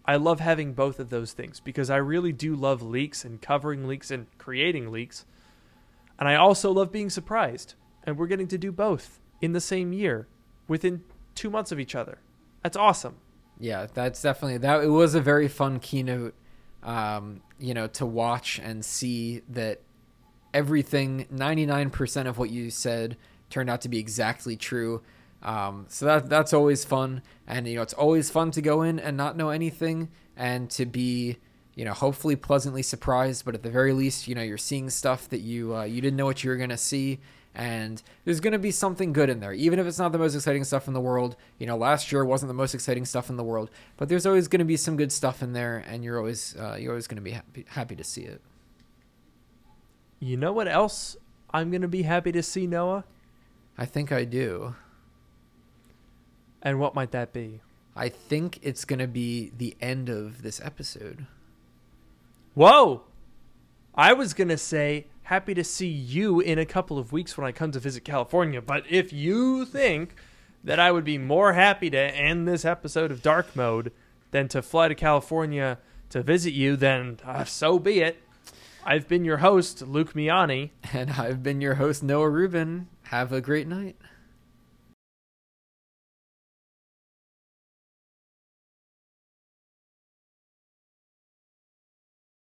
I 0.05 0.17
love 0.17 0.41
having 0.41 0.73
both 0.73 0.99
of 0.99 1.11
those 1.11 1.33
things 1.33 1.61
because 1.61 1.91
I 1.91 1.97
really 1.97 2.33
do 2.33 2.57
love 2.57 2.83
leaks 2.83 3.25
and 3.25 3.41
covering 3.41 3.87
leaks 3.87 4.11
and 4.11 4.27
creating 4.39 4.91
leaks. 4.91 5.25
And 6.19 6.29
I 6.29 6.35
also 6.35 6.73
love 6.73 6.91
being 6.91 7.11
surprised. 7.11 7.75
And 8.05 8.19
we're 8.19 8.27
getting 8.27 8.49
to 8.49 8.59
do 8.59 8.73
both 8.73 9.21
in 9.41 9.53
the 9.53 9.61
same 9.61 9.93
year, 9.93 10.27
within 10.67 11.05
two 11.35 11.51
months 11.51 11.71
of 11.71 11.79
each 11.79 11.95
other. 11.95 12.19
That's 12.63 12.77
awesome. 12.77 13.17
Yeah, 13.63 13.87
that's 13.95 14.21
definitely 14.21 14.59
that. 14.59 14.83
It 14.83 14.89
was 14.89 15.15
a 15.15 15.21
very 15.21 15.47
fun 15.47 15.79
keynote, 15.79 16.35
um, 16.83 17.43
you 17.61 17.75
know, 17.75 17.87
to 17.87 18.05
watch 18.05 18.59
and 18.59 18.85
see 18.85 19.43
that 19.51 19.83
everything, 20.53 21.27
ninety 21.31 21.65
nine 21.65 21.91
percent 21.91 22.27
of 22.27 22.39
what 22.39 22.51
you 22.51 22.71
said, 22.71 23.17
turned 23.51 23.71
out 23.71 23.81
to 23.83 23.89
be 23.89 24.01
exactly 24.01 24.57
true. 24.57 25.01
Um, 25.45 25.87
so 25.89 26.07
that 26.07 26.29
that's 26.29 26.53
always 26.53 26.85
fun, 26.85 27.23
and 27.47 27.69
you 27.69 27.77
know, 27.77 27.83
it's 27.83 27.93
always 27.95 28.31
fun 28.31 28.51
to 28.51 28.61
go 28.61 28.83
in 28.83 28.99
and 28.99 29.17
not 29.17 29.37
know 29.37 29.51
anything, 29.51 30.09
and 30.37 30.69
to 30.71 30.85
be, 30.85 31.37
you 31.77 31.85
know, 31.85 31.93
hopefully 31.93 32.35
pleasantly 32.35 32.83
surprised. 32.83 33.45
But 33.45 33.55
at 33.55 33.63
the 33.63 33.71
very 33.71 33.93
least, 33.93 34.27
you 34.27 34.35
know, 34.35 34.43
you're 34.43 34.59
seeing 34.59 34.91
stuff 34.91 35.29
that 35.29 35.41
you 35.41 35.77
uh, 35.77 35.85
you 35.85 36.01
didn't 36.01 36.17
know 36.17 36.27
what 36.27 36.43
you 36.43 36.51
were 36.51 36.57
gonna 36.57 36.77
see, 36.77 37.21
and 37.55 38.03
there's 38.25 38.41
going 38.41 38.53
to 38.53 38.59
be 38.59 38.71
something 38.71 39.13
good 39.13 39.29
in 39.29 39.41
there 39.41 39.53
even 39.53 39.79
if 39.79 39.87
it's 39.87 39.99
not 39.99 40.11
the 40.13 40.19
most 40.19 40.35
exciting 40.35 40.65
stuff 40.65 40.89
in 40.89 40.95
the 40.95 41.01
world 41.01 41.37
you 41.59 41.67
know 41.67 41.77
last 41.77 42.11
year 42.11 42.25
wasn't 42.25 42.49
the 42.49 42.55
most 42.55 42.75
exciting 42.75 43.05
stuff 43.05 43.29
in 43.29 43.37
the 43.37 43.45
world 43.45 43.71
but 43.99 44.09
there's 44.09 44.25
always 44.25 44.49
going 44.49 44.59
to 44.61 44.65
be 44.65 44.77
some 44.77 44.97
good 44.97 45.13
stuff 45.13 45.43
in 45.43 45.53
there 45.53 45.85
and 45.87 46.03
you're 46.03 46.17
always 46.19 46.57
uh, 46.59 46.77
you're 46.79 46.93
always 46.93 47.07
going 47.07 47.17
to 47.17 47.23
be 47.23 47.33
happy, 47.33 47.67
happy 47.71 47.95
to 47.97 48.05
see 48.05 48.23
it 48.23 48.41
You 50.21 50.37
know 50.37 50.53
what 50.53 50.67
else 50.69 51.17
I'm 51.53 51.71
going 51.71 51.83
to 51.83 51.89
be 51.89 52.03
happy 52.03 52.33
to 52.33 52.43
see, 52.43 52.67
Noah? 52.67 53.05
i 53.77 53.85
think 53.87 54.11
i 54.13 54.25
do 54.25 54.75
And 56.63 56.79
what 56.79 56.95
might 56.95 57.11
that 57.13 57.33
be? 57.33 57.61
i 57.97 58.09
think 58.09 58.59
it's 58.63 58.85
going 58.87 58.99
to 59.01 59.09
be 59.09 59.53
the 59.57 59.77
end 59.81 60.09
of 60.09 60.43
this 60.43 60.61
episode 60.61 61.27
Whoa! 62.55 63.03
I 63.95 64.13
was 64.13 64.35
going 64.35 64.49
to 64.49 64.59
say 64.59 65.07
happy 65.25 65.55
to 65.55 65.65
see 65.65 65.89
you 65.89 66.41
in 66.41 66.59
a 66.59 66.67
couple 66.67 66.99
of 66.99 67.13
weeks 67.13 67.37
when 67.37 67.47
I 67.47 67.53
come 67.53 67.71
to 67.73 67.81
visit 67.81 68.05
California, 68.05 68.61
but 68.61 68.85
if 68.91 69.13
you 69.13 69.65
think 69.65 70.15
that 70.65 70.79
I 70.79 70.93
would 70.93 71.05
be 71.05 71.19
more 71.19 71.53
happy 71.55 71.91
to 71.91 71.99
end 71.99 72.47
this 72.47 72.65
episode 72.65 73.11
of 73.11 73.23
Dark 73.23 73.55
Mode 73.57 73.93
than 74.31 74.49
to 74.49 74.63
fly 74.63 74.89
to 74.89 74.95
California 74.95 75.79
to 76.11 76.23
visit 76.23 76.53
you, 76.53 76.77
then 76.77 77.19
uh, 77.25 77.45
so 77.45 77.79
be 77.79 78.01
it. 78.01 78.23
I've 78.85 79.07
been 79.09 79.25
your 79.25 79.39
host, 79.39 79.83
Luke 79.83 80.13
Miani. 80.15 80.71
and 80.93 81.11
i've 81.13 81.43
been 81.43 81.61
your 81.61 81.75
host 81.75 82.03
noah 82.03 82.29
rubin 82.29 82.89
have 83.05 83.33
a 83.33 83.41
great 83.41 83.67
night 83.69 83.97